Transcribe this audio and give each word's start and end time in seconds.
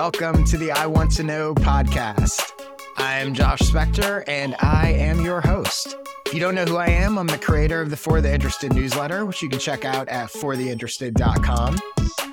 welcome 0.00 0.42
to 0.44 0.56
the 0.56 0.72
I 0.72 0.86
Want 0.86 1.10
to 1.16 1.22
Know 1.22 1.54
podcast. 1.54 2.52
I'm 2.96 3.34
Josh 3.34 3.58
Spector, 3.58 4.24
and 4.26 4.56
I 4.58 4.92
am 4.92 5.22
your 5.22 5.42
host. 5.42 5.94
If 6.24 6.32
you 6.32 6.40
don't 6.40 6.54
know 6.54 6.64
who 6.64 6.78
I 6.78 6.86
am, 6.86 7.18
I'm 7.18 7.26
the 7.26 7.36
creator 7.36 7.82
of 7.82 7.90
the 7.90 7.98
For 7.98 8.22
the 8.22 8.32
Interested 8.32 8.72
newsletter, 8.72 9.26
which 9.26 9.42
you 9.42 9.50
can 9.50 9.58
check 9.58 9.84
out 9.84 10.08
at 10.08 10.30
fortheinterested.com. 10.30 11.76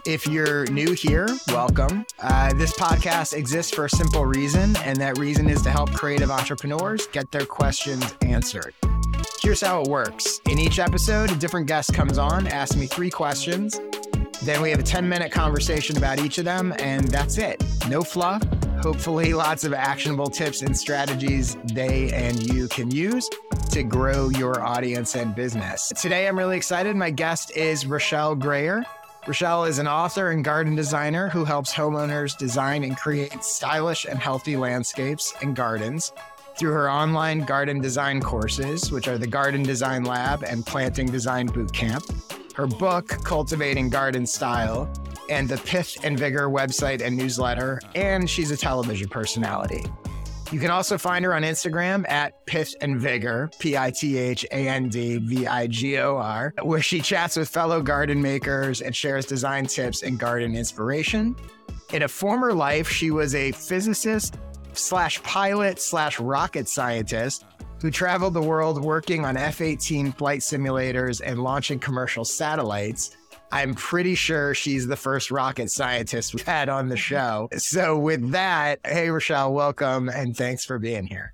If 0.05 0.25
you're 0.27 0.65
new 0.67 0.93
here, 0.93 1.27
welcome. 1.49 2.05
Uh, 2.21 2.53
this 2.53 2.71
podcast 2.71 3.33
exists 3.33 3.75
for 3.75 3.83
a 3.83 3.89
simple 3.89 4.25
reason, 4.25 4.73
and 4.85 4.97
that 5.01 5.17
reason 5.17 5.49
is 5.49 5.61
to 5.63 5.69
help 5.69 5.91
creative 5.91 6.31
entrepreneurs 6.31 7.07
get 7.07 7.29
their 7.33 7.45
questions 7.45 8.15
answered. 8.21 8.73
Here's 9.41 9.59
how 9.59 9.81
it 9.81 9.89
works. 9.89 10.39
In 10.49 10.57
each 10.57 10.79
episode, 10.79 11.31
a 11.31 11.35
different 11.35 11.67
guest 11.67 11.93
comes 11.93 12.17
on, 12.17 12.47
asks 12.47 12.77
me 12.77 12.87
three 12.87 13.09
questions. 13.09 13.77
Then 14.43 14.61
we 14.61 14.69
have 14.69 14.79
a 14.79 14.83
10 14.83 15.07
minute 15.09 15.31
conversation 15.31 15.97
about 15.97 16.19
each 16.19 16.37
of 16.37 16.45
them, 16.45 16.73
and 16.79 17.07
that's 17.07 17.37
it. 17.37 17.63
No 17.89 18.03
fluff. 18.03 18.43
Hopefully, 18.81 19.33
lots 19.33 19.63
of 19.63 19.73
actionable 19.73 20.29
tips 20.29 20.61
and 20.61 20.77
strategies 20.77 21.57
they 21.73 22.11
and 22.13 22.53
you 22.53 22.67
can 22.67 22.91
use 22.91 23.29
to 23.71 23.83
grow 23.83 24.29
your 24.29 24.63
audience 24.63 25.15
and 25.15 25.33
business. 25.33 25.91
Today, 25.99 26.27
I'm 26.27 26.37
really 26.37 26.55
excited. 26.55 26.95
My 26.95 27.09
guest 27.09 27.55
is 27.57 27.87
Rochelle 27.87 28.35
Greayer. 28.35 28.83
Rochelle 29.25 29.65
is 29.65 29.79
an 29.79 29.87
author 29.87 30.29
and 30.29 30.43
garden 30.43 30.75
designer 30.75 31.27
who 31.27 31.43
helps 31.43 31.73
homeowners 31.73 32.37
design 32.37 32.83
and 32.83 32.95
create 32.95 33.43
stylish 33.43 34.05
and 34.05 34.19
healthy 34.19 34.55
landscapes 34.55 35.33
and 35.41 35.55
gardens 35.55 36.13
through 36.57 36.71
her 36.71 36.89
online 36.89 37.41
garden 37.41 37.81
design 37.81 38.21
courses, 38.21 38.91
which 38.91 39.07
are 39.07 39.17
the 39.17 39.27
Garden 39.27 39.63
Design 39.63 40.03
Lab 40.03 40.43
and 40.43 40.65
Planting 40.65 41.07
Design 41.07 41.49
Bootcamp 41.49 42.03
her 42.57 42.65
book, 42.65 43.07
Cultivating 43.23 43.87
Garden 43.87 44.25
Style, 44.25 44.91
and 45.29 45.47
the 45.47 45.57
Pith 45.57 45.95
and 46.03 46.17
Vigor 46.17 46.49
website 46.49 47.03
and 47.03 47.15
newsletter, 47.15 47.79
and 47.93 48.27
she's 48.27 48.49
a 48.49 48.57
television 48.57 49.07
personality. 49.07 49.85
You 50.51 50.59
can 50.59 50.71
also 50.71 50.97
find 50.97 51.23
her 51.23 51.35
on 51.35 51.43
Instagram 51.43 52.09
at 52.09 52.47
Pith 52.47 52.73
and 52.81 52.99
Vigor, 52.99 53.51
P 53.59 53.77
I 53.77 53.91
T 53.91 54.17
H 54.17 54.43
A 54.51 54.67
N 54.67 54.89
D 54.89 55.17
V 55.17 55.45
I 55.45 55.67
G 55.67 55.99
O 55.99 56.17
R, 56.17 56.51
where 56.63 56.81
she 56.81 56.99
chats 56.99 57.37
with 57.37 57.47
fellow 57.47 57.79
garden 57.79 58.19
makers 58.19 58.81
and 58.81 58.95
shares 58.95 59.27
design 59.27 59.67
tips 59.67 60.01
and 60.01 60.17
garden 60.17 60.55
inspiration. 60.55 61.35
In 61.93 62.01
a 62.01 62.07
former 62.07 62.53
life, 62.53 62.89
she 62.89 63.11
was 63.11 63.35
a 63.35 63.51
physicist 63.51 64.35
slash 64.73 65.21
pilot 65.21 65.79
slash 65.79 66.19
rocket 66.19 66.67
scientist 66.67 67.45
who 67.81 67.91
traveled 67.91 68.33
the 68.33 68.41
world 68.41 68.83
working 68.83 69.25
on 69.25 69.37
F 69.37 69.61
18 69.61 70.11
flight 70.13 70.41
simulators 70.41 71.21
and 71.23 71.43
launching 71.43 71.79
commercial 71.79 72.25
satellites. 72.25 73.15
I'm 73.51 73.75
pretty 73.75 74.15
sure 74.15 74.53
she's 74.53 74.87
the 74.87 74.95
first 74.95 75.31
rocket 75.31 75.71
scientist 75.71 76.33
we've 76.33 76.45
had 76.45 76.67
on 76.67 76.89
the 76.89 76.97
show. 76.97 77.47
So, 77.57 77.97
with 77.97 78.31
that, 78.31 78.79
hey, 78.85 79.09
Rochelle, 79.09 79.53
welcome 79.53 80.09
and 80.09 80.35
thanks 80.35 80.65
for 80.65 80.79
being 80.79 81.05
here. 81.05 81.33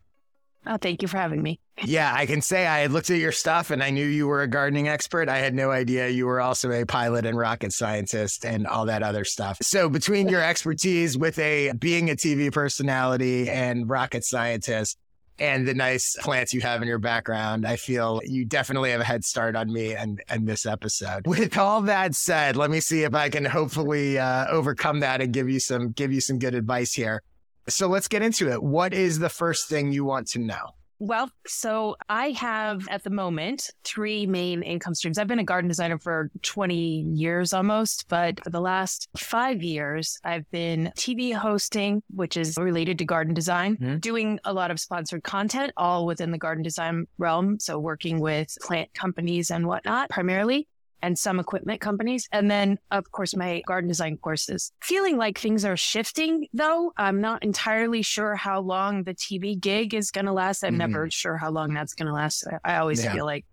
Oh, 0.65 0.77
thank 0.77 1.01
you 1.01 1.07
for 1.07 1.17
having 1.17 1.41
me. 1.41 1.59
Yeah, 1.83 2.13
I 2.15 2.25
can 2.25 2.41
say 2.41 2.67
I 2.67 2.79
had 2.79 2.91
looked 2.91 3.09
at 3.09 3.17
your 3.17 3.31
stuff 3.31 3.71
and 3.71 3.83
I 3.83 3.89
knew 3.89 4.05
you 4.05 4.27
were 4.27 4.43
a 4.43 4.47
gardening 4.47 4.87
expert. 4.87 5.27
I 5.27 5.39
had 5.39 5.55
no 5.55 5.71
idea 5.71 6.07
you 6.07 6.25
were 6.25 6.39
also 6.39 6.71
a 6.71 6.85
pilot 6.85 7.25
and 7.25 7.37
rocket 7.37 7.73
scientist 7.73 8.45
and 8.45 8.67
all 8.67 8.85
that 8.85 9.01
other 9.01 9.25
stuff. 9.25 9.57
So, 9.61 9.89
between 9.89 10.29
your 10.29 10.41
expertise 10.41 11.17
with 11.17 11.39
a 11.39 11.71
being 11.73 12.09
a 12.11 12.13
TV 12.13 12.51
personality 12.51 13.49
and 13.49 13.89
rocket 13.89 14.23
scientist, 14.23 14.97
and 15.39 15.67
the 15.67 15.73
nice 15.73 16.15
plants 16.19 16.53
you 16.53 16.61
have 16.61 16.81
in 16.81 16.87
your 16.87 16.99
background, 16.99 17.65
I 17.65 17.75
feel 17.75 18.21
you 18.23 18.45
definitely 18.45 18.91
have 18.91 19.01
a 19.01 19.05
head 19.05 19.23
start 19.23 19.55
on 19.55 19.71
me 19.71 19.95
and, 19.95 20.21
and 20.29 20.47
this 20.47 20.65
episode. 20.65 21.25
With 21.27 21.57
all 21.57 21.81
that 21.83 22.15
said, 22.15 22.55
let 22.55 22.69
me 22.69 22.79
see 22.79 23.03
if 23.03 23.15
I 23.15 23.29
can 23.29 23.45
hopefully 23.45 24.19
uh, 24.19 24.47
overcome 24.47 24.99
that 24.99 25.21
and 25.21 25.33
give 25.33 25.49
you 25.49 25.59
some 25.59 25.91
give 25.91 26.11
you 26.11 26.21
some 26.21 26.39
good 26.39 26.55
advice 26.55 26.93
here. 26.93 27.23
So 27.69 27.87
let's 27.87 28.07
get 28.07 28.21
into 28.21 28.51
it. 28.51 28.61
What 28.61 28.93
is 28.93 29.19
the 29.19 29.29
first 29.29 29.69
thing 29.69 29.91
you 29.91 30.03
want 30.03 30.27
to 30.29 30.39
know? 30.39 30.73
Well, 30.99 31.29
so 31.45 31.95
I 32.07 32.31
have 32.31 32.87
at 32.87 33.03
the 33.03 33.09
moment 33.09 33.69
three 33.83 34.25
main 34.25 34.63
income 34.63 34.95
streams. 34.95 35.17
I've 35.17 35.27
been 35.27 35.39
a 35.39 35.43
garden 35.43 35.67
designer 35.67 35.97
for 35.97 36.29
20 36.41 36.75
years 37.13 37.53
almost, 37.53 38.07
but 38.07 38.43
for 38.43 38.49
the 38.49 38.61
last 38.61 39.09
five 39.17 39.61
years, 39.63 40.19
I've 40.23 40.49
been 40.51 40.91
TV 40.95 41.33
hosting, 41.33 42.03
which 42.13 42.37
is 42.37 42.57
related 42.57 42.99
to 42.99 43.05
garden 43.05 43.33
design, 43.33 43.75
mm-hmm. 43.75 43.97
doing 43.97 44.39
a 44.45 44.53
lot 44.53 44.71
of 44.71 44.79
sponsored 44.79 45.23
content, 45.23 45.73
all 45.77 46.05
within 46.05 46.31
the 46.31 46.37
garden 46.37 46.63
design 46.63 47.07
realm. 47.17 47.59
So 47.59 47.79
working 47.79 48.19
with 48.19 48.55
plant 48.61 48.93
companies 48.93 49.51
and 49.51 49.67
whatnot 49.67 50.09
primarily 50.09 50.67
and 51.03 51.19
some 51.19 51.39
equipment 51.39 51.81
companies. 51.81 52.27
And 52.31 52.49
then, 52.49 52.79
of 52.89 53.11
course, 53.11 53.35
my 53.35 53.61
garden 53.67 53.89
design 53.89 54.17
courses. 54.17 54.71
Feeling 54.81 55.17
like 55.17 55.37
things 55.37 55.65
are 55.65 55.77
shifting, 55.77 56.47
though. 56.53 56.93
I'm 56.97 57.21
not 57.21 57.43
entirely 57.43 58.01
sure 58.01 58.35
how 58.35 58.61
long 58.61 59.03
the 59.03 59.13
TV 59.13 59.59
gig 59.59 59.93
is 59.93 60.09
going 60.09 60.25
to 60.25 60.33
last. 60.33 60.63
I'm 60.63 60.71
mm-hmm. 60.71 60.77
never 60.79 61.09
sure 61.11 61.37
how 61.37 61.51
long 61.51 61.73
that's 61.73 61.93
going 61.93 62.07
to 62.07 62.13
last. 62.13 62.45
I 62.63 62.77
always 62.77 63.03
yeah. 63.03 63.13
feel 63.13 63.25
like 63.25 63.45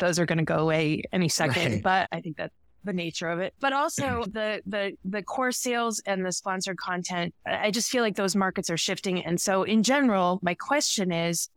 those 0.00 0.18
are 0.18 0.26
going 0.26 0.38
to 0.38 0.44
go 0.44 0.56
away 0.56 1.02
any 1.12 1.28
second, 1.28 1.72
right. 1.72 1.82
but 1.82 2.08
I 2.10 2.20
think 2.22 2.38
that's 2.38 2.54
the 2.82 2.94
nature 2.94 3.28
of 3.28 3.40
it. 3.40 3.52
But 3.60 3.74
also 3.74 4.24
the 4.32 4.62
the 4.66 4.92
the 5.04 5.22
course 5.22 5.58
sales 5.58 6.02
and 6.06 6.24
the 6.24 6.32
sponsored 6.32 6.78
content. 6.78 7.34
I 7.46 7.70
just 7.70 7.90
feel 7.90 8.02
like 8.02 8.16
those 8.16 8.34
markets 8.34 8.70
are 8.70 8.78
shifting. 8.78 9.22
And 9.24 9.38
so 9.38 9.64
in 9.64 9.82
general, 9.82 10.40
my 10.42 10.54
question 10.54 11.12
is 11.12 11.50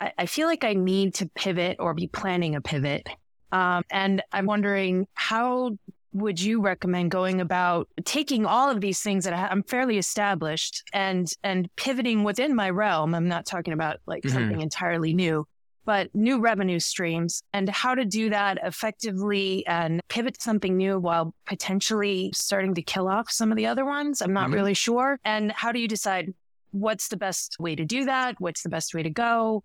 I, 0.00 0.12
I 0.18 0.26
feel 0.26 0.48
like 0.48 0.64
I 0.64 0.74
need 0.74 1.14
to 1.14 1.30
pivot 1.36 1.76
or 1.78 1.94
be 1.94 2.08
planning 2.08 2.56
a 2.56 2.60
pivot 2.60 3.08
um, 3.52 3.84
and 3.90 4.22
I'm 4.32 4.46
wondering 4.46 5.06
how 5.14 5.76
would 6.12 6.40
you 6.40 6.62
recommend 6.62 7.10
going 7.10 7.40
about 7.40 7.88
taking 8.04 8.46
all 8.46 8.70
of 8.70 8.80
these 8.80 9.00
things 9.00 9.24
that 9.24 9.34
I 9.34 9.52
am 9.52 9.62
fairly 9.62 9.98
established 9.98 10.82
and 10.92 11.28
and 11.42 11.68
pivoting 11.76 12.24
within 12.24 12.54
my 12.54 12.70
realm? 12.70 13.14
I'm 13.14 13.28
not 13.28 13.46
talking 13.46 13.74
about 13.74 13.98
like 14.06 14.22
mm-hmm. 14.22 14.34
something 14.34 14.60
entirely 14.60 15.12
new, 15.12 15.46
but 15.84 16.12
new 16.14 16.40
revenue 16.40 16.80
streams 16.80 17.42
and 17.52 17.68
how 17.68 17.94
to 17.94 18.04
do 18.04 18.30
that 18.30 18.58
effectively 18.62 19.66
and 19.66 20.00
pivot 20.08 20.40
something 20.40 20.76
new 20.76 20.98
while 20.98 21.34
potentially 21.46 22.32
starting 22.34 22.74
to 22.74 22.82
kill 22.82 23.08
off 23.08 23.30
some 23.30 23.52
of 23.52 23.56
the 23.56 23.66
other 23.66 23.84
ones. 23.84 24.22
I'm 24.22 24.32
not 24.32 24.46
mm-hmm. 24.46 24.54
really 24.54 24.74
sure. 24.74 25.20
And 25.24 25.52
how 25.52 25.70
do 25.70 25.78
you 25.78 25.88
decide 25.88 26.32
what's 26.70 27.08
the 27.08 27.16
best 27.16 27.56
way 27.58 27.76
to 27.76 27.84
do 27.84 28.06
that? 28.06 28.36
What's 28.38 28.62
the 28.62 28.68
best 28.68 28.94
way 28.94 29.02
to 29.02 29.10
go? 29.10 29.62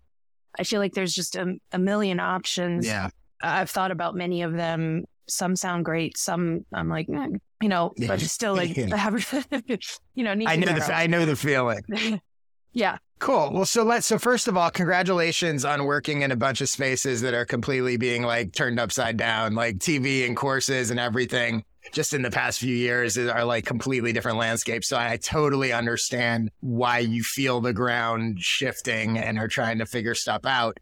I 0.58 0.64
feel 0.64 0.80
like 0.80 0.92
there's 0.92 1.14
just 1.14 1.34
a, 1.34 1.56
a 1.72 1.78
million 1.78 2.20
options. 2.20 2.86
Yeah. 2.86 3.08
I've 3.42 3.70
thought 3.70 3.90
about 3.90 4.14
many 4.14 4.42
of 4.42 4.52
them. 4.52 5.04
Some 5.28 5.56
sound 5.56 5.84
great. 5.84 6.18
Some 6.18 6.64
I'm 6.72 6.88
like, 6.88 7.08
eh, 7.08 7.28
you 7.62 7.68
know, 7.68 7.92
but 8.06 8.20
still 8.20 8.54
like, 8.54 8.76
you 10.14 10.24
know, 10.24 10.32
I 10.46 10.56
know 10.56 10.72
the 10.72 10.90
I 10.92 11.06
know 11.06 11.24
the 11.24 11.36
feeling. 11.36 11.82
yeah. 12.72 12.98
Cool. 13.18 13.52
Well, 13.52 13.64
so 13.64 13.84
let's. 13.84 14.04
So 14.06 14.18
first 14.18 14.48
of 14.48 14.56
all, 14.56 14.68
congratulations 14.68 15.64
on 15.64 15.84
working 15.84 16.22
in 16.22 16.32
a 16.32 16.36
bunch 16.36 16.60
of 16.60 16.68
spaces 16.68 17.20
that 17.20 17.34
are 17.34 17.44
completely 17.44 17.96
being 17.96 18.24
like 18.24 18.52
turned 18.52 18.80
upside 18.80 19.16
down, 19.16 19.54
like 19.54 19.78
TV 19.78 20.26
and 20.26 20.36
courses 20.36 20.90
and 20.90 20.98
everything. 20.98 21.62
Just 21.92 22.14
in 22.14 22.22
the 22.22 22.30
past 22.30 22.58
few 22.58 22.74
years, 22.74 23.16
are 23.16 23.44
like 23.44 23.64
completely 23.64 24.12
different 24.12 24.38
landscapes. 24.38 24.88
So 24.88 24.96
I 24.96 25.18
totally 25.18 25.72
understand 25.72 26.50
why 26.60 26.98
you 26.98 27.22
feel 27.22 27.60
the 27.60 27.72
ground 27.72 28.40
shifting 28.40 29.18
and 29.18 29.38
are 29.38 29.48
trying 29.48 29.78
to 29.78 29.86
figure 29.86 30.14
stuff 30.14 30.44
out. 30.44 30.78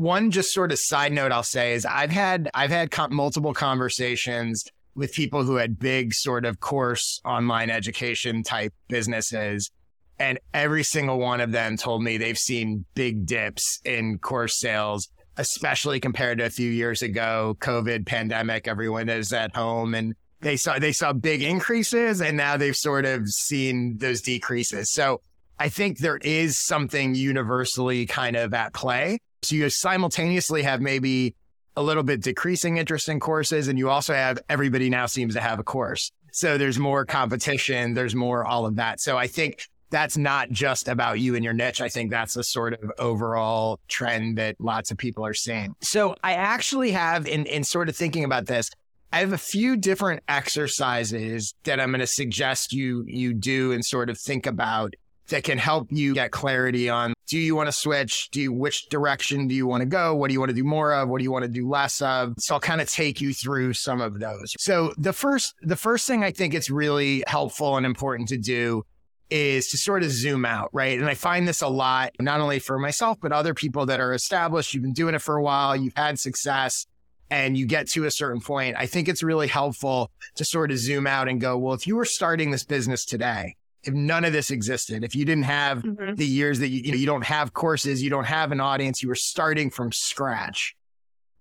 One 0.00 0.30
just 0.30 0.54
sort 0.54 0.72
of 0.72 0.78
side 0.78 1.12
note 1.12 1.30
I'll 1.30 1.42
say 1.42 1.74
is 1.74 1.84
I've 1.84 2.10
had 2.10 2.48
I've 2.54 2.70
had 2.70 2.90
multiple 3.10 3.52
conversations 3.52 4.64
with 4.94 5.12
people 5.12 5.44
who 5.44 5.56
had 5.56 5.78
big 5.78 6.14
sort 6.14 6.46
of 6.46 6.58
course 6.58 7.20
online 7.22 7.68
education 7.68 8.42
type 8.42 8.72
businesses. 8.88 9.70
And 10.18 10.38
every 10.54 10.84
single 10.84 11.18
one 11.18 11.42
of 11.42 11.52
them 11.52 11.76
told 11.76 12.02
me 12.02 12.16
they've 12.16 12.38
seen 12.38 12.86
big 12.94 13.26
dips 13.26 13.78
in 13.84 14.18
course 14.18 14.58
sales 14.58 15.06
especially 15.36 16.00
compared 16.00 16.38
to 16.38 16.44
a 16.46 16.50
few 16.50 16.70
years 16.70 17.02
ago 17.02 17.56
covid 17.60 18.06
pandemic 18.06 18.66
everyone 18.66 19.10
is 19.10 19.34
at 19.34 19.54
home 19.54 19.94
and 19.94 20.14
they 20.40 20.56
saw 20.56 20.78
they 20.78 20.92
saw 20.92 21.12
big 21.12 21.42
increases 21.42 22.22
and 22.22 22.38
now 22.38 22.56
they've 22.56 22.74
sort 22.74 23.04
of 23.04 23.28
seen 23.28 23.98
those 23.98 24.22
decreases. 24.22 24.90
So 24.90 25.20
i 25.58 25.68
think 25.68 25.98
there 25.98 26.18
is 26.22 26.58
something 26.58 27.14
universally 27.14 28.06
kind 28.06 28.34
of 28.34 28.54
at 28.54 28.72
play 28.72 29.18
so 29.42 29.56
you 29.56 29.70
simultaneously 29.70 30.62
have 30.62 30.80
maybe 30.80 31.34
a 31.76 31.82
little 31.82 32.02
bit 32.02 32.22
decreasing 32.22 32.76
interest 32.76 33.08
in 33.08 33.20
courses, 33.20 33.68
and 33.68 33.78
you 33.78 33.88
also 33.88 34.14
have 34.14 34.38
everybody 34.48 34.90
now 34.90 35.06
seems 35.06 35.34
to 35.34 35.40
have 35.40 35.58
a 35.58 35.64
course. 35.64 36.10
So 36.32 36.58
there's 36.58 36.78
more 36.78 37.04
competition, 37.04 37.94
there's 37.94 38.14
more 38.14 38.44
all 38.44 38.66
of 38.66 38.76
that. 38.76 39.00
So 39.00 39.16
I 39.16 39.26
think 39.26 39.66
that's 39.90 40.16
not 40.16 40.50
just 40.50 40.88
about 40.88 41.18
you 41.18 41.34
and 41.34 41.44
your 41.44 41.52
niche. 41.52 41.80
I 41.80 41.88
think 41.88 42.10
that's 42.10 42.36
a 42.36 42.44
sort 42.44 42.74
of 42.74 42.92
overall 42.98 43.80
trend 43.88 44.38
that 44.38 44.56
lots 44.60 44.90
of 44.90 44.98
people 44.98 45.26
are 45.26 45.34
seeing. 45.34 45.74
So 45.80 46.14
I 46.22 46.34
actually 46.34 46.92
have 46.92 47.26
in 47.26 47.46
in 47.46 47.64
sort 47.64 47.88
of 47.88 47.96
thinking 47.96 48.24
about 48.24 48.46
this, 48.46 48.70
I 49.12 49.18
have 49.18 49.32
a 49.32 49.38
few 49.38 49.76
different 49.76 50.22
exercises 50.28 51.54
that 51.64 51.80
I'm 51.80 51.90
going 51.90 52.00
to 52.00 52.06
suggest 52.06 52.72
you 52.72 53.04
you 53.06 53.34
do 53.34 53.72
and 53.72 53.84
sort 53.84 54.10
of 54.10 54.18
think 54.18 54.46
about 54.46 54.94
that 55.30 55.44
can 55.44 55.58
help 55.58 55.88
you 55.90 56.14
get 56.14 56.30
clarity 56.30 56.88
on 56.88 57.14
do 57.30 57.38
you 57.38 57.54
want 57.54 57.68
to 57.68 57.72
switch? 57.72 58.28
Do 58.32 58.40
you, 58.40 58.52
which 58.52 58.88
direction 58.88 59.46
do 59.46 59.54
you 59.54 59.64
want 59.64 59.82
to 59.82 59.86
go? 59.86 60.16
What 60.16 60.28
do 60.28 60.32
you 60.32 60.40
want 60.40 60.50
to 60.50 60.54
do 60.54 60.64
more 60.64 60.92
of? 60.92 61.08
What 61.08 61.18
do 61.18 61.22
you 61.22 61.30
want 61.30 61.44
to 61.44 61.48
do 61.48 61.68
less 61.68 62.02
of? 62.02 62.34
So 62.38 62.54
I'll 62.54 62.60
kind 62.60 62.80
of 62.80 62.90
take 62.90 63.20
you 63.20 63.32
through 63.32 63.74
some 63.74 64.00
of 64.00 64.18
those. 64.18 64.52
So 64.58 64.92
the 64.98 65.12
first, 65.12 65.54
the 65.62 65.76
first 65.76 66.08
thing 66.08 66.24
I 66.24 66.32
think 66.32 66.54
it's 66.54 66.70
really 66.70 67.22
helpful 67.28 67.76
and 67.76 67.86
important 67.86 68.28
to 68.30 68.36
do 68.36 68.84
is 69.30 69.68
to 69.68 69.76
sort 69.76 70.02
of 70.02 70.10
zoom 70.10 70.44
out, 70.44 70.70
right? 70.72 70.98
And 70.98 71.08
I 71.08 71.14
find 71.14 71.46
this 71.46 71.62
a 71.62 71.68
lot, 71.68 72.10
not 72.18 72.40
only 72.40 72.58
for 72.58 72.80
myself, 72.80 73.18
but 73.22 73.30
other 73.30 73.54
people 73.54 73.86
that 73.86 74.00
are 74.00 74.12
established. 74.12 74.74
You've 74.74 74.82
been 74.82 74.92
doing 74.92 75.14
it 75.14 75.22
for 75.22 75.36
a 75.36 75.42
while, 75.42 75.76
you've 75.76 75.96
had 75.96 76.18
success, 76.18 76.84
and 77.30 77.56
you 77.56 77.64
get 77.64 77.86
to 77.90 78.06
a 78.06 78.10
certain 78.10 78.40
point. 78.40 78.74
I 78.76 78.86
think 78.86 79.08
it's 79.08 79.22
really 79.22 79.46
helpful 79.46 80.10
to 80.34 80.44
sort 80.44 80.72
of 80.72 80.78
zoom 80.78 81.06
out 81.06 81.28
and 81.28 81.40
go, 81.40 81.56
well, 81.56 81.74
if 81.74 81.86
you 81.86 81.94
were 81.94 82.04
starting 82.04 82.50
this 82.50 82.64
business 82.64 83.04
today, 83.04 83.54
if 83.84 83.94
none 83.94 84.24
of 84.24 84.32
this 84.32 84.50
existed, 84.50 85.04
if 85.04 85.14
you 85.14 85.24
didn't 85.24 85.44
have 85.44 85.78
mm-hmm. 85.78 86.14
the 86.14 86.26
years 86.26 86.58
that 86.58 86.68
you, 86.68 86.82
you 86.82 86.92
know, 86.92 86.98
you 86.98 87.06
don't 87.06 87.24
have 87.24 87.52
courses, 87.52 88.02
you 88.02 88.10
don't 88.10 88.24
have 88.24 88.52
an 88.52 88.60
audience, 88.60 89.02
you 89.02 89.08
were 89.08 89.14
starting 89.14 89.70
from 89.70 89.90
scratch. 89.92 90.76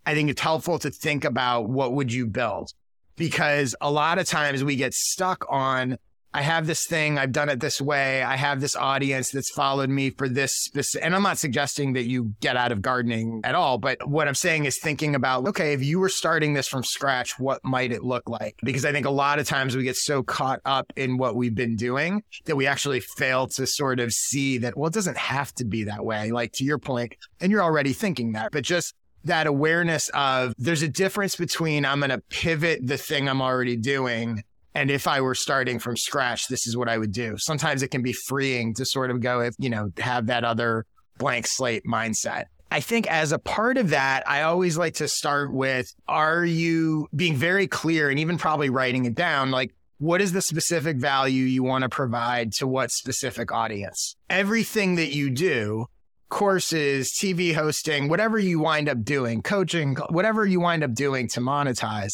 I 0.06 0.14
think 0.14 0.30
it's 0.30 0.42
helpful 0.42 0.80
to 0.80 0.90
think 0.90 1.26
about 1.26 1.70
what 1.70 1.94
would 1.94 2.12
you 2.12 2.26
build 2.26 2.74
because 3.16 3.76
a 3.82 3.92
lot 3.92 4.18
of 4.18 4.26
times 4.26 4.64
we 4.64 4.76
get 4.76 4.94
stuck 4.94 5.46
on 5.50 5.98
I 6.34 6.42
have 6.42 6.68
this 6.68 6.86
thing, 6.86 7.18
I've 7.18 7.32
done 7.32 7.50
it 7.50 7.60
this 7.60 7.82
way, 7.82 8.22
I 8.22 8.36
have 8.36 8.62
this 8.62 8.76
audience 8.76 9.32
that's 9.32 9.50
followed 9.50 9.90
me 9.90 10.12
for 10.12 10.30
this 10.30 10.54
specific, 10.54 11.06
and 11.06 11.16
I'm 11.16 11.24
not 11.24 11.40
suggesting 11.40 11.94
that 11.94 12.06
you 12.06 12.36
get 12.40 12.56
out 12.56 12.72
of 12.72 12.82
gardening 12.82 13.42
at 13.44 13.56
all, 13.56 13.80
but 13.80 14.08
what 14.08 14.28
I'm 14.28 14.36
saying 14.36 14.66
is 14.66 14.78
thinking 14.78 15.16
about, 15.16 15.48
okay, 15.48 15.74
if 15.74 15.84
you 15.84 16.00
were 16.00 16.10
starting 16.10 16.54
this 16.54 16.68
from 16.68 16.84
scratch, 16.84 17.40
what 17.40 17.64
might 17.66 17.92
it 17.92 18.04
look 18.04 18.30
like? 18.30 18.56
Because 18.64 18.86
I 18.86 18.92
think 18.92 19.08
a 19.08 19.12
lot 19.12 19.40
of 19.40 19.48
times 19.48 19.76
we 19.76 19.84
get 19.84 19.96
so 19.96 20.22
caught 20.22 20.62
up 20.66 20.94
in 20.96 21.18
what 21.18 21.36
we've 21.36 21.56
been 21.56 21.76
doing 21.76 22.24
that 22.46 22.56
we 22.56 22.68
actually 22.68 23.00
fail 23.00 23.48
to 23.48 23.66
sort 23.66 24.00
of 24.00 24.14
see 24.14 24.60
that, 24.60 24.78
well, 24.78 24.88
it 24.88 24.94
doesn't 24.94 25.18
have 25.18 25.54
to 25.56 25.66
be 25.66 25.86
that 25.86 26.06
way. 26.06 26.32
Like 26.32 26.54
to 26.54 26.64
your 26.64 26.78
point, 26.78 27.16
and 27.42 27.52
you're 27.52 27.64
already 27.64 27.94
thinking 27.94 28.34
that, 28.34 28.52
but 28.52 28.64
just 28.64 28.94
that 29.26 29.48
awareness 29.48 30.10
of 30.14 30.54
there's 30.58 30.82
a 30.82 30.88
difference 30.88 31.36
between 31.36 31.86
I'm 31.86 32.00
going 32.00 32.10
to 32.10 32.24
pivot 32.30 32.86
the 32.86 32.98
thing 32.98 33.28
I'm 33.28 33.42
already 33.42 33.76
doing 33.76 34.44
and 34.80 34.90
if 34.90 35.08
I 35.08 35.20
were 35.20 35.36
starting 35.36 35.78
from 35.78 35.98
scratch, 35.98 36.48
this 36.48 36.66
is 36.66 36.78
what 36.78 36.88
I 36.88 36.98
would 36.98 37.12
do. 37.12 37.36
Sometimes 37.38 37.84
it 37.84 37.90
can 37.90 38.02
be 38.02 38.14
freeing 38.14 38.74
to 38.76 38.86
sort 38.86 39.12
of 39.12 39.20
go, 39.20 39.42
if, 39.42 39.54
you 39.60 39.70
know, 39.70 39.92
have 39.98 40.28
that 40.28 40.46
other 40.46 40.86
blank 41.18 41.48
slate 41.48 41.84
mindset. 41.84 42.46
I 42.72 42.80
think 42.80 43.06
as 43.08 43.34
a 43.34 43.40
part 43.40 43.78
of 43.78 43.90
that, 43.90 44.24
I 44.26 44.44
always 44.44 44.78
like 44.78 44.94
to 44.96 45.10
start 45.10 45.52
with 45.52 45.94
are 46.08 46.46
you 46.46 47.10
being 47.14 47.36
very 47.36 47.68
clear 47.68 48.10
and 48.10 48.20
even 48.20 48.38
probably 48.38 48.70
writing 48.70 49.04
it 49.04 49.16
down? 49.16 49.52
Like, 49.52 49.76
what 49.98 50.22
is 50.22 50.32
the 50.32 50.42
specific 50.42 50.96
value 50.96 51.44
you 51.44 51.62
want 51.62 51.82
to 51.82 51.90
provide 51.90 52.54
to 52.54 52.66
what 52.66 52.90
specific 52.90 53.52
audience? 53.52 54.16
Everything 54.30 54.96
that 54.96 55.14
you 55.14 55.30
do, 55.30 55.88
courses, 56.30 57.12
TV 57.12 57.54
hosting, 57.54 58.08
whatever 58.08 58.40
you 58.40 58.60
wind 58.60 58.88
up 58.88 59.04
doing, 59.04 59.42
coaching, 59.42 59.98
whatever 60.10 60.46
you 60.46 60.62
wind 60.62 60.86
up 60.86 60.94
doing 60.94 61.28
to 61.28 61.42
monetize, 61.42 62.14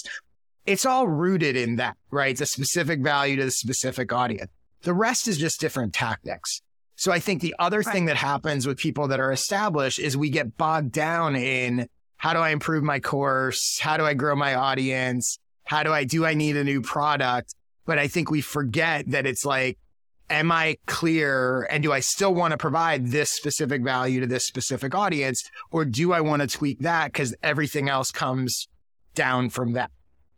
it's 0.65 0.85
all 0.85 1.07
rooted 1.07 1.55
in 1.55 1.75
that, 1.77 1.97
right? 2.11 2.31
It's 2.31 2.41
a 2.41 2.45
specific 2.45 3.01
value 3.01 3.35
to 3.37 3.45
the 3.45 3.51
specific 3.51 4.11
audience. 4.11 4.51
The 4.81 4.93
rest 4.93 5.27
is 5.27 5.37
just 5.37 5.59
different 5.59 5.93
tactics. 5.93 6.61
So 6.95 7.11
I 7.11 7.19
think 7.19 7.41
the 7.41 7.55
other 7.59 7.79
right. 7.79 7.93
thing 7.93 8.05
that 8.05 8.17
happens 8.17 8.65
with 8.65 8.77
people 8.77 9.07
that 9.09 9.19
are 9.19 9.31
established 9.31 9.99
is 9.99 10.15
we 10.15 10.29
get 10.29 10.57
bogged 10.57 10.91
down 10.91 11.35
in 11.35 11.87
how 12.17 12.33
do 12.33 12.39
I 12.39 12.49
improve 12.49 12.83
my 12.83 12.99
course? 12.99 13.79
How 13.79 13.97
do 13.97 14.05
I 14.05 14.13
grow 14.13 14.35
my 14.35 14.55
audience? 14.55 15.37
How 15.65 15.83
do 15.83 15.91
I 15.91 16.03
do 16.03 16.25
I 16.25 16.33
need 16.33 16.55
a 16.55 16.63
new 16.63 16.81
product? 16.81 17.53
But 17.85 17.99
I 17.99 18.07
think 18.07 18.31
we 18.31 18.41
forget 18.41 19.09
that 19.11 19.27
it's 19.27 19.45
like, 19.45 19.77
am 20.29 20.51
I 20.51 20.77
clear 20.87 21.67
and 21.69 21.83
do 21.83 21.91
I 21.91 21.99
still 21.99 22.33
want 22.33 22.51
to 22.51 22.57
provide 22.57 23.07
this 23.07 23.31
specific 23.31 23.83
value 23.83 24.21
to 24.21 24.27
this 24.27 24.47
specific 24.47 24.95
audience? 24.95 25.43
Or 25.71 25.85
do 25.85 26.13
I 26.13 26.21
want 26.21 26.41
to 26.41 26.47
tweak 26.47 26.79
that 26.79 27.11
because 27.11 27.35
everything 27.43 27.89
else 27.89 28.11
comes 28.11 28.67
down 29.13 29.49
from 29.49 29.73
that? 29.73 29.91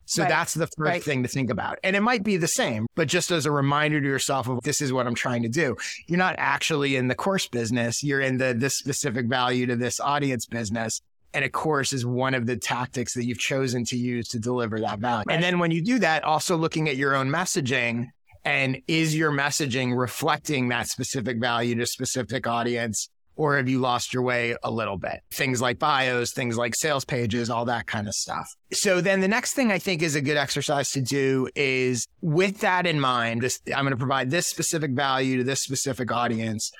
So 0.08 0.22
right. 0.22 0.28
that's 0.30 0.54
the 0.54 0.66
first 0.66 0.78
right. 0.78 1.02
thing 1.02 1.22
to 1.22 1.28
think 1.28 1.50
about. 1.50 1.78
And 1.84 1.94
it 1.94 2.00
might 2.00 2.24
be 2.24 2.38
the 2.38 2.48
same, 2.48 2.86
but 2.96 3.08
just 3.08 3.30
as 3.30 3.44
a 3.44 3.50
reminder 3.50 4.00
to 4.00 4.06
yourself 4.06 4.48
of 4.48 4.62
this 4.62 4.80
is 4.80 4.90
what 4.90 5.06
I'm 5.06 5.14
trying 5.14 5.42
to 5.42 5.50
do. 5.50 5.76
You're 6.06 6.18
not 6.18 6.34
actually 6.38 6.96
in 6.96 7.08
the 7.08 7.14
course 7.14 7.46
business. 7.46 8.02
You're 8.02 8.22
in 8.22 8.38
the 8.38 8.54
this 8.56 8.74
specific 8.74 9.26
value 9.26 9.66
to 9.66 9.76
this 9.76 10.00
audience 10.00 10.46
business. 10.46 11.02
And 11.34 11.44
a 11.44 11.50
course 11.50 11.92
is 11.92 12.06
one 12.06 12.32
of 12.32 12.46
the 12.46 12.56
tactics 12.56 13.12
that 13.14 13.26
you've 13.26 13.38
chosen 13.38 13.84
to 13.84 13.98
use 13.98 14.28
to 14.28 14.38
deliver 14.38 14.80
that 14.80 14.98
value. 14.98 15.24
Right. 15.26 15.34
And 15.34 15.42
then 15.42 15.58
when 15.58 15.70
you 15.70 15.84
do 15.84 15.98
that, 15.98 16.24
also 16.24 16.56
looking 16.56 16.88
at 16.88 16.96
your 16.96 17.14
own 17.14 17.28
messaging 17.28 18.06
and 18.46 18.80
is 18.88 19.14
your 19.14 19.30
messaging 19.30 19.94
reflecting 19.94 20.68
that 20.68 20.88
specific 20.88 21.38
value 21.38 21.74
to 21.74 21.84
specific 21.84 22.46
audience? 22.46 23.10
Or 23.38 23.56
have 23.56 23.68
you 23.68 23.78
lost 23.78 24.12
your 24.12 24.24
way 24.24 24.56
a 24.64 24.70
little 24.70 24.98
bit? 24.98 25.20
Things 25.32 25.62
like 25.62 25.78
bios, 25.78 26.32
things 26.32 26.58
like 26.58 26.74
sales 26.74 27.04
pages, 27.04 27.48
all 27.48 27.64
that 27.66 27.86
kind 27.86 28.08
of 28.08 28.14
stuff. 28.14 28.52
So 28.72 29.00
then 29.00 29.20
the 29.20 29.28
next 29.28 29.54
thing 29.54 29.70
I 29.70 29.78
think 29.78 30.02
is 30.02 30.16
a 30.16 30.20
good 30.20 30.36
exercise 30.36 30.90
to 30.90 31.00
do 31.00 31.48
is 31.54 32.06
with 32.20 32.60
that 32.60 32.84
in 32.84 32.98
mind, 32.98 33.42
this, 33.42 33.60
I'm 33.68 33.84
going 33.84 33.92
to 33.92 33.96
provide 33.96 34.30
this 34.30 34.48
specific 34.48 34.90
value 34.90 35.38
to 35.38 35.44
this 35.44 35.62
specific 35.62 36.10
audience. 36.10 36.72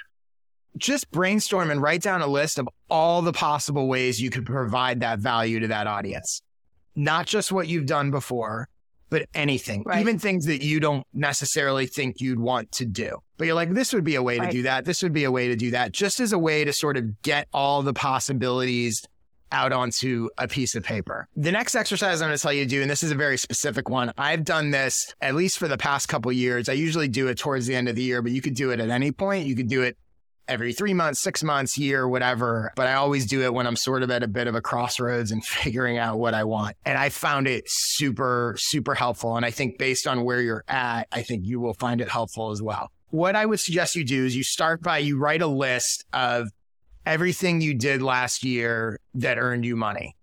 Just 0.77 1.11
brainstorm 1.13 1.71
and 1.71 1.81
write 1.81 2.03
down 2.03 2.23
a 2.23 2.27
list 2.27 2.59
of 2.59 2.69
all 2.91 3.23
the 3.23 3.33
possible 3.33 3.87
ways 3.87 4.21
you 4.21 4.29
could 4.29 4.45
provide 4.45 5.01
that 5.01 5.21
value 5.21 5.61
to 5.61 5.69
that 5.69 5.87
audience. 5.87 6.43
Not 6.97 7.27
just 7.27 7.53
what 7.53 7.69
you've 7.69 7.87
done 7.87 8.11
before, 8.11 8.69
but 9.11 9.27
anything, 9.35 9.83
right. 9.87 10.01
even 10.01 10.19
things 10.19 10.45
that 10.47 10.63
you 10.63 10.81
don't 10.81 11.07
necessarily 11.15 11.87
think 11.87 12.21
you'd 12.21 12.39
want 12.39 12.71
to 12.73 12.85
do. 12.85 13.19
But 13.37 13.47
you're 13.47 13.55
like, 13.55 13.71
this 13.71 13.93
would 13.93 14.05
be 14.05 14.17
a 14.17 14.23
way 14.23 14.39
right. 14.39 14.47
to 14.47 14.57
do 14.57 14.63
that. 14.63 14.85
This 14.85 15.03
would 15.03 15.13
be 15.13 15.25
a 15.25 15.31
way 15.31 15.49
to 15.49 15.57
do 15.57 15.71
that, 15.71 15.93
just 15.93 16.21
as 16.21 16.33
a 16.33 16.39
way 16.39 16.65
to 16.65 16.73
sort 16.73 16.97
of 16.97 17.23
get 17.23 17.49
all 17.53 17.83
the 17.83 17.95
possibilities 17.95 19.05
out 19.51 19.73
onto 19.73 20.29
a 20.37 20.47
piece 20.47 20.75
of 20.75 20.83
paper. 20.83 21.27
The 21.37 21.53
next 21.53 21.75
exercise 21.75 22.21
I'm 22.21 22.29
going 22.29 22.37
to 22.37 22.43
tell 22.43 22.53
you 22.53 22.65
to 22.65 22.69
do, 22.69 22.83
and 22.83 22.91
this 22.91 23.03
is 23.03 23.11
a 23.11 23.15
very 23.15 23.39
specific 23.39 23.89
one. 23.89 24.13
I've 24.19 24.45
done 24.45 24.71
this 24.71 25.15
at 25.21 25.35
least 25.35 25.59
for 25.59 25.69
the 25.69 25.79
past 25.79 26.09
couple 26.09 26.31
years. 26.33 26.69
I 26.69 26.75
usually 26.75 27.09
do 27.09 27.29
it 27.29 27.39
towards 27.39 27.67
the 27.67 27.75
end 27.75 27.89
of 27.89 27.97
the 27.97 28.03
year, 28.03 28.21
but 28.21 28.33
you 28.33 28.43
could 28.43 28.55
do 28.55 28.71
it 28.71 28.81
at 28.81 28.91
any 28.91 29.11
point. 29.11 29.47
You 29.47 29.57
could 29.57 29.69
do 29.69 29.83
it 29.83 29.97
every 30.49 30.73
three 30.73 30.95
months, 30.95 31.21
six 31.21 31.43
months, 31.43 31.79
year, 31.79 32.09
whatever. 32.09 32.73
But 32.75 32.87
I 32.87 32.95
always 32.95 33.27
do 33.27 33.43
it 33.43 33.53
when 33.53 33.67
I'm 33.67 33.77
sort 33.77 34.03
of 34.03 34.11
at 34.11 34.23
a 34.23 34.29
bit 34.29 34.47
of 34.47 34.55
a 34.55 34.61
crossroads 34.61 35.31
and 35.31 35.45
figuring 35.45 35.99
out 35.99 36.19
what 36.19 36.35
I 36.35 36.45
want. 36.45 36.77
And 36.85 36.99
I 36.99 37.09
found 37.09 37.47
it 37.47 37.65
super, 37.67 38.57
super 38.59 38.95
helpful. 38.95 39.37
And 39.37 39.45
I 39.45 39.51
think 39.51 39.79
based 39.79 40.07
on 40.07 40.25
where 40.25 40.41
you're 40.41 40.65
at, 40.69 41.09
I 41.13 41.23
think 41.23 41.45
you 41.45 41.61
will 41.61 41.75
find 41.75 42.01
it 42.01 42.09
helpful 42.09 42.51
as 42.51 42.63
well. 42.63 42.91
What 43.11 43.37
I 43.37 43.47
would 43.47 43.61
suggest 43.61 43.97
you 43.97 44.05
do 44.05 44.27
is 44.27 44.37
you 44.37 44.43
start 44.43 44.83
by 44.83 44.99
you 44.99 45.19
write 45.19 45.41
a 45.41 45.47
list 45.47 46.05
of 46.13 46.49
everything 47.07 47.61
you 47.61 47.73
did 47.73 48.03
last 48.03 48.45
year 48.45 49.01
that 49.15 49.39
earned 49.39 49.65
you 49.65 49.77
money, 49.77 50.15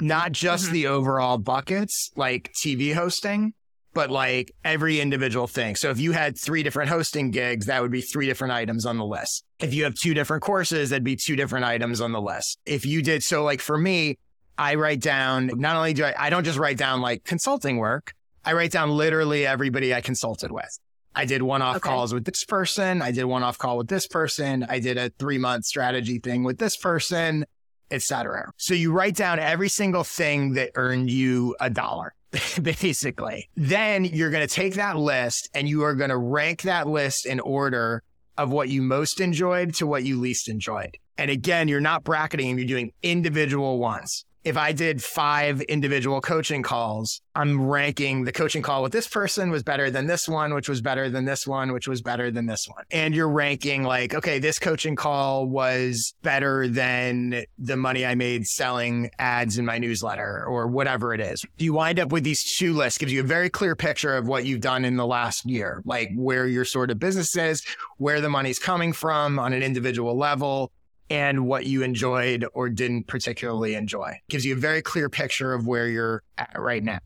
not 0.00 0.30
just 0.30 0.66
mm-hmm. 0.66 0.74
the 0.74 0.86
overall 0.86 1.38
buckets 1.38 2.12
like 2.14 2.52
TV 2.62 2.94
hosting, 2.94 3.54
but 3.98 4.12
like 4.12 4.54
every 4.64 5.00
individual 5.00 5.48
thing. 5.48 5.74
So 5.74 5.90
if 5.90 5.98
you 5.98 6.12
had 6.12 6.38
three 6.38 6.62
different 6.62 6.88
hosting 6.88 7.32
gigs, 7.32 7.66
that 7.66 7.82
would 7.82 7.90
be 7.90 8.00
three 8.00 8.26
different 8.26 8.52
items 8.52 8.86
on 8.86 8.96
the 8.96 9.04
list. 9.04 9.44
If 9.58 9.74
you 9.74 9.82
have 9.82 9.96
two 9.96 10.14
different 10.14 10.44
courses, 10.44 10.90
that'd 10.90 11.02
be 11.02 11.16
two 11.16 11.34
different 11.34 11.64
items 11.64 12.00
on 12.00 12.12
the 12.12 12.20
list. 12.20 12.60
If 12.64 12.86
you 12.86 13.02
did, 13.02 13.24
so 13.24 13.42
like 13.42 13.60
for 13.60 13.76
me, 13.76 14.16
I 14.56 14.76
write 14.76 15.00
down, 15.00 15.50
not 15.56 15.74
only 15.74 15.94
do 15.94 16.04
I, 16.04 16.14
I 16.16 16.30
don't 16.30 16.44
just 16.44 16.60
write 16.60 16.76
down 16.76 17.00
like 17.00 17.24
consulting 17.24 17.78
work, 17.78 18.12
I 18.44 18.52
write 18.52 18.70
down 18.70 18.90
literally 18.90 19.44
everybody 19.44 19.92
I 19.92 20.00
consulted 20.00 20.52
with. 20.52 20.78
I 21.16 21.24
did 21.24 21.42
one 21.42 21.60
off 21.60 21.78
okay. 21.78 21.88
calls 21.88 22.14
with 22.14 22.24
this 22.24 22.44
person. 22.44 23.02
I 23.02 23.10
did 23.10 23.24
one 23.24 23.42
off 23.42 23.58
call 23.58 23.78
with 23.78 23.88
this 23.88 24.06
person. 24.06 24.64
I 24.68 24.78
did 24.78 24.96
a 24.96 25.10
three 25.18 25.38
month 25.38 25.64
strategy 25.64 26.20
thing 26.20 26.44
with 26.44 26.58
this 26.58 26.76
person, 26.76 27.46
etc. 27.90 28.52
So 28.58 28.74
you 28.74 28.92
write 28.92 29.16
down 29.16 29.40
every 29.40 29.68
single 29.68 30.04
thing 30.04 30.52
that 30.52 30.70
earned 30.76 31.10
you 31.10 31.56
a 31.58 31.68
dollar. 31.68 32.14
basically. 32.62 33.48
Then 33.56 34.04
you're 34.04 34.30
going 34.30 34.46
to 34.46 34.54
take 34.54 34.74
that 34.74 34.96
list 34.96 35.48
and 35.54 35.68
you 35.68 35.82
are 35.84 35.94
going 35.94 36.10
to 36.10 36.18
rank 36.18 36.62
that 36.62 36.86
list 36.86 37.26
in 37.26 37.40
order 37.40 38.02
of 38.36 38.50
what 38.50 38.68
you 38.68 38.82
most 38.82 39.20
enjoyed 39.20 39.74
to 39.74 39.86
what 39.86 40.04
you 40.04 40.18
least 40.20 40.48
enjoyed. 40.48 40.96
And 41.16 41.30
again, 41.30 41.66
you're 41.66 41.80
not 41.80 42.04
bracketing, 42.04 42.56
you're 42.58 42.68
doing 42.68 42.92
individual 43.02 43.78
ones 43.78 44.24
if 44.44 44.56
I 44.56 44.72
did 44.72 45.02
five 45.02 45.60
individual 45.62 46.20
coaching 46.20 46.62
calls, 46.62 47.20
I'm 47.34 47.68
ranking 47.68 48.24
the 48.24 48.32
coaching 48.32 48.62
call 48.62 48.82
with 48.82 48.92
this 48.92 49.06
person 49.06 49.50
was 49.50 49.62
better 49.62 49.90
than 49.90 50.06
this 50.06 50.28
one, 50.28 50.54
which 50.54 50.68
was 50.68 50.80
better 50.80 51.08
than 51.08 51.24
this 51.24 51.46
one, 51.46 51.72
which 51.72 51.86
was 51.86 52.02
better 52.02 52.30
than 52.30 52.46
this 52.46 52.68
one. 52.68 52.84
And 52.90 53.14
you're 53.14 53.28
ranking 53.28 53.82
like, 53.82 54.14
okay, 54.14 54.38
this 54.38 54.58
coaching 54.58 54.96
call 54.96 55.46
was 55.46 56.14
better 56.22 56.66
than 56.68 57.44
the 57.58 57.76
money 57.76 58.06
I 58.06 58.14
made 58.14 58.46
selling 58.46 59.10
ads 59.18 59.58
in 59.58 59.66
my 59.66 59.78
newsletter 59.78 60.44
or 60.46 60.66
whatever 60.66 61.14
it 61.14 61.20
is. 61.20 61.44
You 61.58 61.74
wind 61.74 62.00
up 62.00 62.10
with 62.10 62.24
these 62.24 62.56
two 62.56 62.74
lists, 62.74 62.98
gives 62.98 63.12
you 63.12 63.20
a 63.20 63.24
very 63.24 63.50
clear 63.50 63.76
picture 63.76 64.16
of 64.16 64.26
what 64.26 64.46
you've 64.46 64.60
done 64.60 64.84
in 64.84 64.96
the 64.96 65.06
last 65.06 65.46
year, 65.46 65.82
like 65.84 66.10
where 66.16 66.46
your 66.46 66.64
sort 66.64 66.90
of 66.90 66.98
business 66.98 67.36
is, 67.36 67.64
where 67.98 68.20
the 68.20 68.28
money's 68.28 68.58
coming 68.58 68.92
from 68.92 69.38
on 69.38 69.52
an 69.52 69.62
individual 69.62 70.16
level 70.16 70.72
and 71.10 71.46
what 71.46 71.66
you 71.66 71.82
enjoyed 71.82 72.44
or 72.52 72.68
didn't 72.68 73.06
particularly 73.06 73.74
enjoy. 73.74 74.20
Gives 74.28 74.44
you 74.44 74.54
a 74.54 74.58
very 74.58 74.82
clear 74.82 75.08
picture 75.08 75.54
of 75.54 75.66
where 75.66 75.88
you're 75.88 76.22
at 76.36 76.58
right 76.58 76.82
now. 76.82 76.98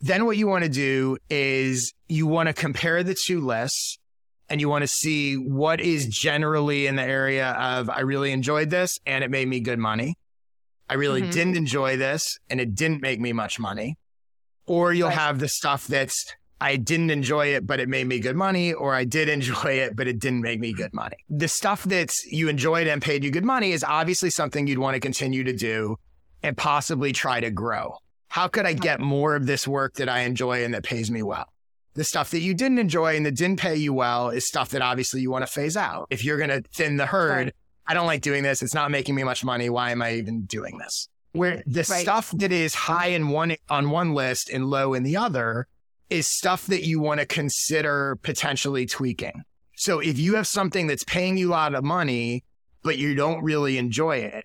Then 0.00 0.26
what 0.26 0.36
you 0.36 0.46
want 0.46 0.64
to 0.64 0.70
do 0.70 1.18
is 1.28 1.92
you 2.08 2.26
want 2.26 2.48
to 2.48 2.52
compare 2.52 3.02
the 3.02 3.14
two 3.14 3.40
lists 3.40 3.98
and 4.48 4.60
you 4.60 4.68
want 4.68 4.82
to 4.82 4.88
see 4.88 5.34
what 5.34 5.80
is 5.80 6.06
generally 6.06 6.86
in 6.86 6.96
the 6.96 7.02
area 7.02 7.50
of 7.50 7.90
I 7.90 8.00
really 8.00 8.32
enjoyed 8.32 8.70
this 8.70 8.98
and 9.04 9.22
it 9.22 9.30
made 9.30 9.48
me 9.48 9.60
good 9.60 9.78
money. 9.78 10.16
I 10.88 10.94
really 10.94 11.20
mm-hmm. 11.20 11.30
didn't 11.30 11.56
enjoy 11.56 11.96
this 11.96 12.38
and 12.48 12.60
it 12.60 12.74
didn't 12.74 13.02
make 13.02 13.20
me 13.20 13.32
much 13.32 13.58
money. 13.58 13.98
Or 14.66 14.92
you'll 14.92 15.08
right. 15.08 15.18
have 15.18 15.38
the 15.38 15.48
stuff 15.48 15.86
that's 15.86 16.26
I 16.60 16.76
didn't 16.76 17.10
enjoy 17.10 17.48
it, 17.48 17.66
but 17.66 17.78
it 17.80 17.88
made 17.88 18.06
me 18.06 18.18
good 18.18 18.36
money, 18.36 18.72
or 18.72 18.94
I 18.94 19.04
did 19.04 19.28
enjoy 19.38 19.74
it, 19.74 19.96
but 19.96 20.08
it 20.08 20.18
didn't 20.18 20.42
make 20.42 20.60
me 20.60 20.72
good 20.72 20.92
money. 20.92 21.16
The 21.28 21.48
stuff 21.48 21.84
that 21.84 22.12
you 22.26 22.48
enjoyed 22.48 22.86
and 22.86 23.00
paid 23.00 23.24
you 23.24 23.30
good 23.30 23.44
money 23.44 23.72
is 23.72 23.84
obviously 23.84 24.30
something 24.30 24.66
you'd 24.66 24.78
want 24.78 24.94
to 24.94 25.00
continue 25.00 25.44
to 25.44 25.52
do 25.52 25.96
and 26.42 26.56
possibly 26.56 27.12
try 27.12 27.40
to 27.40 27.50
grow. 27.50 27.96
How 28.28 28.46
could 28.48 28.66
I 28.66 28.74
get 28.74 29.00
more 29.00 29.34
of 29.34 29.46
this 29.46 29.66
work 29.66 29.94
that 29.94 30.08
I 30.08 30.20
enjoy 30.20 30.64
and 30.64 30.74
that 30.74 30.84
pays 30.84 31.10
me 31.10 31.22
well? 31.22 31.46
The 31.94 32.04
stuff 32.04 32.30
that 32.30 32.40
you 32.40 32.54
didn't 32.54 32.78
enjoy 32.78 33.16
and 33.16 33.26
that 33.26 33.34
didn't 33.34 33.58
pay 33.58 33.74
you 33.74 33.92
well 33.92 34.28
is 34.28 34.46
stuff 34.46 34.68
that 34.70 34.82
obviously 34.82 35.20
you 35.20 35.30
want 35.30 35.46
to 35.46 35.52
phase 35.52 35.76
out. 35.76 36.06
If 36.10 36.24
you're 36.24 36.36
going 36.36 36.50
to 36.50 36.62
thin 36.72 36.96
the 36.96 37.06
herd, 37.06 37.46
right. 37.46 37.54
I 37.86 37.94
don't 37.94 38.06
like 38.06 38.20
doing 38.20 38.42
this. 38.42 38.62
It's 38.62 38.74
not 38.74 38.90
making 38.90 39.14
me 39.14 39.24
much 39.24 39.44
money. 39.44 39.70
Why 39.70 39.90
am 39.90 40.02
I 40.02 40.14
even 40.14 40.42
doing 40.42 40.78
this? 40.78 41.08
Where 41.32 41.62
the 41.66 41.86
right. 41.90 42.02
stuff 42.02 42.30
that 42.36 42.52
is 42.52 42.74
high 42.74 43.08
in 43.08 43.28
one 43.28 43.56
on 43.68 43.90
one 43.90 44.14
list 44.14 44.50
and 44.50 44.66
low 44.66 44.94
in 44.94 45.02
the 45.02 45.16
other 45.16 45.66
is 46.10 46.26
stuff 46.26 46.66
that 46.66 46.84
you 46.84 47.00
want 47.00 47.20
to 47.20 47.26
consider 47.26 48.18
potentially 48.22 48.86
tweaking. 48.86 49.42
So 49.76 50.00
if 50.00 50.18
you 50.18 50.34
have 50.34 50.46
something 50.46 50.86
that's 50.86 51.04
paying 51.04 51.36
you 51.36 51.50
a 51.50 51.52
lot 51.52 51.74
of 51.74 51.84
money, 51.84 52.44
but 52.82 52.98
you 52.98 53.14
don't 53.14 53.42
really 53.42 53.78
enjoy 53.78 54.18
it, 54.18 54.44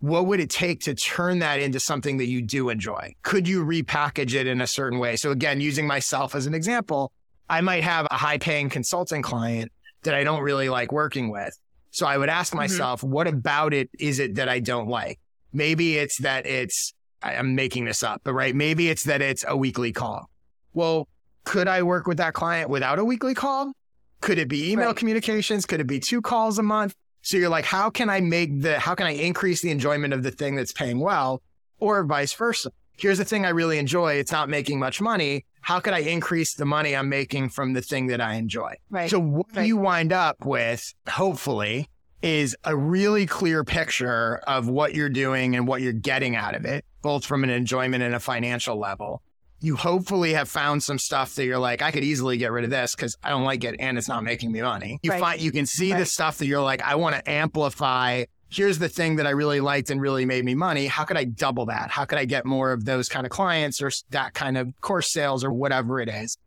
what 0.00 0.26
would 0.26 0.38
it 0.38 0.50
take 0.50 0.80
to 0.80 0.94
turn 0.94 1.40
that 1.40 1.60
into 1.60 1.80
something 1.80 2.18
that 2.18 2.26
you 2.26 2.42
do 2.42 2.68
enjoy? 2.68 3.14
Could 3.22 3.48
you 3.48 3.64
repackage 3.64 4.34
it 4.34 4.46
in 4.46 4.60
a 4.60 4.66
certain 4.66 4.98
way? 4.98 5.16
So 5.16 5.32
again, 5.32 5.60
using 5.60 5.86
myself 5.86 6.34
as 6.34 6.46
an 6.46 6.54
example, 6.54 7.10
I 7.48 7.60
might 7.60 7.82
have 7.82 8.06
a 8.10 8.16
high 8.16 8.38
paying 8.38 8.68
consulting 8.68 9.22
client 9.22 9.72
that 10.02 10.14
I 10.14 10.22
don't 10.22 10.42
really 10.42 10.68
like 10.68 10.92
working 10.92 11.30
with. 11.30 11.58
So 11.90 12.06
I 12.06 12.16
would 12.16 12.28
ask 12.28 12.50
mm-hmm. 12.50 12.58
myself, 12.58 13.00
mm-hmm. 13.00 13.10
what 13.10 13.26
about 13.26 13.74
it 13.74 13.90
is 13.98 14.20
it 14.20 14.36
that 14.36 14.48
I 14.48 14.60
don't 14.60 14.88
like? 14.88 15.18
Maybe 15.52 15.96
it's 15.96 16.18
that 16.18 16.46
it's, 16.46 16.94
I'm 17.22 17.56
making 17.56 17.86
this 17.86 18.04
up, 18.04 18.20
but 18.22 18.34
right. 18.34 18.54
Maybe 18.54 18.88
it's 18.88 19.04
that 19.04 19.22
it's 19.22 19.44
a 19.48 19.56
weekly 19.56 19.92
call. 19.92 20.30
Well, 20.74 21.08
could 21.44 21.68
I 21.68 21.82
work 21.82 22.06
with 22.06 22.18
that 22.18 22.34
client 22.34 22.68
without 22.68 22.98
a 22.98 23.04
weekly 23.04 23.34
call? 23.34 23.72
Could 24.20 24.38
it 24.38 24.48
be 24.48 24.70
email 24.70 24.88
right. 24.88 24.96
communications? 24.96 25.64
Could 25.64 25.80
it 25.80 25.86
be 25.86 26.00
two 26.00 26.20
calls 26.20 26.58
a 26.58 26.62
month? 26.62 26.94
So 27.22 27.36
you're 27.36 27.48
like, 27.48 27.64
how 27.64 27.90
can 27.90 28.10
I 28.10 28.20
make 28.20 28.62
the, 28.62 28.78
how 28.78 28.94
can 28.94 29.06
I 29.06 29.12
increase 29.12 29.60
the 29.62 29.70
enjoyment 29.70 30.12
of 30.12 30.22
the 30.22 30.30
thing 30.30 30.56
that's 30.56 30.72
paying 30.72 30.98
well 31.00 31.42
or 31.78 32.04
vice 32.04 32.32
versa? 32.32 32.70
Here's 32.98 33.18
the 33.18 33.24
thing 33.24 33.46
I 33.46 33.50
really 33.50 33.78
enjoy. 33.78 34.14
It's 34.14 34.32
not 34.32 34.48
making 34.48 34.78
much 34.78 35.00
money. 35.00 35.44
How 35.60 35.78
could 35.80 35.94
I 35.94 36.00
increase 36.00 36.54
the 36.54 36.64
money 36.64 36.96
I'm 36.96 37.08
making 37.08 37.50
from 37.50 37.72
the 37.72 37.82
thing 37.82 38.08
that 38.08 38.20
I 38.20 38.34
enjoy? 38.34 38.74
Right. 38.90 39.10
So 39.10 39.20
what 39.20 39.46
right. 39.54 39.66
you 39.66 39.76
wind 39.76 40.12
up 40.12 40.44
with, 40.44 40.94
hopefully, 41.08 41.88
is 42.22 42.56
a 42.64 42.74
really 42.74 43.26
clear 43.26 43.62
picture 43.62 44.40
of 44.46 44.68
what 44.68 44.94
you're 44.94 45.08
doing 45.08 45.54
and 45.54 45.68
what 45.68 45.80
you're 45.80 45.92
getting 45.92 46.34
out 46.34 46.54
of 46.56 46.64
it, 46.64 46.84
both 47.02 47.24
from 47.24 47.44
an 47.44 47.50
enjoyment 47.50 48.02
and 48.02 48.14
a 48.14 48.20
financial 48.20 48.76
level 48.76 49.22
you 49.60 49.76
hopefully 49.76 50.34
have 50.34 50.48
found 50.48 50.82
some 50.82 50.98
stuff 50.98 51.34
that 51.34 51.44
you're 51.44 51.58
like, 51.58 51.82
I 51.82 51.90
could 51.90 52.04
easily 52.04 52.36
get 52.36 52.52
rid 52.52 52.64
of 52.64 52.70
this 52.70 52.94
because 52.94 53.16
I 53.22 53.30
don't 53.30 53.44
like 53.44 53.64
it 53.64 53.76
and 53.80 53.98
it's 53.98 54.08
not 54.08 54.22
making 54.22 54.52
me 54.52 54.62
money. 54.62 55.00
You 55.02 55.10
right. 55.10 55.20
find 55.20 55.40
you 55.40 55.50
can 55.50 55.66
see 55.66 55.92
right. 55.92 55.98
the 55.98 56.06
stuff 56.06 56.38
that 56.38 56.46
you're 56.46 56.62
like, 56.62 56.82
I 56.82 56.94
want 56.94 57.16
to 57.16 57.30
amplify. 57.30 58.24
Here's 58.50 58.78
the 58.78 58.88
thing 58.88 59.16
that 59.16 59.26
I 59.26 59.30
really 59.30 59.60
liked 59.60 59.90
and 59.90 60.00
really 60.00 60.24
made 60.24 60.44
me 60.44 60.54
money. 60.54 60.86
How 60.86 61.04
could 61.04 61.16
I 61.16 61.24
double 61.24 61.66
that? 61.66 61.90
How 61.90 62.04
could 62.04 62.18
I 62.18 62.24
get 62.24 62.46
more 62.46 62.72
of 62.72 62.84
those 62.84 63.08
kind 63.08 63.26
of 63.26 63.30
clients 63.30 63.82
or 63.82 63.90
that 64.10 64.32
kind 64.34 64.56
of 64.56 64.72
course 64.80 65.10
sales 65.10 65.44
or 65.44 65.52
whatever 65.52 66.00
it 66.00 66.08
is? 66.08 66.38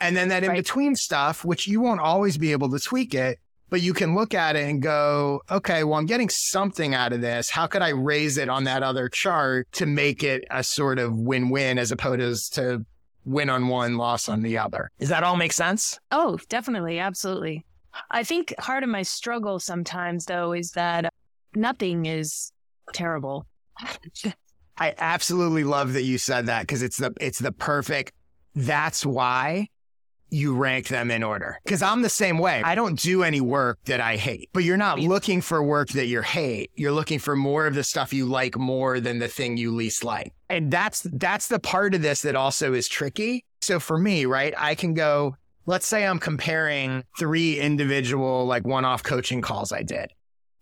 And 0.00 0.16
then 0.16 0.28
that 0.28 0.42
in 0.42 0.52
between 0.52 0.96
stuff, 0.96 1.44
which 1.44 1.68
you 1.68 1.80
won't 1.80 2.00
always 2.00 2.36
be 2.36 2.52
able 2.52 2.70
to 2.70 2.80
tweak 2.80 3.14
it, 3.14 3.38
but 3.74 3.82
you 3.82 3.92
can 3.92 4.14
look 4.14 4.34
at 4.34 4.54
it 4.54 4.68
and 4.68 4.80
go, 4.80 5.42
okay, 5.50 5.82
well, 5.82 5.98
I'm 5.98 6.06
getting 6.06 6.28
something 6.28 6.94
out 6.94 7.12
of 7.12 7.20
this. 7.22 7.50
How 7.50 7.66
could 7.66 7.82
I 7.82 7.88
raise 7.88 8.38
it 8.38 8.48
on 8.48 8.62
that 8.64 8.84
other 8.84 9.08
chart 9.08 9.66
to 9.72 9.84
make 9.84 10.22
it 10.22 10.44
a 10.48 10.62
sort 10.62 11.00
of 11.00 11.18
win 11.18 11.50
win 11.50 11.76
as 11.76 11.90
opposed 11.90 12.54
to 12.54 12.86
win 13.24 13.50
on 13.50 13.66
one, 13.66 13.96
loss 13.96 14.28
on 14.28 14.42
the 14.42 14.58
other? 14.58 14.92
Does 15.00 15.08
that 15.08 15.24
all 15.24 15.34
make 15.34 15.52
sense? 15.52 15.98
Oh, 16.12 16.38
definitely. 16.48 17.00
Absolutely. 17.00 17.66
I 18.12 18.22
think 18.22 18.54
part 18.58 18.84
of 18.84 18.90
my 18.90 19.02
struggle 19.02 19.58
sometimes, 19.58 20.26
though, 20.26 20.52
is 20.52 20.70
that 20.76 21.12
nothing 21.56 22.06
is 22.06 22.52
terrible. 22.92 23.44
I 24.78 24.94
absolutely 24.98 25.64
love 25.64 25.94
that 25.94 26.04
you 26.04 26.18
said 26.18 26.46
that 26.46 26.60
because 26.60 26.84
it's 26.84 26.98
the 26.98 27.12
it's 27.20 27.40
the 27.40 27.50
perfect. 27.50 28.12
That's 28.54 29.04
why 29.04 29.66
you 30.30 30.54
rank 30.54 30.88
them 30.88 31.10
in 31.10 31.22
order. 31.22 31.60
Because 31.64 31.82
I'm 31.82 32.02
the 32.02 32.08
same 32.08 32.38
way. 32.38 32.62
I 32.64 32.74
don't 32.74 32.98
do 32.98 33.22
any 33.22 33.40
work 33.40 33.78
that 33.84 34.00
I 34.00 34.16
hate, 34.16 34.50
but 34.52 34.64
you're 34.64 34.76
not 34.76 34.98
looking 34.98 35.40
for 35.40 35.62
work 35.62 35.90
that 35.90 36.06
you 36.06 36.22
hate. 36.22 36.70
You're 36.74 36.92
looking 36.92 37.18
for 37.18 37.36
more 37.36 37.66
of 37.66 37.74
the 37.74 37.84
stuff 37.84 38.12
you 38.12 38.26
like 38.26 38.56
more 38.56 39.00
than 39.00 39.18
the 39.18 39.28
thing 39.28 39.56
you 39.56 39.70
least 39.72 40.04
like. 40.04 40.32
And 40.48 40.70
that's 40.70 41.02
that's 41.12 41.48
the 41.48 41.58
part 41.58 41.94
of 41.94 42.02
this 42.02 42.22
that 42.22 42.36
also 42.36 42.74
is 42.74 42.88
tricky. 42.88 43.44
So 43.62 43.80
for 43.80 43.96
me, 43.96 44.26
right, 44.26 44.52
I 44.56 44.74
can 44.74 44.94
go, 44.94 45.36
let's 45.66 45.86
say 45.86 46.06
I'm 46.06 46.18
comparing 46.18 47.04
three 47.18 47.58
individual 47.58 48.44
like 48.46 48.66
one-off 48.66 49.02
coaching 49.02 49.40
calls 49.40 49.72
I 49.72 49.82
did. 49.82 50.10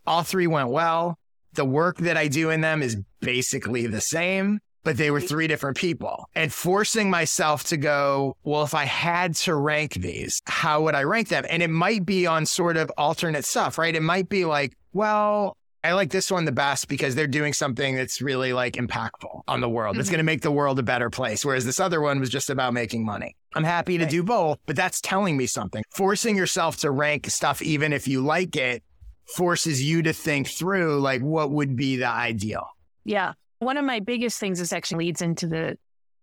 All 0.06 0.22
three 0.22 0.46
went 0.46 0.68
well. 0.68 1.18
The 1.54 1.64
work 1.64 1.98
that 1.98 2.16
I 2.16 2.28
do 2.28 2.50
in 2.50 2.60
them 2.60 2.82
is 2.82 2.96
basically 3.20 3.86
the 3.86 4.00
same 4.00 4.60
but 4.84 4.96
they 4.96 5.10
were 5.10 5.20
three 5.20 5.46
different 5.46 5.76
people. 5.76 6.28
And 6.34 6.52
forcing 6.52 7.10
myself 7.10 7.64
to 7.64 7.76
go, 7.76 8.36
well, 8.42 8.62
if 8.64 8.74
I 8.74 8.84
had 8.84 9.34
to 9.36 9.54
rank 9.54 9.94
these, 9.94 10.42
how 10.46 10.82
would 10.82 10.94
I 10.94 11.04
rank 11.04 11.28
them? 11.28 11.44
And 11.48 11.62
it 11.62 11.70
might 11.70 12.04
be 12.04 12.26
on 12.26 12.46
sort 12.46 12.76
of 12.76 12.90
alternate 12.96 13.44
stuff, 13.44 13.78
right? 13.78 13.94
It 13.94 14.02
might 14.02 14.28
be 14.28 14.44
like, 14.44 14.76
well, 14.92 15.56
I 15.84 15.94
like 15.94 16.10
this 16.10 16.30
one 16.30 16.44
the 16.44 16.52
best 16.52 16.86
because 16.86 17.16
they're 17.16 17.26
doing 17.26 17.52
something 17.52 17.96
that's 17.96 18.22
really 18.22 18.52
like 18.52 18.74
impactful 18.74 19.42
on 19.48 19.60
the 19.60 19.68
world. 19.68 19.96
That's 19.96 20.06
mm-hmm. 20.06 20.12
going 20.12 20.18
to 20.18 20.24
make 20.24 20.42
the 20.42 20.52
world 20.52 20.78
a 20.78 20.82
better 20.82 21.10
place. 21.10 21.44
Whereas 21.44 21.64
this 21.64 21.80
other 21.80 22.00
one 22.00 22.20
was 22.20 22.30
just 22.30 22.50
about 22.50 22.72
making 22.72 23.04
money. 23.04 23.34
I'm 23.54 23.64
happy 23.64 23.98
to 23.98 24.04
right. 24.04 24.10
do 24.10 24.22
both, 24.22 24.58
but 24.66 24.76
that's 24.76 25.00
telling 25.00 25.36
me 25.36 25.46
something. 25.46 25.82
Forcing 25.90 26.36
yourself 26.36 26.76
to 26.78 26.90
rank 26.90 27.28
stuff, 27.30 27.60
even 27.62 27.92
if 27.92 28.06
you 28.06 28.20
like 28.20 28.54
it, 28.54 28.84
forces 29.26 29.82
you 29.82 30.02
to 30.02 30.12
think 30.12 30.46
through 30.46 31.00
like 31.00 31.20
what 31.20 31.50
would 31.50 31.74
be 31.76 31.96
the 31.96 32.08
ideal. 32.08 32.68
Yeah. 33.04 33.32
One 33.62 33.76
of 33.76 33.84
my 33.84 34.00
biggest 34.00 34.40
things 34.40 34.58
this 34.58 34.72
actually 34.72 35.04
leads 35.04 35.22
into 35.22 35.46
the 35.46 35.78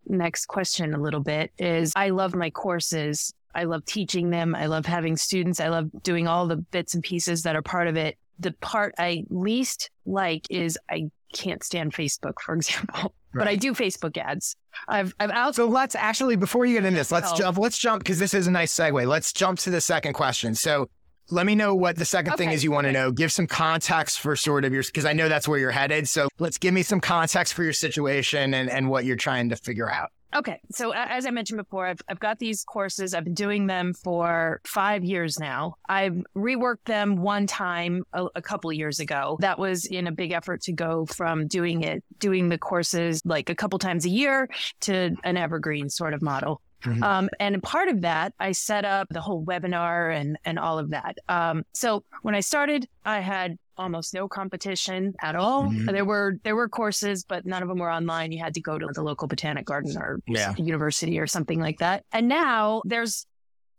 next 0.05 0.48
question 0.48 0.93
a 0.93 1.00
little 1.00 1.22
bit 1.22 1.53
is 1.58 1.93
I 1.96 2.10
love 2.10 2.36
my 2.36 2.50
courses. 2.50 3.34
I 3.55 3.63
love 3.63 3.86
teaching 3.86 4.29
them. 4.29 4.55
I 4.55 4.65
love 4.65 4.86
having 4.86 5.15
students. 5.15 5.62
I 5.62 5.69
love 5.69 5.89
doing 6.03 6.27
all 6.27 6.48
the 6.48 6.58
bits 6.58 6.96
and 6.96 7.01
pieces 7.01 7.43
that 7.43 7.55
are 7.55 7.62
part 7.62 7.88
of 7.88 7.96
it. 7.96 8.17
The 8.39 8.51
part 8.60 8.93
I 9.00 9.24
least 9.29 9.89
like 10.05 10.48
is 10.50 10.77
I 10.91 11.12
can't 11.34 11.63
stand 11.63 11.93
Facebook, 11.93 12.41
for 12.41 12.55
example. 12.55 13.13
Right. 13.31 13.46
But 13.46 13.48
I 13.48 13.55
do 13.55 13.74
Facebook 13.74 14.17
ads. 14.17 14.58
I've 14.89 15.15
I've 15.17 15.31
out. 15.31 15.55
So 15.55 15.65
let's 15.65 15.96
actually 15.96 16.36
before 16.36 16.65
you 16.65 16.75
get 16.75 16.84
into 16.84 16.98
this, 16.98 17.10
let's 17.10 17.31
oh. 17.31 17.36
jump. 17.38 17.58
Let's 17.58 17.77
jump 17.77 18.03
because 18.03 18.19
this 18.19 18.34
is 18.34 18.48
a 18.48 18.51
nice 18.51 18.74
segue. 18.74 19.08
Let's 19.08 19.31
jump 19.31 19.60
to 19.60 19.69
the 19.69 19.79
second 19.79 20.12
question. 20.12 20.55
So 20.55 20.89
let 21.31 21.45
me 21.45 21.55
know 21.55 21.75
what 21.75 21.95
the 21.95 22.05
second 22.05 22.33
okay. 22.33 22.45
thing 22.45 22.53
is 22.53 22.63
you 22.63 22.71
want 22.71 22.86
to 22.86 22.91
know. 22.91 23.12
Give 23.12 23.31
some 23.31 23.48
context 23.48 24.19
for 24.19 24.36
sort 24.36 24.65
of 24.65 24.74
your, 24.74 24.83
because 24.83 25.05
I 25.05 25.13
know 25.13 25.29
that's 25.29 25.48
where 25.48 25.59
you're 25.59 25.71
headed. 25.71 26.07
So 26.09 26.27
let's 26.39 26.57
give 26.57 26.74
me 26.74 26.83
some 26.83 27.00
context 27.00 27.53
for 27.53 27.63
your 27.63 27.74
situation 27.74 28.53
and, 28.53 28.69
and 28.69 28.89
what 28.89 29.05
you're 29.05 29.15
trying 29.15 29.50
to 29.50 29.55
figure 29.55 29.89
out. 29.89 30.12
Okay. 30.36 30.62
So 30.71 30.93
as 30.93 31.25
I 31.25 31.31
mentioned 31.31 31.57
before, 31.57 31.88
I've, 31.88 32.01
I've 32.07 32.19
got 32.19 32.38
these 32.38 32.63
courses. 32.63 33.15
I've 33.15 33.24
been 33.24 33.33
doing 33.33 33.65
them 33.65 33.95
for 33.95 34.62
five 34.63 35.03
years 35.03 35.39
now. 35.39 35.74
I've 35.88 36.21
reworked 36.38 36.86
them 36.86 37.17
one 37.17 37.48
time 37.48 38.03
a, 38.13 38.27
a 38.36 38.41
couple 38.41 38.71
years 38.71 39.00
ago. 39.00 39.38
That 39.39 39.57
was 39.57 39.86
in 39.86 40.05
a 40.05 40.12
big 40.12 40.31
effort 40.31 40.62
to 40.63 40.71
go 40.71 41.07
from 41.07 41.48
doing 41.48 41.81
it, 41.81 42.03
doing 42.19 42.50
the 42.50 42.59
courses 42.59 43.24
like 43.25 43.50
a 43.50 43.55
couple 43.55 43.79
times 43.79 44.05
a 44.05 44.09
year 44.09 44.48
to 44.81 45.15
an 45.24 45.36
evergreen 45.36 45.89
sort 45.89 46.13
of 46.13 46.21
model. 46.21 46.62
Mm-hmm. 46.83 47.03
Um, 47.03 47.29
and 47.39 47.62
part 47.62 47.89
of 47.89 48.01
that, 48.01 48.33
I 48.39 48.51
set 48.51 48.86
up 48.86 49.07
the 49.09 49.21
whole 49.21 49.43
webinar 49.43 50.15
and, 50.15 50.38
and 50.45 50.57
all 50.57 50.79
of 50.79 50.91
that. 50.91 51.17
Um, 51.27 51.63
so 51.74 52.03
when 52.21 52.36
I 52.36 52.39
started, 52.39 52.88
I 53.05 53.19
had 53.19 53.57
almost 53.77 54.13
no 54.13 54.27
competition 54.27 55.15
at 55.21 55.36
all. 55.36 55.63
Mm-hmm. 55.63 55.86
There 55.86 56.05
were 56.05 56.38
there 56.43 56.55
were 56.55 56.67
courses, 56.67 57.24
but 57.24 57.45
none 57.45 57.63
of 57.63 57.69
them 57.69 57.79
were 57.79 57.91
online. 57.91 58.31
You 58.31 58.39
had 58.43 58.53
to 58.55 58.62
go 58.62 58.77
to 58.77 58.88
the 58.93 59.01
local 59.01 59.27
botanic 59.27 59.65
garden 59.65 59.98
or 59.98 60.19
yeah. 60.27 60.53
university 60.57 61.17
or 61.17 61.27
something 61.27 61.59
like 61.59 61.79
that. 61.79 62.03
And 62.12 62.27
now 62.27 62.81
there's 62.86 63.25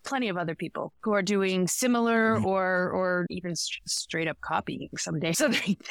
plenty 0.04 0.28
of 0.28 0.37
other 0.37 0.54
people 0.54 0.92
who 1.02 1.12
are 1.12 1.23
doing 1.23 1.66
similar 1.66 2.37
mm-hmm. 2.37 2.47
or 2.47 2.90
or 2.90 3.26
even 3.30 3.54
st- 3.57 3.88
straight 3.88 4.28
up 4.28 4.40
copying 4.40 4.88
someday. 4.97 5.33
So 5.40 5.49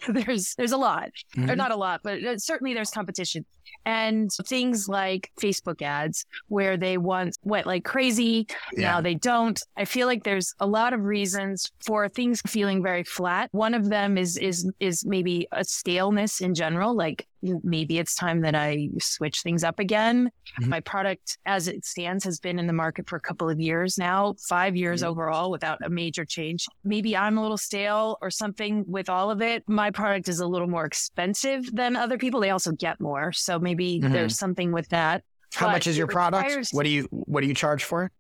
there's 0.08 0.54
there's 0.56 0.72
a 0.72 0.78
lot, 0.78 1.10
mm-hmm. 1.36 1.50
or 1.50 1.56
not 1.56 1.72
a 1.72 1.76
lot, 1.76 2.02
but 2.04 2.24
uh, 2.24 2.38
certainly 2.38 2.74
there's 2.74 2.92
competition 2.92 3.46
and 3.86 4.32
things 4.46 4.88
like 4.88 5.32
Facebook 5.42 5.82
ads 5.82 6.26
where 6.48 6.78
they 6.78 6.98
once 6.98 7.38
went 7.44 7.66
like 7.66 7.86
crazy, 7.86 8.48
yeah. 8.74 8.92
now 8.92 9.02
they 9.02 9.16
don't. 9.16 9.62
I 9.78 9.86
feel 9.86 10.08
like 10.08 10.24
there's 10.24 10.54
a 10.60 10.68
lot 10.68 10.94
of 10.94 11.02
reasons 11.04 11.72
for 11.86 12.08
things 12.10 12.42
feeling 12.46 12.84
very 12.84 13.04
flat. 13.04 13.50
One 13.52 13.74
of 13.74 13.90
them 13.90 14.18
is 14.18 14.38
is 14.38 14.70
is 14.80 15.06
maybe 15.06 15.48
a 15.52 15.64
staleness 15.64 16.42
in 16.42 16.54
general, 16.54 16.96
like 16.96 17.26
maybe 17.42 18.00
it's 18.00 18.16
time 18.16 18.42
that 18.42 18.56
I 18.56 18.90
switch 19.00 19.42
things 19.42 19.64
up 19.64 19.80
again. 19.80 20.30
Mhm. 20.60 20.68
My 20.68 20.80
product, 20.82 21.38
as 21.46 21.68
it 21.68 21.86
stands, 21.86 22.24
has 22.26 22.40
been 22.40 22.60
in 22.60 22.68
the 22.68 22.74
market 22.74 23.08
for 23.08 23.16
a 23.16 23.20
couple 23.22 23.50
of 23.50 23.60
years 23.60 23.98
now, 23.98 24.36
five 24.48 24.76
years 24.76 25.02
Mhm. 25.02 25.08
overall 25.08 25.52
without 25.52 25.80
a 25.84 25.90
major 25.90 26.26
change. 26.26 26.66
Maybe 26.84 27.16
I'm 27.16 27.38
a 27.38 27.42
little 27.42 27.58
stale 27.58 28.18
or 28.22 28.30
something 28.30 28.84
with 28.88 29.10
all 29.10 29.32
of 29.32 29.42
it. 29.42 29.64
My 29.68 29.92
product 29.92 30.28
is 30.28 30.40
a 30.40 30.48
little 30.48 30.68
more 30.68 30.86
expensive 30.86 31.66
than 31.74 31.96
other 31.96 32.18
people. 32.18 32.40
They 32.42 32.50
also 32.50 32.72
get 32.74 33.00
more. 33.00 33.32
So 33.32 33.60
maybe 33.60 34.00
Mhm. 34.02 34.12
there's 34.12 34.38
something 34.38 34.72
with 34.72 34.90
that. 34.90 35.24
How 35.54 35.68
But 35.68 35.72
much 35.74 35.88
is 35.88 35.98
your 35.98 36.08
product? 36.08 36.44
requires- 36.46 36.70
What 36.72 36.84
do 36.84 36.90
you 36.90 37.08
what 37.12 37.42
do 37.42 37.48
you 37.48 37.54
charge 37.56 37.84
for 37.84 38.06
it? 38.06 38.12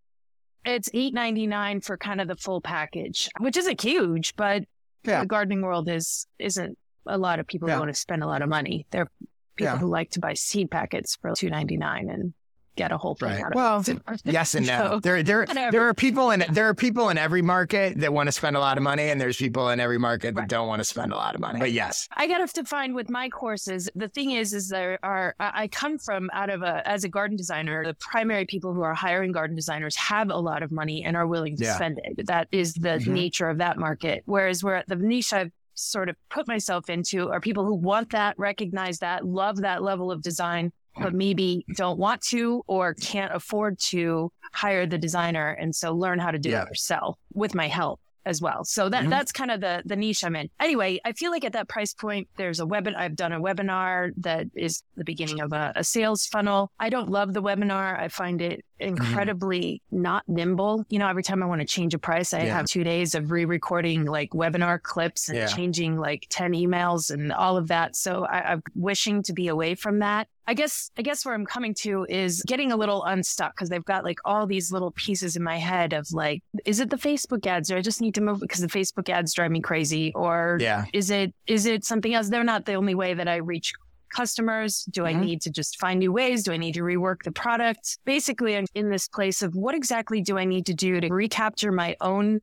It's 0.65 0.89
eight 0.93 1.13
ninety 1.13 1.45
nine 1.47 1.81
for 1.81 1.97
kind 1.97 2.19
of 2.19 2.27
the 2.27 2.35
full 2.35 2.59
package, 2.61 3.29
which 3.39 3.55
isn't 3.57 3.81
huge, 3.81 4.35
but 4.35 4.63
Yeah. 5.03 5.21
the 5.21 5.25
gardening 5.27 5.61
world 5.61 5.87
is 5.89 6.25
isn't 6.39 6.77
a 7.07 7.17
lot 7.17 7.39
of 7.39 7.47
people 7.47 7.67
Yeah. 7.67 7.75
who 7.75 7.81
want 7.81 7.93
to 7.93 7.99
spend 7.99 8.23
a 8.23 8.27
lot 8.27 8.41
of 8.41 8.49
money. 8.49 8.85
There 8.91 9.03
are 9.03 9.11
people 9.55 9.73
Yeah. 9.73 9.77
who 9.77 9.87
like 9.87 10.11
to 10.11 10.19
buy 10.19 10.33
seed 10.33 10.71
packets 10.71 11.17
for 11.21 11.33
two 11.35 11.49
ninety 11.49 11.77
nine 11.77 12.09
and 12.09 12.33
get 12.75 12.93
a 12.93 12.97
whole 12.97 13.13
thing 13.15 13.27
Right. 13.29 13.43
out 13.43 13.53
Well, 13.55 13.77
of 13.79 13.89
it. 13.89 13.99
Well, 14.07 14.17
yes 14.23 14.55
and 14.55 14.65
no. 14.65 14.77
So, 14.91 14.99
There, 15.01 15.21
there, 15.21 15.39
whatever. 15.41 15.69
there 15.71 15.89
are 15.89 15.93
people 15.93 16.31
in 16.31 16.45
there 16.49 16.69
are 16.69 16.73
people 16.73 17.09
in 17.09 17.17
every 17.17 17.41
market 17.41 17.97
that 17.99 18.13
want 18.13 18.27
to 18.27 18.31
spend 18.31 18.55
a 18.55 18.59
lot 18.59 18.77
of 18.77 18.83
money, 18.83 19.09
and 19.09 19.19
there's 19.19 19.35
people 19.35 19.67
in 19.69 19.81
every 19.81 19.97
market 19.97 20.33
that 20.35 20.41
Right. 20.41 20.47
don't 20.49 20.69
want 20.69 20.79
to 20.79 20.85
spend 20.85 21.11
a 21.11 21.15
lot 21.17 21.35
of 21.35 21.41
money. 21.41 21.59
But 21.59 21.73
yes, 21.73 22.07
I 22.15 22.25
got 22.25 22.47
to 22.47 22.63
find 22.63 22.95
with 22.95 23.09
my 23.09 23.27
courses. 23.27 23.89
The 23.95 24.07
thing 24.07 24.31
is, 24.31 24.53
is 24.53 24.69
there 24.69 24.97
are 25.03 25.35
I 25.41 25.67
come 25.67 25.97
from 25.97 26.29
out 26.31 26.49
of 26.49 26.61
a 26.61 26.87
as 26.87 27.03
a 27.03 27.09
garden 27.09 27.35
designer. 27.35 27.83
The 27.83 27.95
primary 27.95 28.45
people 28.45 28.73
who 28.73 28.81
are 28.83 28.93
hiring 28.93 29.33
garden 29.33 29.57
designers 29.57 29.97
have 29.97 30.29
a 30.29 30.37
lot 30.37 30.63
of 30.63 30.71
money 30.71 31.03
and 31.03 31.17
are 31.17 31.27
willing 31.27 31.57
to 31.57 31.65
Yeah. 31.65 31.75
spend 31.75 31.99
it. 32.05 32.27
That 32.27 32.47
is 32.53 32.75
the 32.75 32.99
Mhm. 32.99 33.07
nature 33.07 33.49
of 33.49 33.57
that 33.57 33.77
market. 33.77 34.23
Whereas 34.25 34.63
where 34.63 34.85
the 34.87 34.95
niche 34.95 35.33
I've 35.33 35.51
sort 35.79 36.09
of 36.09 36.15
put 36.29 36.47
myself 36.47 36.89
into 36.89 37.29
are 37.29 37.39
people 37.39 37.65
who 37.65 37.75
want 37.75 38.11
that, 38.11 38.37
recognize 38.37 38.99
that, 38.99 39.25
love 39.25 39.57
that 39.61 39.81
level 39.83 40.11
of 40.11 40.21
design, 40.21 40.71
but 40.99 41.13
maybe 41.13 41.65
don't 41.75 41.97
want 41.99 42.21
to 42.21 42.61
or 42.67 42.93
can't 42.93 43.33
afford 43.33 43.79
to 43.79 44.31
hire 44.53 44.85
the 44.85 44.97
designer, 44.97 45.49
and 45.51 45.75
so 45.75 45.93
learn 45.93 46.19
how 46.19 46.31
to 46.31 46.39
do 46.39 46.49
Yeah. 46.49 46.63
it 46.63 46.69
yourself 46.69 47.17
with 47.33 47.53
my 47.55 47.67
help 47.67 47.99
as 48.25 48.41
well. 48.41 48.65
So 48.65 48.89
that 48.89 49.05
Mhm. 49.05 49.09
that's 49.09 49.31
kind 49.31 49.49
of 49.49 49.61
the 49.61 49.81
the 49.85 49.95
niche 49.95 50.23
I'm 50.23 50.35
in. 50.35 50.49
Anyway, 50.59 50.99
I 51.05 51.13
feel 51.13 51.31
like 51.31 51.45
at 51.45 51.53
that 51.53 51.69
price 51.69 51.93
point, 51.93 52.27
there's 52.37 52.59
a 52.59 52.65
webinar. 52.65 52.97
I've 52.97 53.15
done 53.15 53.31
a 53.31 53.39
webinar 53.39 54.11
that 54.17 54.47
is 54.55 54.83
the 54.95 55.05
beginning 55.05 55.39
of 55.39 55.53
a, 55.53 55.71
a 55.75 55.83
sales 55.83 56.25
funnel. 56.27 56.71
I 56.79 56.89
don't 56.89 57.09
love 57.09 57.33
the 57.33 57.41
webinar. 57.41 57.97
I 57.97 58.09
find 58.09 58.41
it 58.41 58.65
Mm-hmm. 58.79 58.95
incredibly 59.03 59.81
not 59.91 60.23
nimble. 60.27 60.85
You 60.89 60.99
know, 60.99 61.07
every 61.07 61.23
time 61.23 61.43
I 61.43 61.45
want 61.45 61.61
to 61.61 61.67
change 61.67 61.93
a 61.93 61.99
price, 61.99 62.33
I 62.33 62.43
Yeah. 62.43 62.55
have 62.55 62.65
two 62.65 62.83
days 62.83 63.13
of 63.15 63.31
re-recording 63.31 64.05
like 64.05 64.31
webinar 64.31 64.81
clips 64.81 65.29
and 65.29 65.37
Yeah. 65.37 65.47
changing 65.47 65.97
like 65.97 66.27
10 66.29 66.53
emails 66.53 67.11
and 67.11 67.31
all 67.33 67.57
of 67.57 67.67
that. 67.67 67.95
So 67.95 68.25
I, 68.25 68.53
I'm 68.53 68.63
wishing 68.75 69.21
to 69.23 69.33
be 69.33 69.47
away 69.49 69.75
from 69.75 69.99
that. 69.99 70.27
I 70.47 70.55
guess 70.55 70.89
I 70.97 71.03
guess 71.03 71.23
where 71.25 71.35
I'm 71.35 71.45
coming 71.45 71.75
to 71.81 72.05
is 72.09 72.41
getting 72.47 72.71
a 72.71 72.75
little 72.77 73.03
unstuck 73.03 73.53
because 73.55 73.69
they've 73.69 73.85
got 73.85 74.03
like 74.03 74.17
all 74.25 74.47
these 74.47 74.71
little 74.71 74.89
pieces 74.91 75.35
in 75.35 75.43
my 75.43 75.57
head 75.57 75.93
of 75.93 76.07
like, 76.11 76.41
is 76.65 76.79
it 76.79 76.89
the 76.89 76.95
Facebook 76.97 77.45
ads 77.45 77.69
or 77.69 77.77
I 77.77 77.81
just 77.81 78.01
need 78.01 78.15
to 78.15 78.21
move 78.21 78.39
because 78.39 78.61
the 78.61 78.67
Facebook 78.67 79.09
ads 79.09 79.33
drive 79.33 79.51
me 79.51 79.61
crazy 79.61 80.11
or 80.15 80.57
yeah, 80.59 80.85
is 80.91 81.11
it 81.11 81.35
is 81.45 81.67
it 81.67 81.85
something 81.85 82.15
else? 82.15 82.29
They're 82.29 82.43
not 82.43 82.65
the 82.65 82.73
only 82.73 82.95
way 82.95 83.13
that 83.13 83.27
I 83.27 83.35
reach 83.35 83.73
customers. 84.09 84.83
Do 84.91 85.05
I 85.05 85.13
Mhm. 85.13 85.21
need 85.25 85.41
to 85.43 85.49
just 85.49 85.79
find 85.79 85.99
new 85.99 86.11
ways? 86.11 86.43
Do 86.43 86.51
I 86.51 86.57
need 86.57 86.73
to 86.75 86.81
rework 86.81 87.23
the 87.23 87.31
product? 87.31 87.97
Basically, 88.05 88.55
I'm 88.57 88.65
in 88.75 88.89
this 88.89 89.07
place 89.07 89.41
of 89.41 89.55
what 89.55 89.75
exactly 89.75 90.21
do 90.21 90.37
I 90.37 90.45
need 90.45 90.65
to 90.67 90.73
do 90.73 90.99
to 91.01 91.07
recapture 91.09 91.71
my 91.71 91.95
own 92.01 92.41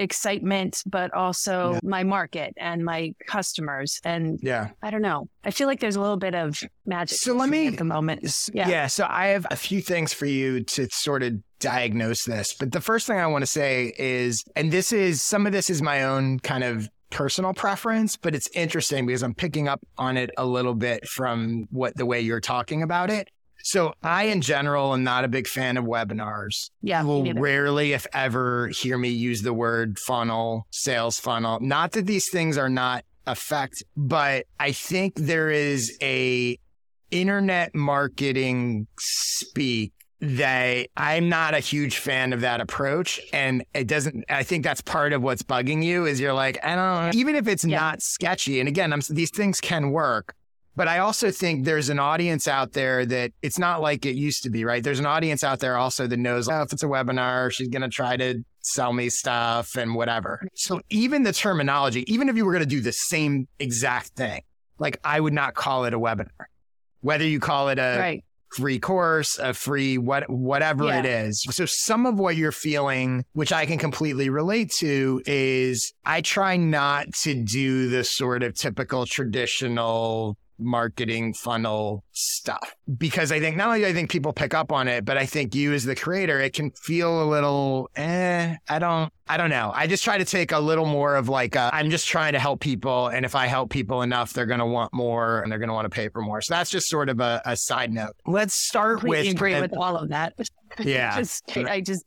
excitement, 0.00 0.80
but 0.86 1.12
also 1.12 1.72
Yeah. 1.72 1.80
my 1.82 2.04
market 2.04 2.54
and 2.56 2.84
my 2.84 3.14
customers. 3.26 4.00
And 4.04 4.38
yeah. 4.42 4.68
I 4.80 4.90
don't 4.90 5.02
know. 5.02 5.28
I 5.44 5.50
feel 5.50 5.66
like 5.66 5.80
there's 5.80 5.96
a 5.96 6.00
little 6.00 6.16
bit 6.16 6.36
of 6.36 6.62
magic. 6.86 7.18
So 7.18 7.32
let 7.34 7.48
me- 7.48 7.66
at 7.66 7.78
the 7.78 7.84
moment. 7.84 8.20
Yeah. 8.52 8.68
yeah. 8.68 8.86
So 8.86 9.06
I 9.10 9.26
have 9.28 9.44
a 9.50 9.56
few 9.56 9.80
things 9.80 10.12
for 10.12 10.26
you 10.26 10.62
to 10.64 10.86
sort 10.92 11.24
of 11.24 11.34
diagnose 11.58 12.24
this. 12.24 12.54
But 12.54 12.70
the 12.70 12.80
first 12.80 13.08
thing 13.08 13.18
I 13.18 13.26
want 13.26 13.42
to 13.42 13.46
say 13.46 13.92
is, 13.98 14.44
and 14.54 14.70
this 14.70 14.92
is 14.92 15.20
some 15.20 15.46
of 15.46 15.52
this 15.52 15.68
is 15.68 15.82
my 15.82 16.04
own 16.04 16.38
kind 16.38 16.62
of 16.62 16.88
personal 17.10 17.54
preference, 17.54 18.16
but 18.16 18.34
it's 18.34 18.48
interesting 18.54 19.06
because 19.06 19.22
I'm 19.22 19.34
picking 19.34 19.68
up 19.68 19.80
on 19.96 20.16
it 20.16 20.30
a 20.36 20.46
little 20.46 20.74
bit 20.74 21.06
from 21.08 21.66
what 21.70 21.96
the 21.96 22.06
way 22.06 22.20
you're 22.20 22.40
talking 22.40 22.82
about 22.82 23.10
it. 23.10 23.28
So 23.64 23.92
I, 24.02 24.24
in 24.24 24.40
general, 24.40 24.94
am 24.94 25.04
not 25.04 25.24
a 25.24 25.28
big 25.28 25.46
fan 25.46 25.76
of 25.76 25.84
webinars. 25.84 26.70
Yeah. 26.80 27.02
You 27.02 27.08
will 27.08 27.34
rarely, 27.34 27.92
if 27.92 28.06
ever, 28.12 28.68
hear 28.68 28.96
me 28.96 29.08
use 29.08 29.42
the 29.42 29.52
word 29.52 29.98
funnel, 29.98 30.66
sales 30.70 31.18
funnel. 31.18 31.58
Not 31.60 31.92
that 31.92 32.06
these 32.06 32.30
things 32.30 32.56
are 32.56 32.68
not 32.68 33.04
effect, 33.26 33.82
but 33.96 34.46
I 34.58 34.72
think 34.72 35.14
there 35.16 35.50
is 35.50 35.96
a 36.00 36.58
internet 37.10 37.74
marketing 37.74 38.86
speak 38.98 39.92
that 40.20 40.88
I'm 40.96 41.28
not 41.28 41.54
a 41.54 41.60
huge 41.60 41.98
fan 41.98 42.32
of 42.32 42.40
that 42.40 42.60
approach. 42.60 43.20
And 43.32 43.64
it 43.74 43.86
doesn't, 43.86 44.24
I 44.28 44.42
think 44.42 44.64
that's 44.64 44.80
part 44.80 45.12
of 45.12 45.22
what's 45.22 45.42
bugging 45.42 45.84
you 45.84 46.06
is 46.06 46.18
you're 46.20 46.32
like, 46.32 46.58
I 46.64 46.74
don't, 46.74 47.14
even 47.14 47.36
if 47.36 47.46
it's 47.46 47.64
Yeah. 47.64 47.78
not 47.78 48.02
sketchy. 48.02 48.58
And 48.60 48.68
again, 48.68 48.92
I'm, 48.92 49.00
these 49.10 49.30
things 49.30 49.60
can 49.60 49.90
work. 49.90 50.34
But 50.74 50.86
I 50.86 50.98
also 50.98 51.32
think 51.32 51.64
there's 51.64 51.88
an 51.88 51.98
audience 51.98 52.46
out 52.46 52.72
there 52.72 53.04
that 53.06 53.32
it's 53.42 53.58
not 53.58 53.80
like 53.82 54.06
it 54.06 54.14
used 54.14 54.44
to 54.44 54.50
be, 54.50 54.64
right? 54.64 54.82
There's 54.82 55.00
an 55.00 55.06
audience 55.06 55.42
out 55.42 55.58
there 55.58 55.76
also 55.76 56.06
that 56.06 56.16
knows, 56.18 56.48
oh, 56.48 56.62
if 56.62 56.72
it's 56.72 56.84
a 56.84 56.86
webinar, 56.86 57.50
she's 57.50 57.66
going 57.66 57.82
to 57.82 57.88
try 57.88 58.16
to 58.16 58.44
sell 58.60 58.92
me 58.92 59.08
stuff 59.08 59.74
and 59.76 59.96
whatever. 59.96 60.46
So 60.54 60.80
even 60.88 61.24
the 61.24 61.32
terminology, 61.32 62.04
even 62.12 62.28
if 62.28 62.36
you 62.36 62.44
were 62.44 62.52
going 62.52 62.62
to 62.62 62.68
do 62.68 62.80
the 62.80 62.92
same 62.92 63.48
exact 63.58 64.08
thing, 64.10 64.42
like 64.78 65.00
I 65.02 65.18
would 65.18 65.32
not 65.32 65.54
call 65.54 65.84
it 65.84 65.94
a 65.94 65.98
webinar. 65.98 66.28
Whether 67.00 67.24
you 67.24 67.40
call 67.40 67.70
it 67.70 67.78
a 67.80 67.96
right. 67.98 68.24
Free 68.50 68.78
course, 68.78 69.38
a 69.38 69.52
free 69.54 69.98
what 69.98 70.28
whatever 70.30 70.84
Yeah. 70.84 71.00
it 71.00 71.06
is. 71.06 71.44
So 71.50 71.66
some 71.66 72.06
of 72.06 72.18
what 72.18 72.36
you're 72.36 72.52
feeling, 72.52 73.24
which 73.32 73.52
I 73.52 73.66
can 73.66 73.78
completely 73.78 74.30
relate 74.30 74.70
to, 74.78 75.22
is 75.26 75.92
I 76.04 76.20
try 76.22 76.56
not 76.56 77.12
to 77.22 77.34
do 77.34 77.88
the 77.88 78.04
sort 78.04 78.42
of 78.42 78.54
typical 78.54 79.06
traditional 79.06 80.36
marketing 80.58 81.32
funnel 81.34 82.02
stuff 82.18 82.74
because 82.98 83.30
I 83.30 83.38
think 83.38 83.56
not 83.56 83.68
only 83.68 83.80
do 83.80 83.86
I 83.86 83.92
think 83.92 84.10
people 84.10 84.32
pick 84.32 84.52
up 84.52 84.72
on 84.72 84.88
it, 84.88 85.04
but 85.04 85.16
I 85.16 85.24
think 85.24 85.54
you 85.54 85.72
as 85.72 85.84
the 85.84 85.94
creator, 85.94 86.40
it 86.40 86.52
can 86.52 86.72
feel 86.72 87.22
a 87.22 87.26
little, 87.26 87.90
eh, 87.94 88.56
I 88.68 88.78
don't, 88.78 89.12
I 89.28 89.36
don't 89.36 89.50
know. 89.50 89.70
I 89.74 89.86
just 89.86 90.02
try 90.02 90.18
to 90.18 90.24
take 90.24 90.52
a 90.52 90.58
little 90.58 90.86
more 90.86 91.14
of 91.14 91.28
like, 91.28 91.54
i 91.54 91.70
I'm 91.72 91.90
just 91.90 92.08
trying 92.08 92.32
to 92.32 92.38
help 92.38 92.60
people. 92.60 93.08
And 93.08 93.24
if 93.24 93.34
I 93.34 93.46
help 93.46 93.70
people 93.70 94.02
enough, 94.02 94.32
they're 94.32 94.46
going 94.46 94.58
to 94.60 94.66
want 94.66 94.92
more 94.92 95.42
and 95.42 95.52
they're 95.52 95.58
going 95.58 95.68
to 95.68 95.74
want 95.74 95.84
to 95.84 95.90
pay 95.90 96.08
for 96.08 96.22
more. 96.22 96.40
So 96.40 96.54
that's 96.54 96.70
just 96.70 96.88
sort 96.88 97.08
of 97.08 97.20
a, 97.20 97.40
a 97.44 97.56
side 97.56 97.92
note. 97.92 98.16
Let's 98.26 98.54
start 98.54 99.02
with, 99.02 99.28
agree 99.28 99.60
with 99.60 99.76
all 99.76 99.96
of 99.96 100.08
that. 100.08 100.34
Yeah. 100.80 101.16
just, 101.16 101.56
I 101.56 101.80
just, 101.80 102.04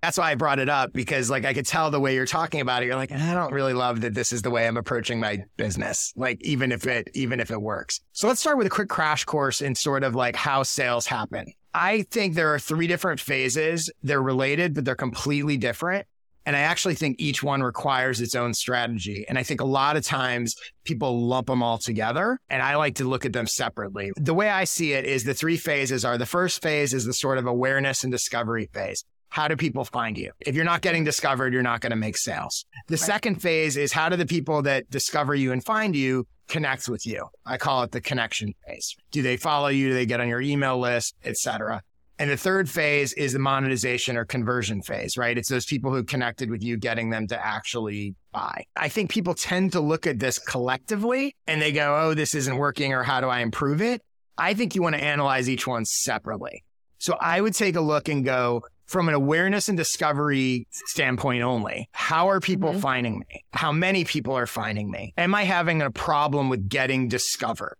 that's 0.00 0.16
why 0.18 0.30
I 0.30 0.34
brought 0.36 0.58
it 0.58 0.68
up 0.68 0.92
because 0.92 1.28
like 1.28 1.44
I 1.44 1.54
could 1.54 1.66
tell 1.66 1.90
the 1.90 1.98
way 1.98 2.14
you're 2.14 2.26
talking 2.26 2.60
about 2.60 2.82
it. 2.82 2.86
You're 2.86 2.94
like, 2.94 3.10
I 3.10 3.34
don't 3.34 3.52
really 3.52 3.72
love 3.72 4.02
that 4.02 4.14
this 4.14 4.32
is 4.32 4.42
the 4.42 4.50
way 4.50 4.68
I'm 4.68 4.76
approaching 4.76 5.18
my 5.18 5.42
business. 5.56 6.12
Like 6.14 6.40
even 6.44 6.70
if 6.70 6.86
it, 6.86 7.08
even 7.14 7.40
if 7.40 7.50
it 7.50 7.60
works. 7.60 8.00
So 8.12 8.28
let's 8.28 8.38
start 8.38 8.58
with 8.58 8.66
a 8.66 8.70
quick 8.70 8.88
crash 8.88 9.24
course 9.24 9.51
in 9.60 9.74
sort 9.74 10.04
of 10.04 10.14
like 10.14 10.36
how 10.36 10.62
sales 10.62 11.06
happen. 11.06 11.52
I 11.74 12.02
think 12.02 12.34
there 12.34 12.52
are 12.54 12.58
three 12.58 12.86
different 12.86 13.20
phases. 13.20 13.90
They're 14.02 14.22
related, 14.22 14.74
but 14.74 14.84
they're 14.84 14.94
completely 14.94 15.56
different. 15.56 16.06
And 16.44 16.56
I 16.56 16.60
actually 16.60 16.96
think 16.96 17.16
each 17.20 17.42
one 17.42 17.62
requires 17.62 18.20
its 18.20 18.34
own 18.34 18.52
strategy. 18.52 19.24
And 19.28 19.38
I 19.38 19.42
think 19.44 19.60
a 19.60 19.64
lot 19.64 19.96
of 19.96 20.04
times 20.04 20.56
people 20.84 21.26
lump 21.26 21.46
them 21.46 21.62
all 21.62 21.78
together. 21.78 22.40
And 22.50 22.62
I 22.62 22.76
like 22.76 22.96
to 22.96 23.04
look 23.04 23.24
at 23.24 23.32
them 23.32 23.46
separately. 23.46 24.12
The 24.16 24.34
way 24.34 24.50
I 24.50 24.64
see 24.64 24.92
it 24.92 25.04
is 25.04 25.22
the 25.22 25.34
three 25.34 25.56
phases 25.56 26.04
are 26.04 26.18
the 26.18 26.26
first 26.26 26.60
phase 26.60 26.94
is 26.94 27.04
the 27.04 27.14
sort 27.14 27.38
of 27.38 27.46
awareness 27.46 28.02
and 28.02 28.12
discovery 28.12 28.68
phase. 28.72 29.04
How 29.32 29.48
do 29.48 29.56
people 29.56 29.86
find 29.86 30.18
you? 30.18 30.30
If 30.40 30.54
you're 30.54 30.66
not 30.66 30.82
getting 30.82 31.04
discovered, 31.04 31.54
you're 31.54 31.62
not 31.62 31.80
going 31.80 31.88
to 31.92 31.96
make 31.96 32.18
sales. 32.18 32.66
The 32.88 32.98
second 32.98 33.36
phase 33.36 33.78
is 33.78 33.90
how 33.90 34.10
do 34.10 34.16
the 34.16 34.26
people 34.26 34.60
that 34.64 34.90
discover 34.90 35.34
you 35.34 35.52
and 35.52 35.64
find 35.64 35.96
you 35.96 36.26
connect 36.48 36.86
with 36.86 37.06
you? 37.06 37.28
I 37.46 37.56
call 37.56 37.82
it 37.82 37.92
the 37.92 38.02
connection 38.02 38.52
phase. 38.66 38.94
Do 39.10 39.22
they 39.22 39.38
follow 39.38 39.68
you? 39.68 39.88
Do 39.88 39.94
they 39.94 40.04
get 40.04 40.20
on 40.20 40.28
your 40.28 40.42
email 40.42 40.78
list, 40.78 41.14
et 41.24 41.38
cetera? 41.38 41.80
And 42.18 42.28
the 42.28 42.36
third 42.36 42.68
phase 42.68 43.14
is 43.14 43.32
the 43.32 43.38
monetization 43.38 44.18
or 44.18 44.26
conversion 44.26 44.82
phase, 44.82 45.16
right? 45.16 45.38
It's 45.38 45.48
those 45.48 45.64
people 45.64 45.94
who 45.94 46.04
connected 46.04 46.50
with 46.50 46.62
you, 46.62 46.76
getting 46.76 47.08
them 47.08 47.26
to 47.28 47.46
actually 47.46 48.14
buy. 48.32 48.66
I 48.76 48.90
think 48.90 49.10
people 49.10 49.32
tend 49.32 49.72
to 49.72 49.80
look 49.80 50.06
at 50.06 50.18
this 50.18 50.38
collectively 50.38 51.34
and 51.46 51.62
they 51.62 51.72
go, 51.72 51.98
oh, 52.02 52.12
this 52.12 52.34
isn't 52.34 52.58
working 52.58 52.92
or 52.92 53.02
how 53.02 53.22
do 53.22 53.28
I 53.28 53.40
improve 53.40 53.80
it? 53.80 54.02
I 54.36 54.52
think 54.52 54.74
you 54.74 54.82
want 54.82 54.94
to 54.96 55.02
analyze 55.02 55.48
each 55.48 55.66
one 55.66 55.86
separately. 55.86 56.64
So 56.98 57.16
I 57.18 57.40
would 57.40 57.54
take 57.54 57.76
a 57.76 57.80
look 57.80 58.08
and 58.08 58.24
go 58.24 58.62
from 58.92 59.08
an 59.08 59.14
awareness 59.14 59.70
and 59.70 59.76
discovery 59.78 60.66
standpoint 60.70 61.42
only. 61.42 61.88
How 61.92 62.28
are 62.28 62.40
people 62.40 62.74
Mhm. 62.74 62.80
finding 62.80 63.18
me? 63.20 63.42
How 63.54 63.72
many 63.72 64.04
people 64.04 64.36
are 64.36 64.46
finding 64.46 64.90
me? 64.90 65.14
Am 65.16 65.34
I 65.34 65.44
having 65.44 65.80
a 65.80 65.90
problem 65.90 66.50
with 66.50 66.68
getting 66.68 67.08
discovered? 67.08 67.76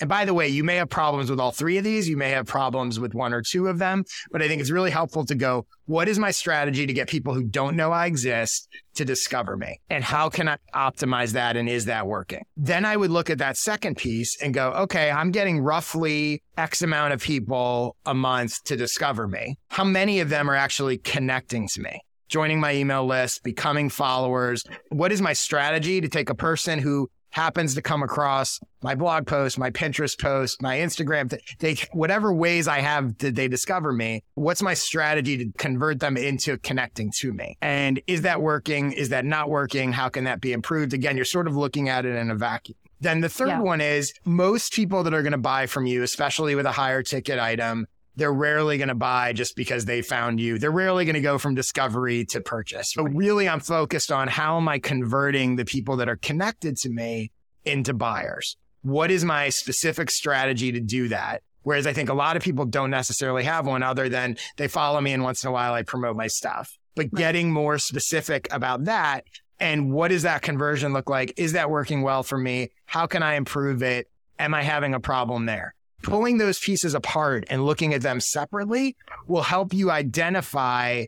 And 0.00 0.08
by 0.08 0.24
the 0.24 0.34
way, 0.34 0.48
you 0.48 0.62
may 0.62 0.76
have 0.76 0.90
problems 0.90 1.30
with 1.30 1.40
all 1.40 1.52
three 1.52 1.78
of 1.78 1.84
these. 1.84 2.08
You 2.08 2.16
may 2.16 2.30
have 2.30 2.46
problems 2.46 3.00
with 3.00 3.14
one 3.14 3.32
or 3.32 3.42
two 3.42 3.68
of 3.68 3.78
them, 3.78 4.04
but 4.30 4.42
I 4.42 4.48
think 4.48 4.60
it's 4.60 4.70
really 4.70 4.90
helpful 4.90 5.24
to 5.26 5.34
go, 5.34 5.66
what 5.86 6.08
is 6.08 6.18
my 6.18 6.30
strategy 6.30 6.86
to 6.86 6.92
get 6.92 7.08
people 7.08 7.32
who 7.32 7.44
don't 7.44 7.76
know 7.76 7.92
I 7.92 8.06
exist 8.06 8.68
to 8.94 9.04
discover 9.04 9.56
me? 9.56 9.80
And 9.88 10.04
how 10.04 10.28
can 10.28 10.48
I 10.48 10.58
optimize 10.74 11.32
that? 11.32 11.56
And 11.56 11.68
is 11.68 11.86
that 11.86 12.06
working? 12.06 12.44
Then 12.56 12.84
I 12.84 12.96
would 12.96 13.10
look 13.10 13.30
at 13.30 13.38
that 13.38 13.56
second 13.56 13.96
piece 13.96 14.40
and 14.42 14.52
go, 14.52 14.72
okay, 14.72 15.10
I'm 15.10 15.30
getting 15.30 15.60
roughly 15.60 16.42
X 16.56 16.82
amount 16.82 17.14
of 17.14 17.22
people 17.22 17.96
a 18.04 18.14
month 18.14 18.64
to 18.64 18.76
discover 18.76 19.26
me. 19.28 19.58
How 19.68 19.84
many 19.84 20.20
of 20.20 20.28
them 20.28 20.50
are 20.50 20.56
actually 20.56 20.98
connecting 20.98 21.68
to 21.68 21.80
me? 21.80 22.00
Joining 22.28 22.58
my 22.58 22.74
email 22.74 23.06
list, 23.06 23.44
becoming 23.44 23.88
followers. 23.88 24.64
What 24.90 25.12
is 25.12 25.22
my 25.22 25.32
strategy 25.32 26.00
to 26.00 26.08
take 26.08 26.28
a 26.28 26.34
person 26.34 26.80
who 26.80 27.08
happens 27.36 27.74
to 27.74 27.82
come 27.82 28.02
across 28.02 28.58
my 28.82 28.94
blog 28.94 29.26
post, 29.26 29.58
my 29.58 29.70
Pinterest 29.70 30.18
post, 30.18 30.62
my 30.62 30.78
Instagram, 30.78 31.38
they, 31.58 31.76
whatever 31.92 32.32
ways 32.32 32.66
I 32.66 32.80
have 32.80 33.18
did 33.18 33.36
they 33.36 33.46
discover 33.46 33.92
me, 33.92 34.22
what's 34.36 34.62
my 34.62 34.72
strategy 34.72 35.36
to 35.36 35.52
convert 35.58 36.00
them 36.00 36.16
into 36.16 36.56
connecting 36.56 37.12
to 37.18 37.34
me? 37.34 37.58
And 37.60 38.00
is 38.06 38.22
that 38.22 38.40
working? 38.40 38.92
Is 38.92 39.10
that 39.10 39.26
not 39.26 39.50
working? 39.50 39.92
How 39.92 40.08
can 40.08 40.24
that 40.24 40.40
be 40.40 40.54
improved? 40.54 40.94
Again, 40.94 41.16
you're 41.16 41.26
sort 41.26 41.46
of 41.46 41.54
looking 41.54 41.90
at 41.90 42.06
it 42.06 42.16
in 42.16 42.30
a 42.30 42.34
vacuum. 42.34 42.78
Then 43.02 43.20
the 43.20 43.28
third 43.28 43.48
yeah. 43.48 43.60
one 43.60 43.82
is 43.82 44.14
most 44.24 44.72
people 44.72 45.02
that 45.02 45.12
are 45.12 45.20
going 45.20 45.32
to 45.32 45.38
buy 45.38 45.66
from 45.66 45.84
you, 45.84 46.02
especially 46.02 46.54
with 46.54 46.64
a 46.64 46.72
higher 46.72 47.02
ticket 47.02 47.38
item, 47.38 47.86
they're 48.16 48.32
rarely 48.32 48.78
going 48.78 48.88
to 48.88 48.94
buy 48.94 49.32
just 49.32 49.56
because 49.56 49.84
they 49.84 50.02
found 50.02 50.40
you. 50.40 50.58
They're 50.58 50.70
rarely 50.70 51.04
going 51.04 51.14
to 51.14 51.20
go 51.20 51.38
from 51.38 51.54
discovery 51.54 52.24
to 52.26 52.40
purchase. 52.40 52.94
But 52.96 53.14
really, 53.14 53.48
I'm 53.48 53.60
focused 53.60 54.10
on 54.10 54.28
how 54.28 54.56
am 54.56 54.68
I 54.68 54.78
converting 54.78 55.56
the 55.56 55.64
people 55.64 55.96
that 55.96 56.08
are 56.08 56.16
connected 56.16 56.76
to 56.78 56.88
me 56.88 57.30
into 57.64 57.92
buyers? 57.94 58.56
What 58.82 59.10
is 59.10 59.24
my 59.24 59.50
specific 59.50 60.10
strategy 60.10 60.72
to 60.72 60.80
do 60.80 61.08
that? 61.08 61.42
Whereas 61.62 61.86
I 61.86 61.92
think 61.92 62.08
a 62.08 62.14
lot 62.14 62.36
of 62.36 62.42
people 62.42 62.64
don't 62.64 62.90
necessarily 62.90 63.42
have 63.44 63.66
one 63.66 63.82
other 63.82 64.08
than 64.08 64.36
they 64.56 64.68
follow 64.68 65.00
me 65.00 65.12
and 65.12 65.22
once 65.22 65.42
in 65.42 65.48
a 65.48 65.52
while 65.52 65.74
I 65.74 65.82
promote 65.82 66.16
my 66.16 66.28
stuff. 66.28 66.78
But 66.94 67.12
getting 67.12 67.52
more 67.52 67.78
specific 67.78 68.48
about 68.52 68.84
that 68.84 69.24
and 69.58 69.92
what 69.92 70.08
does 70.08 70.22
that 70.22 70.42
conversion 70.42 70.92
look 70.92 71.10
like? 71.10 71.34
Is 71.36 71.52
that 71.52 71.70
working 71.70 72.02
well 72.02 72.22
for 72.22 72.38
me? 72.38 72.70
How 72.84 73.06
can 73.06 73.22
I 73.22 73.34
improve 73.34 73.82
it? 73.82 74.08
Am 74.38 74.54
I 74.54 74.62
having 74.62 74.94
a 74.94 75.00
problem 75.00 75.46
there? 75.46 75.74
Pulling 76.02 76.38
those 76.38 76.58
pieces 76.58 76.94
apart 76.94 77.44
and 77.48 77.64
looking 77.64 77.94
at 77.94 78.02
them 78.02 78.20
separately 78.20 78.96
will 79.26 79.42
help 79.42 79.72
you 79.72 79.90
identify. 79.90 81.04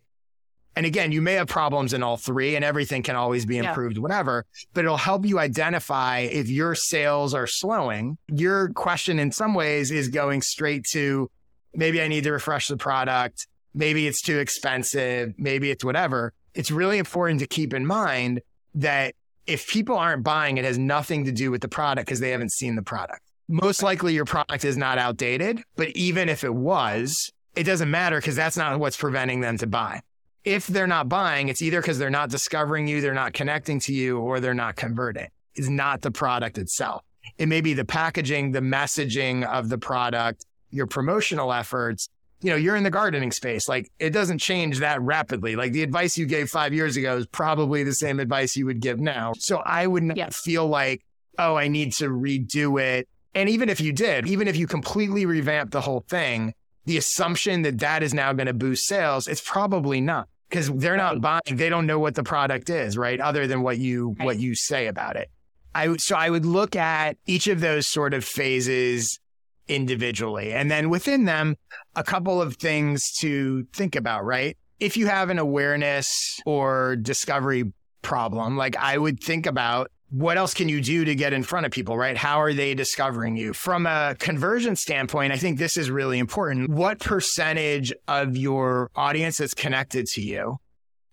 And 0.76 0.86
again, 0.86 1.12
you 1.12 1.20
may 1.20 1.34
have 1.34 1.48
problems 1.48 1.92
in 1.92 2.02
all 2.02 2.16
three 2.16 2.56
and 2.56 2.64
everything 2.64 3.02
can 3.02 3.16
always 3.16 3.44
be 3.44 3.58
improved, 3.58 3.96
yeah. 3.96 4.02
whatever, 4.02 4.46
but 4.74 4.84
it'll 4.84 4.96
help 4.96 5.26
you 5.26 5.38
identify 5.38 6.20
if 6.20 6.48
your 6.48 6.74
sales 6.74 7.34
are 7.34 7.46
slowing. 7.46 8.16
Your 8.28 8.70
question 8.70 9.18
in 9.18 9.32
some 9.32 9.54
ways 9.54 9.90
is 9.90 10.08
going 10.08 10.42
straight 10.42 10.84
to 10.92 11.30
maybe 11.74 12.00
I 12.00 12.08
need 12.08 12.24
to 12.24 12.32
refresh 12.32 12.68
the 12.68 12.76
product. 12.76 13.46
Maybe 13.74 14.06
it's 14.06 14.22
too 14.22 14.38
expensive. 14.38 15.34
Maybe 15.36 15.70
it's 15.70 15.84
whatever. 15.84 16.32
It's 16.54 16.70
really 16.70 16.98
important 16.98 17.40
to 17.40 17.46
keep 17.46 17.74
in 17.74 17.86
mind 17.86 18.40
that 18.74 19.14
if 19.46 19.66
people 19.66 19.96
aren't 19.96 20.22
buying, 20.22 20.58
it 20.58 20.64
has 20.64 20.78
nothing 20.78 21.24
to 21.24 21.32
do 21.32 21.50
with 21.50 21.60
the 21.60 21.68
product 21.68 22.06
because 22.06 22.20
they 22.20 22.30
haven't 22.30 22.52
seen 22.52 22.76
the 22.76 22.82
product 22.82 23.22
most 23.48 23.82
likely 23.82 24.14
your 24.14 24.26
product 24.26 24.64
is 24.64 24.76
not 24.76 24.98
outdated, 24.98 25.62
but 25.76 25.88
even 25.90 26.28
if 26.28 26.44
it 26.44 26.54
was, 26.54 27.32
it 27.56 27.64
doesn't 27.64 27.90
matter 27.90 28.18
because 28.18 28.36
that's 28.36 28.56
not 28.56 28.78
what's 28.78 28.96
preventing 28.96 29.40
them 29.40 29.56
to 29.58 29.66
buy. 29.66 30.02
If 30.44 30.66
they're 30.66 30.86
not 30.86 31.08
buying, 31.08 31.48
it's 31.48 31.62
either 31.62 31.80
because 31.80 31.98
they're 31.98 32.10
not 32.10 32.30
discovering 32.30 32.86
you, 32.86 33.00
they're 33.00 33.14
not 33.14 33.32
connecting 33.32 33.80
to 33.80 33.92
you, 33.92 34.18
or 34.18 34.38
they're 34.38 34.54
not 34.54 34.76
converting. 34.76 35.28
It's 35.54 35.68
not 35.68 36.02
the 36.02 36.10
product 36.10 36.58
itself. 36.58 37.02
It 37.38 37.48
may 37.48 37.60
be 37.60 37.74
the 37.74 37.84
packaging, 37.84 38.52
the 38.52 38.60
messaging 38.60 39.44
of 39.44 39.68
the 39.68 39.78
product, 39.78 40.44
your 40.70 40.86
promotional 40.86 41.52
efforts. 41.52 42.08
You 42.40 42.50
know, 42.50 42.56
you're 42.56 42.76
in 42.76 42.84
the 42.84 42.90
gardening 42.90 43.32
space. 43.32 43.68
Like 43.68 43.90
it 43.98 44.10
doesn't 44.10 44.38
change 44.38 44.78
that 44.78 45.02
rapidly. 45.02 45.56
Like 45.56 45.72
the 45.72 45.82
advice 45.82 46.16
you 46.16 46.26
gave 46.26 46.48
five 46.48 46.72
years 46.72 46.96
ago 46.96 47.16
is 47.16 47.26
probably 47.26 47.82
the 47.82 47.94
same 47.94 48.20
advice 48.20 48.56
you 48.56 48.66
would 48.66 48.80
give 48.80 49.00
now. 49.00 49.32
So 49.38 49.58
I 49.58 49.86
would 49.86 50.04
not 50.04 50.16
yes. 50.16 50.40
feel 50.40 50.66
like, 50.66 51.04
oh, 51.38 51.56
I 51.56 51.66
need 51.66 51.92
to 51.94 52.08
redo 52.08 52.80
it 52.80 53.08
and 53.34 53.48
even 53.48 53.68
if 53.68 53.80
you 53.80 53.92
did, 53.92 54.26
even 54.26 54.48
if 54.48 54.56
you 54.56 54.66
completely 54.66 55.26
revamp 55.26 55.70
the 55.70 55.80
whole 55.80 56.04
thing, 56.08 56.54
the 56.86 56.96
assumption 56.96 57.62
that 57.62 57.78
that 57.78 58.02
is 58.02 58.14
now 58.14 58.32
going 58.32 58.46
to 58.46 58.54
boost 58.54 58.86
sales, 58.86 59.28
it's 59.28 59.42
probably 59.42 60.00
not 60.00 60.28
because 60.48 60.70
they're 60.70 60.96
not 60.96 61.20
buying. 61.20 61.42
They 61.50 61.68
don't 61.68 61.86
know 61.86 61.98
what 61.98 62.14
the 62.14 62.22
product 62.22 62.70
is, 62.70 62.96
right? 62.96 63.20
Other 63.20 63.46
than 63.46 63.62
what 63.62 63.78
you 63.78 64.16
right. 64.18 64.24
what 64.26 64.38
you 64.38 64.54
say 64.54 64.86
about 64.86 65.16
it. 65.16 65.30
I 65.74 65.96
so 65.96 66.16
I 66.16 66.30
would 66.30 66.46
look 66.46 66.76
at 66.76 67.16
each 67.26 67.46
of 67.46 67.60
those 67.60 67.86
sort 67.86 68.14
of 68.14 68.24
phases 68.24 69.20
individually, 69.68 70.52
and 70.52 70.70
then 70.70 70.88
within 70.88 71.26
them, 71.26 71.56
a 71.94 72.02
couple 72.02 72.40
of 72.40 72.56
things 72.56 73.12
to 73.18 73.66
think 73.74 73.94
about, 73.94 74.24
right? 74.24 74.56
If 74.80 74.96
you 74.96 75.08
have 75.08 75.28
an 75.28 75.38
awareness 75.38 76.40
or 76.46 76.96
discovery 76.96 77.72
problem, 78.00 78.56
like 78.56 78.76
I 78.76 78.96
would 78.96 79.22
think 79.22 79.44
about 79.44 79.90
what 80.10 80.38
else 80.38 80.54
can 80.54 80.68
you 80.68 80.80
do 80.80 81.04
to 81.04 81.14
get 81.14 81.32
in 81.32 81.42
front 81.42 81.66
of 81.66 81.72
people, 81.72 81.96
right? 81.96 82.16
How 82.16 82.40
are 82.40 82.54
they 82.54 82.74
discovering 82.74 83.36
you? 83.36 83.52
From 83.52 83.86
a 83.86 84.16
conversion 84.18 84.74
standpoint, 84.76 85.32
I 85.32 85.36
think 85.36 85.58
this 85.58 85.76
is 85.76 85.90
really 85.90 86.18
important. 86.18 86.70
What 86.70 86.98
percentage 86.98 87.92
of 88.06 88.36
your 88.36 88.90
audience 88.96 89.38
that's 89.38 89.54
connected 89.54 90.06
to 90.06 90.22
you 90.22 90.58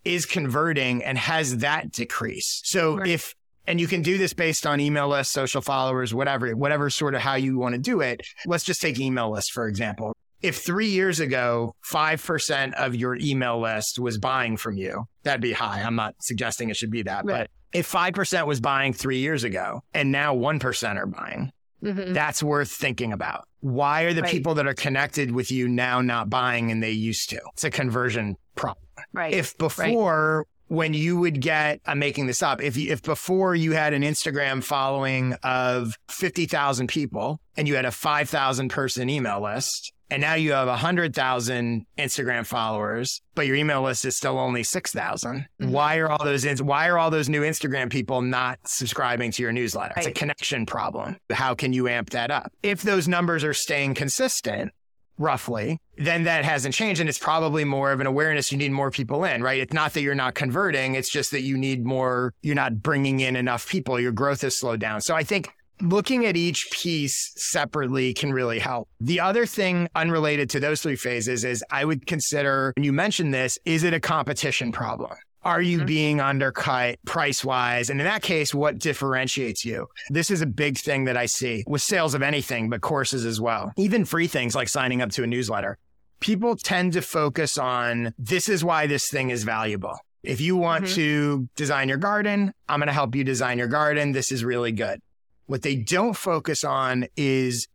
is 0.05 0.25
converting 0.25 1.03
and 1.03 1.17
has 1.17 1.57
that 1.57 1.91
decreased? 1.91 2.67
So 2.67 2.97
right. 2.97 3.07
if, 3.07 3.35
and 3.67 3.81
you 3.81 3.87
can 3.87 4.01
do 4.01 4.17
this 4.17 4.33
based 4.33 4.65
on 4.65 4.79
email 4.79 5.09
lists, 5.09 5.33
social 5.33 5.61
followers, 5.61 6.13
whatever, 6.13 6.55
whatever 6.55 6.89
sort 6.89 7.15
of 7.15 7.21
how 7.21 7.35
you 7.35 7.57
want 7.57 7.75
to 7.75 7.81
do 7.81 7.99
it. 7.99 8.21
Let's 8.45 8.63
just 8.63 8.81
take 8.81 8.99
email 8.99 9.31
lists, 9.31 9.51
for 9.51 9.67
example. 9.67 10.13
If 10.41 10.57
three 10.57 10.89
years 10.89 11.19
ago, 11.19 11.75
5% 11.91 12.73
of 12.73 12.95
your 12.95 13.15
email 13.15 13.59
list 13.59 13.97
was 13.97 14.19
buying 14.19 14.57
from 14.57 14.77
you, 14.77 15.05
that'd 15.23 15.41
be 15.41 15.53
high. 15.53 15.81
I'm 15.81 15.95
not 15.95 16.13
suggesting 16.21 16.69
it 16.69 16.77
should 16.77 16.91
be 16.91 17.01
that, 17.03 17.25
right. 17.25 17.39
but 17.39 17.49
if 17.75 17.91
5% 17.91 18.47
was 18.47 18.59
buying 18.61 18.93
three 18.93 19.19
years 19.19 19.43
ago 19.43 19.83
and 19.93 20.11
now 20.11 20.35
1% 20.35 20.95
are 20.95 21.05
buying, 21.05 21.51
mm-hmm. 21.83 22.13
that's 22.13 22.41
worth 22.41 22.71
thinking 22.71 23.11
about. 23.11 23.47
Why 23.59 24.03
are 24.03 24.13
the 24.13 24.21
right. 24.21 24.31
people 24.31 24.55
that 24.55 24.67
are 24.67 24.73
connected 24.73 25.31
with 25.31 25.51
you 25.51 25.67
now 25.67 26.01
not 26.01 26.29
buying 26.29 26.71
and 26.71 26.81
they 26.81 26.91
used 26.91 27.29
to? 27.31 27.41
It's 27.53 27.63
a 27.63 27.71
conversion 27.71 28.37
problem. 28.55 28.85
Right. 29.11 29.33
If 29.33 29.57
before, 29.57 30.37
right. 30.37 30.75
when 30.75 30.93
you 30.93 31.19
would 31.19 31.41
get, 31.41 31.81
I'm 31.85 31.99
making 31.99 32.27
this 32.27 32.41
up, 32.41 32.61
if, 32.61 32.77
you, 32.77 32.93
if 32.93 33.01
before 33.01 33.55
you 33.55 33.73
had 33.73 33.93
an 33.93 34.03
Instagram 34.03 34.63
following 34.63 35.33
of 35.43 35.97
50,000 36.07 36.87
people 36.87 37.41
and 37.57 37.67
you 37.67 37.75
had 37.75 37.85
a 37.85 37.91
5,000 37.91 38.69
person 38.69 39.09
email 39.09 39.41
list, 39.41 39.91
and 40.09 40.21
now 40.21 40.35
you 40.35 40.51
have 40.51 40.67
100,000 40.67 41.85
Instagram 41.97 42.45
followers, 42.45 43.21
but 43.33 43.47
your 43.47 43.55
email 43.55 43.81
list 43.81 44.05
is 44.05 44.15
still 44.15 44.37
only 44.37 44.63
6,000. 44.63 45.47
Mm-hmm. 45.61 45.71
Why 45.71 45.97
are 45.97 46.09
all 46.09 46.23
those 46.23 46.45
why 46.61 46.87
are 46.89 46.97
all 46.97 47.09
those 47.09 47.29
new 47.29 47.41
Instagram 47.41 47.89
people 47.89 48.21
not 48.21 48.59
subscribing 48.65 49.31
to 49.31 49.41
your 49.41 49.51
newsletter? 49.51 49.93
Right. 49.95 50.05
It's 50.05 50.17
a 50.17 50.19
connection 50.19 50.65
problem. 50.65 51.17
How 51.31 51.55
can 51.55 51.73
you 51.73 51.87
amp 51.87 52.11
that 52.11 52.31
up? 52.31 52.51
If 52.61 52.81
those 52.83 53.07
numbers 53.07 53.43
are 53.43 53.53
staying 53.53 53.95
consistent, 53.95 54.71
roughly, 55.17 55.79
then 55.97 56.23
that 56.23 56.45
hasn't 56.45 56.75
changed. 56.75 56.99
And 56.99 57.09
it's 57.09 57.19
probably 57.19 57.63
more 57.63 57.91
of 57.91 57.99
an 57.99 58.07
awareness. 58.07 58.51
You 58.51 58.57
need 58.57 58.71
more 58.71 58.91
people 58.91 59.23
in, 59.23 59.41
right? 59.41 59.59
It's 59.59 59.73
not 59.73 59.93
that 59.93 60.01
you're 60.01 60.15
not 60.15 60.35
converting. 60.35 60.95
It's 60.95 61.09
just 61.09 61.31
that 61.31 61.41
you 61.41 61.57
need 61.57 61.85
more, 61.85 62.33
you're 62.41 62.55
not 62.55 62.81
bringing 62.81 63.21
in 63.21 63.35
enough 63.35 63.67
people. 63.67 63.99
Your 63.99 64.11
growth 64.11 64.41
has 64.41 64.55
slowed 64.57 64.79
down. 64.79 65.01
So 65.01 65.15
I 65.15 65.23
think 65.23 65.49
looking 65.81 66.25
at 66.25 66.37
each 66.37 66.69
piece 66.71 67.33
separately 67.35 68.13
can 68.13 68.31
really 68.31 68.59
help. 68.59 68.87
The 68.99 69.19
other 69.19 69.45
thing 69.45 69.87
unrelated 69.95 70.49
to 70.51 70.59
those 70.59 70.81
three 70.81 70.95
phases 70.95 71.43
is 71.43 71.63
I 71.71 71.85
would 71.85 72.05
consider, 72.07 72.73
and 72.75 72.85
you 72.85 72.93
mentioned 72.93 73.33
this, 73.33 73.57
is 73.65 73.83
it 73.83 73.93
a 73.93 73.99
competition 73.99 74.71
problem? 74.71 75.11
Are 75.43 75.61
you 75.61 75.77
mm-hmm. 75.77 75.85
being 75.85 76.21
undercut 76.21 76.97
price 77.05 77.45
wise? 77.45 77.91
And 77.91 78.01
in 78.01 78.05
that 78.05 78.23
case, 78.23 78.53
what 78.53 78.79
differentiates 78.79 79.63
you? 79.63 79.87
This 80.09 80.31
is 80.31 80.41
a 80.41 80.47
big 80.47 80.77
thing 80.77 81.05
that 81.05 81.17
I 81.17 81.27
see 81.27 81.63
with 81.67 81.83
sales 81.83 82.15
of 82.15 82.23
anything, 82.23 82.67
but 82.69 82.81
courses 82.81 83.25
as 83.25 83.39
well. 83.39 83.71
Even 83.77 84.05
free 84.05 84.25
things 84.25 84.55
like 84.55 84.69
signing 84.69 85.03
up 85.03 85.11
to 85.11 85.23
a 85.23 85.27
newsletter. 85.27 85.77
People 86.19 86.55
tend 86.55 86.93
to 86.93 87.01
focus 87.01 87.59
on 87.59 88.13
this 88.17 88.49
is 88.49 88.63
why 88.63 88.87
this 88.87 89.07
thing 89.09 89.29
is 89.29 89.43
valuable. 89.43 89.99
If 90.23 90.41
you 90.41 90.55
want 90.55 90.85
mm-hmm. 90.85 90.95
to 90.95 91.49
design 91.55 91.89
your 91.89 91.99
garden, 91.99 92.51
I'm 92.67 92.79
going 92.79 92.87
to 92.87 92.93
help 92.93 93.13
you 93.13 93.23
design 93.23 93.59
your 93.59 93.67
garden. 93.67 94.11
This 94.11 94.31
is 94.31 94.43
really 94.43 94.71
good. 94.71 94.99
What 95.47 95.61
they 95.61 95.75
don't 95.75 96.15
focus 96.15 96.63
on 96.63 97.07
is 97.15 97.67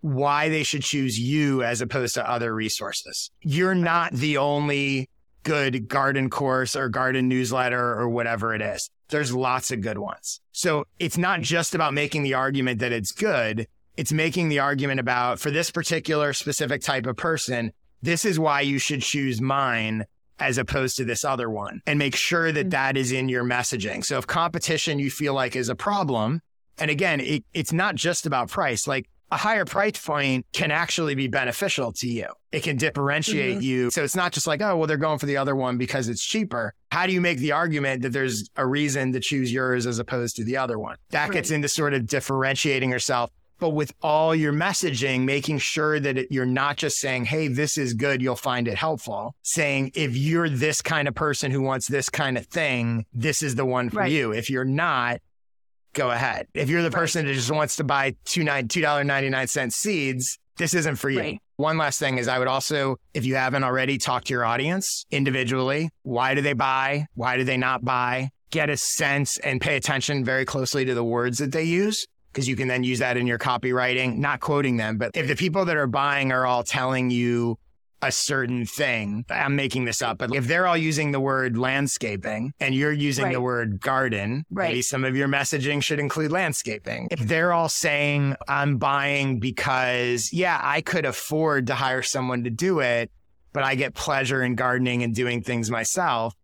why 0.00 0.50
they 0.50 0.62
should 0.62 0.82
choose 0.82 1.18
you 1.18 1.62
as 1.62 1.80
opposed 1.80 2.14
to 2.14 2.30
other 2.30 2.54
resources. 2.54 3.30
You're 3.40 3.74
not 3.74 4.12
the 4.12 4.36
only 4.36 5.08
good 5.44 5.88
garden 5.88 6.28
course 6.28 6.76
or 6.76 6.88
garden 6.88 7.28
newsletter 7.28 7.94
or 7.94 8.08
whatever 8.08 8.54
it 8.54 8.60
is. 8.60 8.90
There's 9.08 9.32
lots 9.32 9.70
of 9.70 9.80
good 9.80 9.98
ones. 9.98 10.40
So 10.52 10.84
it's 10.98 11.18
not 11.18 11.40
just 11.40 11.74
about 11.74 11.94
making 11.94 12.22
the 12.22 12.34
argument 12.34 12.80
that 12.80 12.92
it's 12.92 13.12
good. 13.12 13.66
It's 13.96 14.12
making 14.12 14.48
the 14.48 14.58
argument 14.58 15.00
about 15.00 15.38
for 15.38 15.50
this 15.50 15.70
particular 15.70 16.32
specific 16.32 16.82
type 16.82 17.06
of 17.06 17.16
person, 17.16 17.72
this 18.02 18.24
is 18.24 18.38
why 18.38 18.62
you 18.62 18.78
should 18.78 19.02
choose 19.02 19.40
mine 19.40 20.04
as 20.38 20.58
opposed 20.58 20.96
to 20.96 21.04
this 21.04 21.24
other 21.24 21.48
one 21.48 21.80
and 21.86 21.98
make 21.98 22.16
sure 22.16 22.50
that 22.52 22.66
mm. 22.66 22.70
that 22.70 22.96
is 22.96 23.12
in 23.12 23.28
your 23.28 23.44
messaging. 23.44 24.04
So 24.04 24.18
if 24.18 24.26
competition 24.26 24.98
you 24.98 25.10
feel 25.10 25.32
like 25.32 25.56
is 25.56 25.68
a 25.68 25.76
problem, 25.76 26.40
and 26.78 26.90
again, 26.90 27.20
it, 27.20 27.44
it's 27.52 27.72
not 27.72 27.94
just 27.94 28.26
about 28.26 28.48
price. 28.48 28.86
Like 28.86 29.08
a 29.30 29.36
higher 29.36 29.64
price 29.64 29.98
point 29.98 30.46
can 30.52 30.70
actually 30.70 31.14
be 31.14 31.26
beneficial 31.26 31.92
to 31.92 32.06
you. 32.06 32.26
It 32.52 32.62
can 32.62 32.76
differentiate 32.76 33.56
mm-hmm. 33.56 33.62
you. 33.62 33.90
So 33.90 34.04
it's 34.04 34.14
not 34.14 34.32
just 34.32 34.46
like, 34.46 34.62
oh, 34.62 34.76
well, 34.76 34.86
they're 34.86 34.96
going 34.96 35.18
for 35.18 35.26
the 35.26 35.36
other 35.36 35.56
one 35.56 35.76
because 35.76 36.08
it's 36.08 36.24
cheaper. 36.24 36.72
How 36.92 37.06
do 37.06 37.12
you 37.12 37.20
make 37.20 37.38
the 37.38 37.52
argument 37.52 38.02
that 38.02 38.12
there's 38.12 38.48
a 38.56 38.66
reason 38.66 39.12
to 39.12 39.20
choose 39.20 39.52
yours 39.52 39.86
as 39.86 39.98
opposed 39.98 40.36
to 40.36 40.44
the 40.44 40.56
other 40.56 40.78
one? 40.78 40.96
That 41.10 41.24
right. 41.24 41.32
gets 41.32 41.50
into 41.50 41.68
sort 41.68 41.94
of 41.94 42.06
differentiating 42.06 42.90
yourself. 42.90 43.30
But 43.58 43.70
with 43.70 43.92
all 44.02 44.34
your 44.34 44.52
messaging, 44.52 45.22
making 45.22 45.58
sure 45.58 45.98
that 46.00 46.18
it, 46.18 46.28
you're 46.30 46.44
not 46.44 46.76
just 46.76 46.98
saying, 46.98 47.24
hey, 47.24 47.48
this 47.48 47.78
is 47.78 47.94
good, 47.94 48.20
you'll 48.20 48.36
find 48.36 48.68
it 48.68 48.76
helpful. 48.76 49.34
Saying, 49.42 49.92
if 49.94 50.16
you're 50.16 50.48
this 50.48 50.82
kind 50.82 51.08
of 51.08 51.14
person 51.14 51.50
who 51.50 51.62
wants 51.62 51.86
this 51.86 52.10
kind 52.10 52.36
of 52.36 52.46
thing, 52.46 53.06
this 53.12 53.42
is 53.42 53.54
the 53.54 53.64
one 53.64 53.90
for 53.90 54.00
right. 54.00 54.12
you. 54.12 54.32
If 54.32 54.50
you're 54.50 54.64
not, 54.64 55.20
go 55.94 56.10
ahead. 56.10 56.46
If 56.54 56.68
you're 56.68 56.82
the 56.82 56.90
person 56.90 57.24
that 57.26 57.32
just 57.32 57.50
wants 57.50 57.76
to 57.76 57.84
buy 57.84 58.14
two 58.24 58.44
nine 58.44 58.68
two 58.68 58.82
dollar 58.82 59.04
ninety 59.04 59.30
nine 59.30 59.46
cent 59.46 59.72
seeds, 59.72 60.38
this 60.58 60.74
isn't 60.74 60.96
for 60.96 61.10
you. 61.10 61.20
Right. 61.20 61.40
One 61.56 61.78
last 61.78 61.98
thing 61.98 62.18
is 62.18 62.28
I 62.28 62.38
would 62.38 62.48
also, 62.48 62.96
if 63.14 63.24
you 63.24 63.36
haven't 63.36 63.64
already, 63.64 63.96
talk 63.96 64.24
to 64.24 64.34
your 64.34 64.44
audience 64.44 65.06
individually. 65.10 65.88
Why 66.02 66.34
do 66.34 66.40
they 66.40 66.52
buy? 66.52 67.06
Why 67.14 67.36
do 67.36 67.44
they 67.44 67.56
not 67.56 67.84
buy? 67.84 68.30
Get 68.50 68.70
a 68.70 68.76
sense 68.76 69.38
and 69.38 69.60
pay 69.60 69.76
attention 69.76 70.24
very 70.24 70.44
closely 70.44 70.84
to 70.84 70.94
the 70.94 71.04
words 71.04 71.38
that 71.38 71.52
they 71.52 71.64
use 71.64 72.06
because 72.32 72.48
you 72.48 72.56
can 72.56 72.66
then 72.66 72.82
use 72.82 72.98
that 72.98 73.16
in 73.16 73.28
your 73.28 73.38
copywriting, 73.38 74.16
not 74.16 74.40
quoting 74.40 74.76
them. 74.76 74.98
But 74.98 75.12
if 75.14 75.28
the 75.28 75.36
people 75.36 75.64
that 75.66 75.76
are 75.76 75.86
buying 75.86 76.32
are 76.32 76.44
all 76.44 76.64
telling 76.64 77.10
you 77.10 77.56
a 78.06 78.12
certain 78.12 78.66
thing. 78.66 79.24
I'm 79.30 79.56
making 79.56 79.84
this 79.84 80.02
up, 80.02 80.18
but 80.18 80.34
if 80.34 80.46
they're 80.46 80.66
all 80.66 80.76
using 80.76 81.12
the 81.12 81.20
word 81.20 81.56
landscaping 81.56 82.52
and 82.60 82.74
you're 82.74 82.92
using 82.92 83.24
right. 83.24 83.32
the 83.32 83.40
word 83.40 83.80
garden, 83.80 84.44
right. 84.50 84.68
maybe 84.68 84.82
some 84.82 85.04
of 85.04 85.16
your 85.16 85.28
messaging 85.28 85.82
should 85.82 85.98
include 85.98 86.32
landscaping. 86.32 87.08
If 87.10 87.20
they're 87.20 87.52
all 87.52 87.68
saying, 87.68 88.36
I'm 88.48 88.78
buying 88.78 89.40
because, 89.40 90.32
yeah, 90.32 90.60
I 90.62 90.80
could 90.80 91.04
afford 91.04 91.68
to 91.68 91.74
hire 91.74 92.02
someone 92.02 92.44
to 92.44 92.50
do 92.50 92.80
it, 92.80 93.10
but 93.52 93.62
I 93.62 93.74
get 93.74 93.94
pleasure 93.94 94.42
in 94.42 94.54
gardening 94.54 95.02
and 95.02 95.14
doing 95.14 95.42
things 95.42 95.70
myself, 95.70 96.34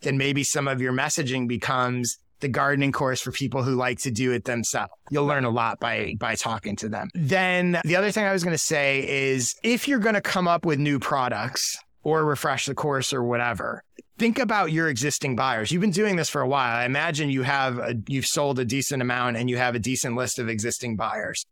then 0.00 0.18
maybe 0.18 0.44
some 0.44 0.68
of 0.68 0.80
your 0.80 0.92
messaging 0.92 1.48
becomes, 1.48 2.18
the 2.44 2.48
gardening 2.48 2.92
course 2.92 3.22
for 3.22 3.32
people 3.32 3.62
who 3.62 3.74
like 3.74 3.98
to 4.00 4.10
do 4.10 4.30
it 4.32 4.44
themselves. 4.44 4.92
You'll 5.10 5.24
learn 5.24 5.46
a 5.46 5.50
lot 5.50 5.80
by 5.80 6.14
by 6.18 6.34
talking 6.34 6.76
to 6.76 6.90
them. 6.90 7.08
Then 7.14 7.80
the 7.86 7.96
other 7.96 8.10
thing 8.10 8.26
I 8.26 8.34
was 8.34 8.44
going 8.44 8.52
to 8.52 8.58
say 8.58 9.08
is 9.08 9.54
if 9.62 9.88
you're 9.88 9.98
going 9.98 10.14
to 10.14 10.20
come 10.20 10.46
up 10.46 10.66
with 10.66 10.78
new 10.78 10.98
products 10.98 11.78
or 12.02 12.22
refresh 12.22 12.66
the 12.66 12.74
course 12.74 13.14
or 13.14 13.24
whatever, 13.24 13.82
think 14.18 14.38
about 14.38 14.72
your 14.72 14.90
existing 14.90 15.36
buyers. 15.36 15.72
You've 15.72 15.80
been 15.80 15.90
doing 15.90 16.16
this 16.16 16.28
for 16.28 16.42
a 16.42 16.46
while. 16.46 16.76
I 16.76 16.84
imagine 16.84 17.30
you 17.30 17.44
have 17.44 17.78
a, 17.78 17.94
you've 18.08 18.26
sold 18.26 18.58
a 18.58 18.64
decent 18.66 19.00
amount 19.00 19.38
and 19.38 19.48
you 19.48 19.56
have 19.56 19.74
a 19.74 19.78
decent 19.78 20.14
list 20.14 20.38
of 20.38 20.50
existing 20.50 20.96
buyers. 20.96 21.46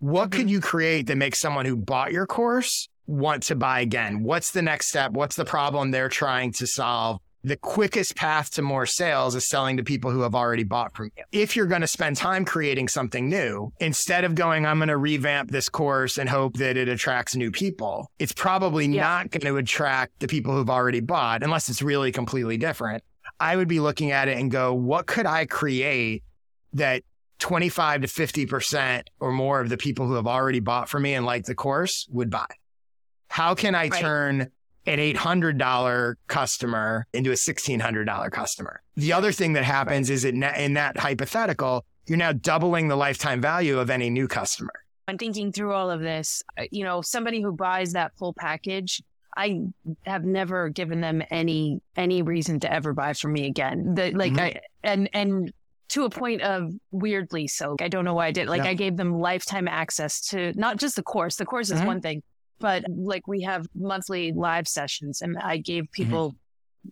What 0.00 0.30
could 0.30 0.42
mm-hmm. 0.42 0.48
you 0.48 0.60
create 0.60 1.06
that 1.06 1.16
makes 1.16 1.38
someone 1.38 1.64
who 1.64 1.74
bought 1.74 2.12
your 2.12 2.26
course 2.26 2.86
want 3.06 3.44
to 3.44 3.56
buy 3.56 3.80
again? 3.80 4.22
What's 4.22 4.50
the 4.50 4.60
next 4.60 4.88
step? 4.88 5.12
What's 5.12 5.36
the 5.36 5.46
problem 5.46 5.90
they're 5.90 6.10
trying 6.10 6.52
to 6.52 6.66
solve? 6.66 7.18
The 7.44 7.56
quickest 7.56 8.16
path 8.16 8.50
to 8.50 8.62
more 8.62 8.86
sales 8.86 9.34
is 9.34 9.48
selling 9.48 9.76
to 9.76 9.84
people 9.84 10.10
who 10.10 10.22
have 10.22 10.34
already 10.34 10.64
bought 10.64 10.94
from 10.96 11.10
you. 11.16 11.24
If 11.32 11.54
you're 11.54 11.66
going 11.66 11.82
to 11.82 11.86
spend 11.86 12.16
time 12.16 12.44
creating 12.44 12.88
something 12.88 13.28
new, 13.28 13.72
instead 13.80 14.24
of 14.24 14.34
going, 14.34 14.66
I'm 14.66 14.78
going 14.78 14.88
to 14.88 14.96
revamp 14.96 15.50
this 15.50 15.68
course 15.68 16.18
and 16.18 16.28
hope 16.28 16.56
that 16.56 16.76
it 16.76 16.88
attracts 16.88 17.36
new 17.36 17.50
people, 17.50 18.10
it's 18.18 18.32
probably 18.32 18.86
yeah. 18.86 19.02
not 19.02 19.30
going 19.30 19.52
to 19.52 19.56
attract 19.56 20.18
the 20.20 20.26
people 20.26 20.52
who've 20.52 20.70
already 20.70 21.00
bought 21.00 21.42
unless 21.42 21.68
it's 21.68 21.82
really 21.82 22.10
completely 22.10 22.56
different. 22.56 23.02
I 23.38 23.56
would 23.56 23.68
be 23.68 23.80
looking 23.80 24.10
at 24.10 24.28
it 24.28 24.36
and 24.36 24.50
go, 24.50 24.74
what 24.74 25.06
could 25.06 25.26
I 25.26 25.46
create 25.46 26.24
that 26.72 27.02
25 27.38 28.02
to 28.02 28.08
50% 28.08 29.02
or 29.20 29.30
more 29.30 29.60
of 29.60 29.68
the 29.68 29.76
people 29.76 30.06
who 30.08 30.14
have 30.14 30.26
already 30.26 30.60
bought 30.60 30.88
from 30.88 31.02
me 31.02 31.14
and 31.14 31.24
like 31.24 31.44
the 31.44 31.54
course 31.54 32.06
would 32.10 32.30
buy? 32.30 32.46
How 33.28 33.54
can 33.54 33.74
I 33.74 33.88
right. 33.88 33.92
turn 33.92 34.50
an 34.88 34.98
$800 34.98 36.14
customer 36.26 37.06
into 37.12 37.30
a 37.30 37.34
$1,600 37.34 38.30
customer. 38.32 38.82
The 38.96 39.12
other 39.12 39.32
thing 39.32 39.52
that 39.52 39.64
happens 39.64 40.08
is 40.08 40.24
in 40.24 40.40
that 40.40 40.96
hypothetical, 40.96 41.84
you're 42.06 42.18
now 42.18 42.32
doubling 42.32 42.88
the 42.88 42.96
lifetime 42.96 43.40
value 43.40 43.78
of 43.78 43.90
any 43.90 44.08
new 44.08 44.26
customer. 44.26 44.72
I'm 45.06 45.18
thinking 45.18 45.52
through 45.52 45.72
all 45.72 45.90
of 45.90 46.00
this, 46.00 46.42
uh, 46.58 46.64
you 46.70 46.84
know, 46.84 47.02
somebody 47.02 47.40
who 47.40 47.52
buys 47.52 47.92
that 47.92 48.12
full 48.16 48.32
package, 48.34 49.02
I 49.36 49.60
have 50.04 50.24
never 50.24 50.68
given 50.68 51.00
them 51.00 51.22
any 51.30 51.80
any 51.96 52.22
reason 52.22 52.60
to 52.60 52.72
ever 52.72 52.92
buy 52.92 53.12
from 53.12 53.32
me 53.32 53.46
again. 53.46 53.94
The, 53.94 54.10
like 54.10 54.32
mm-hmm. 54.32 54.40
I 54.40 54.60
and 54.82 55.08
and 55.12 55.52
to 55.90 56.04
a 56.04 56.10
point 56.10 56.42
of 56.42 56.72
weirdly 56.90 57.46
so. 57.46 57.76
I 57.80 57.88
don't 57.88 58.04
know 58.04 58.14
why 58.14 58.26
I 58.26 58.32
did. 58.32 58.48
Like 58.48 58.64
yeah. 58.64 58.70
I 58.70 58.74
gave 58.74 58.96
them 58.96 59.18
lifetime 59.18 59.68
access 59.68 60.20
to 60.28 60.52
not 60.58 60.76
just 60.76 60.96
the 60.96 61.02
course. 61.02 61.36
The 61.36 61.46
course 61.46 61.70
is 61.70 61.78
mm-hmm. 61.78 61.86
one 61.86 62.00
thing, 62.00 62.22
but 62.58 62.84
like 62.88 63.26
we 63.26 63.42
have 63.42 63.66
monthly 63.74 64.32
live 64.32 64.68
sessions 64.68 65.22
and 65.22 65.38
I 65.38 65.58
gave 65.58 65.84
mm-hmm. 65.84 66.02
people 66.02 66.36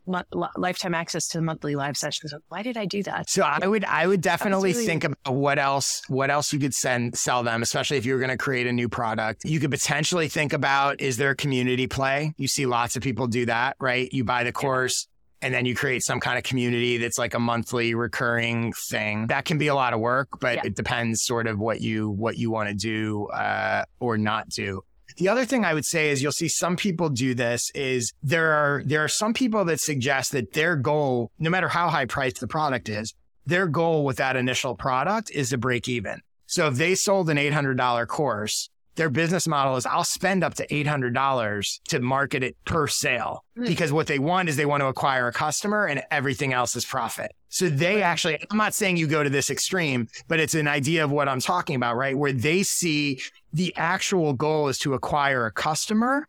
mm-hmm. 0.09 0.39
mo- 0.39 0.49
lifetime 0.57 0.95
access 0.95 1.29
to 1.29 1.41
monthly 1.41 1.75
live 1.77 1.97
sessions. 1.97 2.33
Why 2.49 2.63
did 2.63 2.77
I 2.77 2.87
do 2.87 3.03
that? 3.05 3.29
So 3.29 3.43
I 3.43 3.67
would, 3.67 3.85
I 3.85 4.07
would 4.07 4.21
definitely 4.21 4.73
really... 4.73 4.87
think 4.87 5.05
about 5.05 5.35
what 5.35 5.59
else, 5.59 6.03
what 6.09 6.31
else 6.31 6.53
you 6.53 6.59
could 6.59 6.75
send, 6.75 7.17
sell 7.17 7.43
them, 7.43 7.63
especially 7.63 7.97
if 7.97 8.07
you 8.07 8.15
were 8.15 8.21
going 8.21 8.31
to 8.31 8.39
create 8.39 8.67
a 8.67 8.73
new 8.73 8.89
product. 8.89 9.45
You 9.45 9.61
could 9.61 9.71
potentially 9.71 10.29
think 10.29 10.53
about, 10.53 11.01
is 11.01 11.17
there 11.17 11.31
a 11.31 11.37
community 11.37 11.87
play? 11.87 12.35
You 12.37 12.49
see 12.49 12.67
lots 12.67 12.97
of 12.97 13.03
people 13.03 13.27
do 13.27 13.47
that, 13.47 13.77
right? 13.81 14.13
You 14.13 14.25
buy 14.25 14.45
the 14.45 14.53
course. 14.53 15.09
And 15.43 15.53
then 15.53 15.67
you 15.67 15.75
create 15.75 16.03
some 16.03 16.19
kind 16.19 16.39
of 16.39 16.45
community 16.45 16.97
that's 16.97 17.19
like 17.19 17.35
a 17.35 17.39
monthly 17.39 17.95
recurring 17.95 18.73
thing 18.89 19.27
that 19.27 19.45
can 19.45 19.59
be 19.59 19.67
a 19.67 19.75
lot 19.75 19.93
of 19.93 20.01
work 20.01 20.29
but 20.41 20.57
yeah. 20.57 20.63
it 20.65 20.75
depends 20.75 21.23
sort 21.23 21.47
of 21.47 21.59
what 21.59 21.83
you 21.83 22.09
what 22.09 22.39
you 22.39 22.51
want 22.51 22.71
to 22.71 22.75
do 22.75 23.27
uh, 23.27 23.85
or 24.01 24.17
not 24.17 24.49
do 24.49 24.83
the 25.17 25.29
other 25.29 25.45
thing 25.45 25.65
I 25.65 25.75
would 25.75 25.85
say 25.85 26.11
is 26.11 26.23
you'll 26.23 26.33
see 26.33 26.49
some 26.49 26.77
people 26.77 27.09
do 27.09 27.35
this 27.35 27.71
is 27.75 28.13
there 28.23 28.53
are 28.53 28.83
there 28.85 29.03
are 29.03 29.09
some 29.09 29.33
people 29.33 29.65
that 29.67 29.81
suggest 29.81 30.33
that 30.33 30.53
their 30.53 30.77
goal, 30.77 31.31
no 31.39 31.51
matter 31.51 31.69
how 31.69 31.89
high 31.89 32.05
priced 32.05 32.41
the 32.41 32.47
product 32.47 32.89
is, 32.89 33.15
their 33.47 33.67
goal 33.67 34.05
with 34.05 34.17
that 34.17 34.37
initial 34.37 34.75
product 34.75 35.31
is 35.31 35.51
to 35.51 35.59
break 35.59 35.89
even. 35.89 36.21
So 36.47 36.69
if 36.69 36.75
they 36.75 36.95
sold 36.95 37.29
an 37.31 37.39
$800 37.39 38.07
course, 38.07 38.71
their 38.97 39.11
business 39.11 39.47
model 39.47 39.77
is 39.77 39.87
I'll 39.87 40.05
spend 40.05 40.43
up 40.43 40.55
to 40.55 40.67
$800 40.67 41.81
to 41.89 42.01
market 42.01 42.43
it 42.43 42.57
per 42.65 42.87
sale 42.87 43.45
mm. 43.57 43.67
because 43.67 43.93
what 43.93 44.07
they 44.07 44.19
want 44.19 44.49
is 44.49 44.57
they 44.57 44.67
want 44.67 44.81
to 44.81 44.87
acquire 44.87 45.29
a 45.29 45.33
customer 45.33 45.87
and 45.87 46.03
everything 46.11 46.53
else 46.53 46.75
is 46.77 46.85
profit. 46.85 47.33
So 47.49 47.69
they 47.69 48.03
actually, 48.03 48.39
I'm 48.51 48.57
not 48.57 48.75
saying 48.75 48.97
you 48.97 49.07
go 49.07 49.23
to 49.23 49.31
this 49.31 49.51
extreme, 49.51 50.09
but 50.29 50.41
it's 50.41 50.55
an 50.55 50.67
idea 50.67 51.05
of 51.05 51.11
what 51.11 51.29
I'm 51.29 51.41
talking 51.41 51.77
about, 51.77 51.97
right? 51.97 52.17
Where 52.17 52.33
they 52.33 52.63
see 52.63 53.21
the 53.57 53.73
actual 53.75 54.35
goal 54.35 54.69
is 54.69 54.77
to 54.77 54.93
acquire 54.93 55.47
a 55.47 55.51
customer 55.51 56.29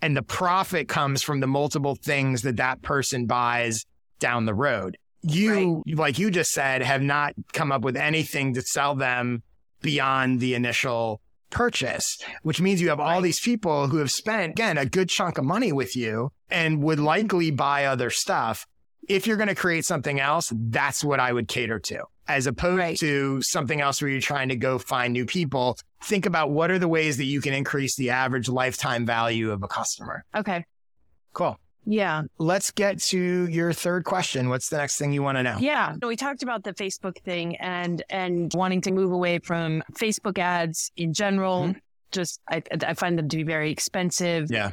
and 0.00 0.16
the 0.16 0.22
profit 0.22 0.86
comes 0.86 1.24
from 1.24 1.40
the 1.40 1.46
multiple 1.48 1.96
things 1.96 2.42
that 2.42 2.56
that 2.58 2.82
person 2.82 3.26
buys 3.26 3.84
down 4.20 4.46
the 4.46 4.54
road. 4.54 4.96
You, 5.22 5.82
right. 5.84 5.98
like 5.98 6.18
you 6.20 6.30
just 6.30 6.52
said, 6.52 6.82
have 6.82 7.02
not 7.02 7.34
come 7.52 7.72
up 7.72 7.82
with 7.82 7.96
anything 7.96 8.54
to 8.54 8.62
sell 8.62 8.94
them 8.94 9.42
beyond 9.82 10.38
the 10.38 10.54
initial 10.54 11.20
purchase, 11.50 12.16
which 12.42 12.60
means 12.60 12.80
you 12.80 12.90
have 12.90 13.00
all 13.00 13.20
these 13.20 13.40
people 13.40 13.88
who 13.88 13.96
have 13.96 14.12
spent, 14.12 14.52
again, 14.52 14.78
a 14.78 14.86
good 14.86 15.08
chunk 15.08 15.36
of 15.36 15.44
money 15.44 15.72
with 15.72 15.96
you 15.96 16.30
and 16.48 16.80
would 16.80 17.00
likely 17.00 17.50
buy 17.50 17.86
other 17.86 18.08
stuff. 18.08 18.68
If 19.08 19.26
you're 19.26 19.36
going 19.36 19.48
to 19.48 19.54
create 19.54 19.84
something 19.84 20.20
else, 20.20 20.52
that's 20.54 21.02
what 21.02 21.20
I 21.20 21.32
would 21.32 21.48
cater 21.48 21.78
to, 21.78 22.04
as 22.26 22.46
opposed 22.46 22.78
right. 22.78 22.98
to 22.98 23.40
something 23.42 23.80
else 23.80 24.02
where 24.02 24.10
you're 24.10 24.20
trying 24.20 24.48
to 24.50 24.56
go 24.56 24.78
find 24.78 25.12
new 25.12 25.24
people. 25.24 25.78
Think 26.04 26.26
about 26.26 26.50
what 26.50 26.70
are 26.70 26.78
the 26.78 26.88
ways 26.88 27.16
that 27.16 27.24
you 27.24 27.40
can 27.40 27.54
increase 27.54 27.96
the 27.96 28.10
average 28.10 28.48
lifetime 28.48 29.06
value 29.06 29.50
of 29.50 29.62
a 29.62 29.68
customer. 29.68 30.24
Okay. 30.34 30.64
Cool. 31.32 31.58
Yeah. 31.86 32.22
Let's 32.36 32.70
get 32.70 33.00
to 33.04 33.48
your 33.48 33.72
third 33.72 34.04
question. 34.04 34.50
What's 34.50 34.68
the 34.68 34.76
next 34.76 34.98
thing 34.98 35.12
you 35.12 35.22
want 35.22 35.38
to 35.38 35.42
know? 35.42 35.56
Yeah. 35.58 35.94
We 36.02 36.16
talked 36.16 36.42
about 36.42 36.62
the 36.62 36.74
Facebook 36.74 37.18
thing 37.22 37.56
and 37.56 38.02
and 38.10 38.52
wanting 38.54 38.82
to 38.82 38.90
move 38.90 39.10
away 39.10 39.38
from 39.38 39.82
Facebook 39.94 40.38
ads 40.38 40.92
in 40.96 41.14
general. 41.14 41.62
Mm-hmm. 41.62 41.78
Just 42.12 42.40
I 42.50 42.62
I 42.86 42.92
find 42.92 43.18
them 43.18 43.28
to 43.30 43.36
be 43.38 43.42
very 43.42 43.70
expensive. 43.70 44.50
Yeah 44.50 44.72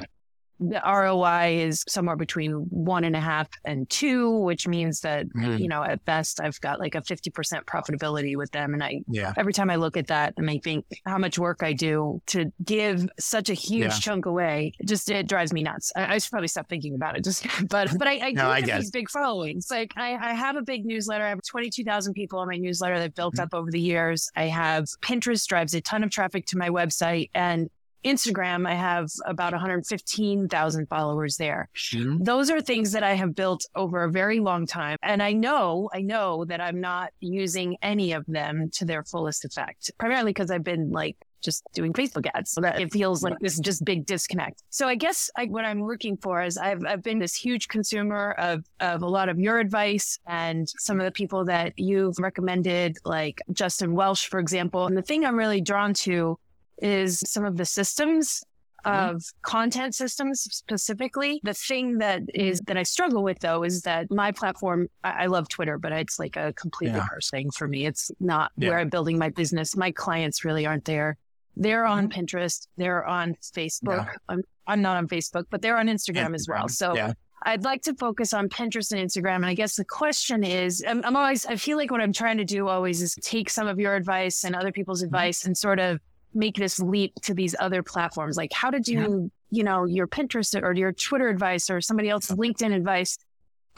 the 0.58 0.80
ROI 0.84 1.58
is 1.66 1.84
somewhere 1.88 2.16
between 2.16 2.52
one 2.70 3.04
and 3.04 3.14
a 3.14 3.20
half 3.20 3.48
and 3.64 3.88
two, 3.90 4.30
which 4.30 4.66
means 4.66 5.00
that, 5.00 5.28
mm. 5.28 5.58
you 5.58 5.68
know, 5.68 5.82
at 5.82 6.04
best 6.04 6.40
I've 6.40 6.60
got 6.60 6.80
like 6.80 6.94
a 6.94 7.02
50% 7.02 7.64
profitability 7.64 8.36
with 8.36 8.50
them. 8.52 8.72
And 8.72 8.82
I, 8.82 9.02
yeah. 9.08 9.32
every 9.36 9.52
time 9.52 9.70
I 9.70 9.76
look 9.76 9.96
at 9.96 10.06
that 10.08 10.34
and 10.36 10.48
I 10.50 10.58
think 10.58 10.84
how 11.04 11.18
much 11.18 11.38
work 11.38 11.62
I 11.62 11.72
do 11.72 12.22
to 12.28 12.52
give 12.64 13.08
such 13.18 13.50
a 13.50 13.54
huge 13.54 13.92
yeah. 13.92 13.98
chunk 13.98 14.26
away, 14.26 14.72
it 14.78 14.88
just, 14.88 15.10
it 15.10 15.28
drives 15.28 15.52
me 15.52 15.62
nuts. 15.62 15.92
I, 15.94 16.14
I, 16.14 16.18
should 16.18 16.30
probably 16.30 16.48
stop 16.48 16.68
thinking 16.68 16.94
about 16.94 17.16
it 17.16 17.24
just, 17.24 17.46
but, 17.68 17.90
but 17.98 18.08
I, 18.08 18.28
I 18.28 18.30
no, 18.32 18.48
I 18.48 18.60
have 18.60 18.80
these 18.80 18.90
big 18.90 19.10
followings. 19.10 19.68
Like 19.70 19.92
I, 19.96 20.14
I 20.14 20.34
have 20.34 20.56
a 20.56 20.62
big 20.62 20.86
newsletter. 20.86 21.24
I 21.24 21.28
have 21.30 21.42
22,000 21.42 22.14
people 22.14 22.38
on 22.38 22.48
my 22.48 22.56
newsletter 22.56 22.98
that 22.98 23.14
built 23.14 23.34
mm. 23.36 23.42
up 23.42 23.50
over 23.52 23.70
the 23.70 23.80
years. 23.80 24.30
I 24.36 24.44
have 24.44 24.86
Pinterest 25.02 25.46
drives 25.46 25.74
a 25.74 25.80
ton 25.80 26.02
of 26.02 26.10
traffic 26.10 26.46
to 26.46 26.58
my 26.58 26.70
website 26.70 27.30
and 27.34 27.68
Instagram, 28.06 28.68
I 28.68 28.74
have 28.74 29.10
about 29.24 29.52
115,000 29.52 30.88
followers 30.88 31.36
there. 31.36 31.68
Mm-hmm. 31.92 32.22
Those 32.22 32.50
are 32.50 32.60
things 32.60 32.92
that 32.92 33.02
I 33.02 33.14
have 33.14 33.34
built 33.34 33.66
over 33.74 34.04
a 34.04 34.10
very 34.10 34.40
long 34.40 34.66
time. 34.66 34.96
And 35.02 35.22
I 35.22 35.32
know, 35.32 35.90
I 35.92 36.02
know 36.02 36.44
that 36.46 36.60
I'm 36.60 36.80
not 36.80 37.10
using 37.20 37.76
any 37.82 38.12
of 38.12 38.24
them 38.26 38.70
to 38.74 38.84
their 38.84 39.04
fullest 39.04 39.44
effect, 39.44 39.90
primarily 39.98 40.30
because 40.30 40.50
I've 40.50 40.64
been 40.64 40.90
like 40.90 41.16
just 41.42 41.62
doing 41.74 41.92
Facebook 41.92 42.26
ads. 42.34 42.50
So 42.50 42.60
that 42.60 42.80
it 42.80 42.92
feels 42.92 43.22
like 43.22 43.38
this 43.40 43.58
just 43.60 43.84
big 43.84 44.06
disconnect. 44.06 44.62
So 44.70 44.88
I 44.88 44.94
guess 44.94 45.30
I, 45.36 45.46
what 45.46 45.64
I'm 45.64 45.86
looking 45.86 46.16
for 46.16 46.42
is 46.42 46.58
I've, 46.58 46.84
I've 46.84 47.02
been 47.02 47.18
this 47.18 47.34
huge 47.34 47.68
consumer 47.68 48.32
of, 48.38 48.64
of 48.80 49.02
a 49.02 49.06
lot 49.06 49.28
of 49.28 49.38
your 49.38 49.58
advice 49.58 50.18
and 50.26 50.68
some 50.78 50.98
of 50.98 51.04
the 51.04 51.12
people 51.12 51.44
that 51.44 51.72
you've 51.76 52.18
recommended, 52.18 52.96
like 53.04 53.40
Justin 53.52 53.94
Welsh, 53.94 54.26
for 54.26 54.40
example. 54.40 54.86
And 54.86 54.96
the 54.96 55.02
thing 55.02 55.24
I'm 55.24 55.36
really 55.36 55.60
drawn 55.60 55.94
to 55.94 56.38
is 56.78 57.20
some 57.26 57.44
of 57.44 57.56
the 57.56 57.64
systems 57.64 58.42
Mm-hmm. 58.86 59.16
of 59.16 59.24
content 59.42 59.96
systems 59.96 60.42
specifically. 60.42 61.40
The 61.42 61.54
thing 61.54 61.98
that 61.98 62.22
is 62.32 62.60
that 62.66 62.76
I 62.76 62.84
struggle 62.84 63.24
with 63.24 63.40
though 63.40 63.64
is 63.64 63.82
that 63.82 64.12
my 64.12 64.30
platform, 64.30 64.88
I, 65.02 65.24
I 65.24 65.26
love 65.26 65.48
Twitter, 65.48 65.76
but 65.76 65.90
it's 65.90 66.20
like 66.20 66.36
a 66.36 66.52
completely 66.52 66.98
yeah. 66.98 67.06
thing 67.30 67.50
for 67.50 67.66
me. 67.66 67.84
It's 67.86 68.12
not 68.20 68.52
yeah. 68.56 68.68
where 68.68 68.78
I'm 68.78 68.88
building 68.88 69.18
my 69.18 69.30
business. 69.30 69.76
My 69.76 69.90
clients 69.90 70.44
really 70.44 70.66
aren't 70.66 70.84
there. 70.84 71.16
They're 71.56 71.84
on 71.84 72.08
mm-hmm. 72.08 72.20
Pinterest. 72.20 72.68
They're 72.76 73.04
on 73.04 73.34
Facebook. 73.56 74.06
Yeah. 74.06 74.12
I'm, 74.28 74.42
I'm 74.68 74.82
not 74.82 74.98
on 74.98 75.08
Facebook, 75.08 75.46
but 75.50 75.62
they're 75.62 75.78
on 75.78 75.88
Instagram, 75.88 76.28
Instagram. 76.28 76.34
as 76.36 76.48
well. 76.48 76.68
So. 76.68 77.12
I'd 77.42 77.64
like 77.64 77.82
to 77.82 77.94
focus 77.94 78.32
on 78.32 78.48
Pinterest 78.48 78.90
and 78.92 79.00
Instagram. 79.00 79.36
And 79.36 79.46
I 79.46 79.54
guess 79.54 79.76
the 79.76 79.84
question 79.84 80.42
is 80.42 80.84
I'm, 80.88 81.04
I'm, 81.04 81.14
always, 81.14 81.44
I 81.46 81.56
feel 81.56 81.76
like 81.76 81.90
what 81.92 82.00
I'm 82.00 82.12
trying 82.12 82.38
to 82.38 82.44
do 82.44 82.66
always 82.66 83.02
is 83.02 83.14
take 83.20 83.50
some 83.50 83.68
of 83.68 83.78
your 83.78 83.94
advice 83.94 84.42
and 84.42 84.56
other 84.56 84.72
people's 84.72 85.00
mm-hmm. 85.00 85.14
advice 85.14 85.44
and 85.44 85.56
sort 85.56 85.78
of 85.78 86.00
make 86.36 86.56
this 86.56 86.78
leap 86.78 87.14
to 87.22 87.34
these 87.34 87.54
other 87.58 87.82
platforms? 87.82 88.36
Like, 88.36 88.52
how 88.52 88.70
did 88.70 88.86
you, 88.86 89.30
yeah. 89.50 89.58
you 89.58 89.64
know, 89.64 89.84
your 89.84 90.06
Pinterest 90.06 90.60
or 90.62 90.72
your 90.72 90.92
Twitter 90.92 91.28
advice 91.28 91.70
or 91.70 91.80
somebody 91.80 92.08
else's 92.08 92.36
LinkedIn 92.36 92.74
advice 92.74 93.18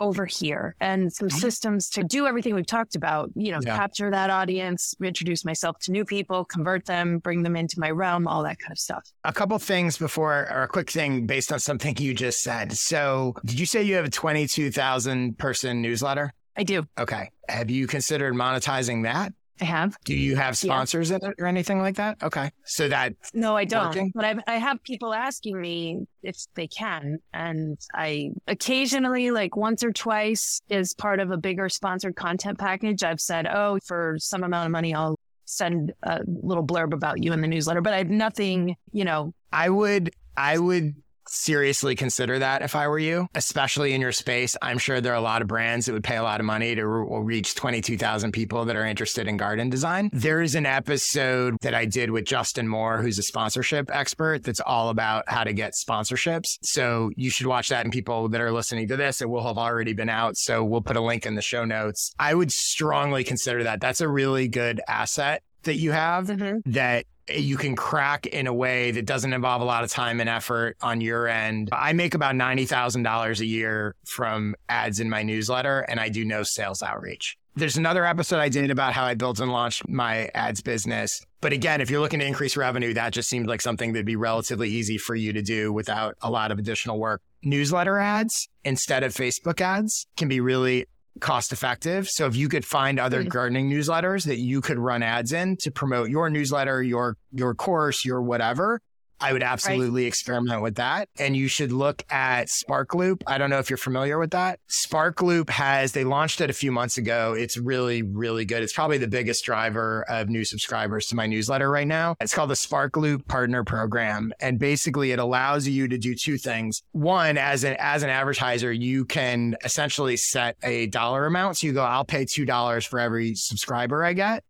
over 0.00 0.26
here 0.26 0.76
and 0.80 1.12
some 1.12 1.30
systems 1.30 1.88
to 1.90 2.04
do 2.04 2.26
everything 2.26 2.54
we've 2.54 2.66
talked 2.66 2.94
about, 2.94 3.30
you 3.34 3.50
know, 3.52 3.58
yeah. 3.62 3.76
capture 3.76 4.10
that 4.10 4.30
audience, 4.30 4.94
introduce 5.02 5.44
myself 5.44 5.78
to 5.80 5.92
new 5.92 6.04
people, 6.04 6.44
convert 6.44 6.84
them, 6.86 7.18
bring 7.18 7.42
them 7.42 7.56
into 7.56 7.80
my 7.80 7.90
realm, 7.90 8.26
all 8.26 8.42
that 8.42 8.58
kind 8.58 8.72
of 8.72 8.78
stuff. 8.78 9.10
A 9.24 9.32
couple 9.32 9.58
things 9.58 9.98
before, 9.98 10.48
or 10.50 10.62
a 10.62 10.68
quick 10.68 10.90
thing 10.90 11.26
based 11.26 11.52
on 11.52 11.58
something 11.58 11.96
you 11.98 12.14
just 12.14 12.42
said. 12.42 12.72
So, 12.72 13.34
did 13.44 13.58
you 13.58 13.66
say 13.66 13.82
you 13.82 13.94
have 13.94 14.04
a 14.04 14.10
22,000 14.10 15.38
person 15.38 15.82
newsletter? 15.82 16.32
I 16.56 16.64
do. 16.64 16.86
Okay. 16.98 17.30
Have 17.48 17.70
you 17.70 17.86
considered 17.86 18.34
monetizing 18.34 19.04
that? 19.04 19.32
I 19.60 19.64
have. 19.64 19.96
Do 20.04 20.14
you 20.14 20.36
have 20.36 20.56
sponsors 20.56 21.10
yeah. 21.10 21.16
in 21.16 21.30
it 21.30 21.34
or 21.38 21.46
anything 21.46 21.80
like 21.80 21.96
that? 21.96 22.22
Okay. 22.22 22.50
So 22.64 22.88
that 22.88 23.14
No, 23.34 23.56
I 23.56 23.64
don't. 23.64 23.86
Working? 23.86 24.12
But 24.14 24.24
I 24.24 24.36
I 24.46 24.56
have 24.56 24.82
people 24.84 25.12
asking 25.14 25.60
me 25.60 26.06
if 26.22 26.36
they 26.54 26.66
can 26.66 27.18
and 27.32 27.78
I 27.94 28.30
occasionally 28.46 29.30
like 29.30 29.56
once 29.56 29.82
or 29.82 29.92
twice 29.92 30.60
as 30.70 30.94
part 30.94 31.20
of 31.20 31.30
a 31.30 31.36
bigger 31.36 31.68
sponsored 31.68 32.16
content 32.16 32.58
package 32.58 33.02
I've 33.02 33.20
said, 33.20 33.46
"Oh, 33.46 33.78
for 33.84 34.16
some 34.18 34.44
amount 34.44 34.66
of 34.66 34.72
money 34.72 34.94
I'll 34.94 35.18
send 35.44 35.92
a 36.02 36.20
little 36.26 36.66
blurb 36.66 36.92
about 36.92 37.22
you 37.22 37.32
in 37.32 37.40
the 37.40 37.48
newsletter." 37.48 37.80
But 37.80 37.94
I 37.94 37.98
have 37.98 38.10
nothing, 38.10 38.76
you 38.92 39.04
know. 39.04 39.32
I 39.52 39.70
would 39.70 40.10
I 40.36 40.58
would 40.58 40.94
seriously 41.30 41.94
consider 41.94 42.38
that 42.38 42.62
if 42.62 42.74
I 42.74 42.88
were 42.88 42.98
you, 42.98 43.28
especially 43.34 43.92
in 43.92 44.00
your 44.00 44.12
space. 44.12 44.56
I'm 44.62 44.78
sure 44.78 45.00
there 45.00 45.12
are 45.12 45.16
a 45.16 45.20
lot 45.20 45.42
of 45.42 45.48
brands 45.48 45.86
that 45.86 45.92
would 45.92 46.04
pay 46.04 46.16
a 46.16 46.22
lot 46.22 46.40
of 46.40 46.46
money 46.46 46.74
to 46.74 46.86
re- 46.86 47.20
reach 47.20 47.54
22,000 47.54 48.32
people 48.32 48.64
that 48.66 48.76
are 48.76 48.84
interested 48.84 49.28
in 49.28 49.36
garden 49.36 49.70
design. 49.70 50.10
There 50.12 50.40
is 50.40 50.54
an 50.54 50.66
episode 50.66 51.56
that 51.62 51.74
I 51.74 51.84
did 51.84 52.10
with 52.10 52.24
Justin 52.24 52.68
Moore, 52.68 53.02
who's 53.02 53.18
a 53.18 53.22
sponsorship 53.22 53.90
expert, 53.92 54.44
that's 54.44 54.60
all 54.60 54.90
about 54.90 55.24
how 55.28 55.44
to 55.44 55.52
get 55.52 55.72
sponsorships. 55.74 56.58
So 56.62 57.10
you 57.16 57.30
should 57.30 57.46
watch 57.46 57.68
that. 57.68 57.84
And 57.84 57.92
people 57.92 58.28
that 58.28 58.40
are 58.40 58.52
listening 58.52 58.88
to 58.88 58.96
this, 58.96 59.20
it 59.20 59.28
will 59.28 59.46
have 59.46 59.58
already 59.58 59.92
been 59.92 60.08
out. 60.08 60.36
So 60.36 60.64
we'll 60.64 60.82
put 60.82 60.96
a 60.96 61.00
link 61.00 61.26
in 61.26 61.34
the 61.34 61.42
show 61.42 61.64
notes. 61.64 62.12
I 62.18 62.34
would 62.34 62.50
strongly 62.50 63.24
consider 63.24 63.64
that. 63.64 63.80
That's 63.80 64.00
a 64.00 64.08
really 64.08 64.48
good 64.48 64.80
asset 64.88 65.42
that 65.64 65.76
you 65.76 65.92
have 65.92 66.26
mm-hmm. 66.26 66.70
that 66.72 67.04
you 67.34 67.56
can 67.56 67.76
crack 67.76 68.26
in 68.26 68.46
a 68.46 68.54
way 68.54 68.90
that 68.92 69.06
doesn't 69.06 69.32
involve 69.32 69.62
a 69.62 69.64
lot 69.64 69.84
of 69.84 69.90
time 69.90 70.20
and 70.20 70.28
effort 70.28 70.76
on 70.80 71.00
your 71.00 71.28
end. 71.28 71.68
I 71.72 71.92
make 71.92 72.14
about 72.14 72.34
$90,000 72.34 73.40
a 73.40 73.46
year 73.46 73.94
from 74.04 74.54
ads 74.68 75.00
in 75.00 75.10
my 75.10 75.22
newsletter 75.22 75.80
and 75.80 76.00
I 76.00 76.08
do 76.08 76.24
no 76.24 76.42
sales 76.42 76.82
outreach. 76.82 77.36
There's 77.56 77.76
another 77.76 78.04
episode 78.04 78.38
I 78.38 78.48
did 78.48 78.70
about 78.70 78.92
how 78.92 79.04
I 79.04 79.14
built 79.14 79.40
and 79.40 79.50
launched 79.50 79.88
my 79.88 80.30
ads 80.32 80.60
business. 80.60 81.20
But 81.40 81.52
again, 81.52 81.80
if 81.80 81.90
you're 81.90 82.00
looking 82.00 82.20
to 82.20 82.26
increase 82.26 82.56
revenue, 82.56 82.94
that 82.94 83.12
just 83.12 83.28
seemed 83.28 83.48
like 83.48 83.60
something 83.60 83.92
that'd 83.92 84.06
be 84.06 84.14
relatively 84.14 84.68
easy 84.68 84.96
for 84.96 85.16
you 85.16 85.32
to 85.32 85.42
do 85.42 85.72
without 85.72 86.16
a 86.22 86.30
lot 86.30 86.52
of 86.52 86.58
additional 86.58 87.00
work. 87.00 87.20
Newsletter 87.42 87.98
ads 87.98 88.48
instead 88.64 89.02
of 89.02 89.12
Facebook 89.12 89.60
ads 89.60 90.06
can 90.16 90.28
be 90.28 90.40
really 90.40 90.86
cost 91.20 91.52
effective. 91.52 92.09
So 92.09 92.26
if 92.26 92.37
you 92.37 92.48
could 92.48 92.64
find 92.64 92.98
other 92.98 93.20
mm-hmm. 93.20 93.28
gardening 93.28 93.70
newsletters 93.70 94.24
that 94.26 94.38
you 94.38 94.61
could 94.61 94.78
run 94.78 95.02
ads 95.02 95.33
in 95.33 95.57
to 95.59 95.70
promote 95.70 96.09
your 96.09 96.31
newsletter, 96.31 96.83
your 96.83 97.16
your 97.33 97.54
course, 97.54 98.04
your 98.04 98.22
whatever, 98.22 98.81
I 99.20 99.33
would 99.33 99.42
absolutely 99.42 100.02
right. 100.02 100.09
experiment 100.09 100.62
with 100.62 100.76
that. 100.76 101.09
And 101.18 101.37
you 101.37 101.48
should 101.48 101.72
look 101.72 102.04
at 102.11 102.48
Sparkloop. 102.48 103.22
I 103.26 103.38
don't 103.38 103.50
know 103.50 103.59
if 103.59 103.70
you're 103.70 103.76
familiar 103.76 104.18
with 104.18 104.31
that. 104.31 104.61
Sparkloop 104.68 105.50
has, 105.50 105.92
they 105.92 106.04
launched 106.04 106.40
it 106.40 106.50
a 106.50 106.52
few 106.52 106.72
months 106.72 106.98
ago. 106.98 107.35
It's 107.37 107.57
really, 107.57 108.02
really 108.02 108.44
good. 108.44 108.62
It's 108.62 108.72
probably 108.72 108.98
the 108.98 109.09
biggest 109.09 109.44
driver 109.44 110.04
of 110.09 110.28
new 110.28 110.44
subscribers 110.44 111.07
to 111.07 111.16
my 111.16 111.26
newsletter 111.26 111.70
right 111.70 111.87
now. 111.87 112.16
It's 112.20 112.35
called 112.35 112.50
the 112.50 112.54
Sparkloop 112.54 113.26
Partner 113.26 113.64
Program. 113.64 114.33
And 114.40 114.59
basically 114.59 115.12
it 115.12 115.18
allows 115.18 115.66
you 115.66 115.88
to 115.88 115.98
do 115.98 116.14
two 116.14 116.38
things. 116.38 116.83
One, 116.92 117.38
as 117.38 117.64
an, 117.64 117.76
as 117.78 118.02
an 118.02 118.11
advertiser, 118.11 118.72
you 118.72 119.04
can 119.04 119.57
essentially 119.64 120.16
set 120.16 120.57
a 120.62 120.87
dollar 120.87 121.26
amount. 121.26 121.59
So 121.59 121.66
you 121.66 121.72
go, 121.72 121.83
I'll 121.83 122.04
pay 122.04 122.24
$2 122.24 122.87
for 122.87 122.98
every 122.98 123.35
subscriber 123.35 124.04
I 124.04 124.12
get 124.12 124.44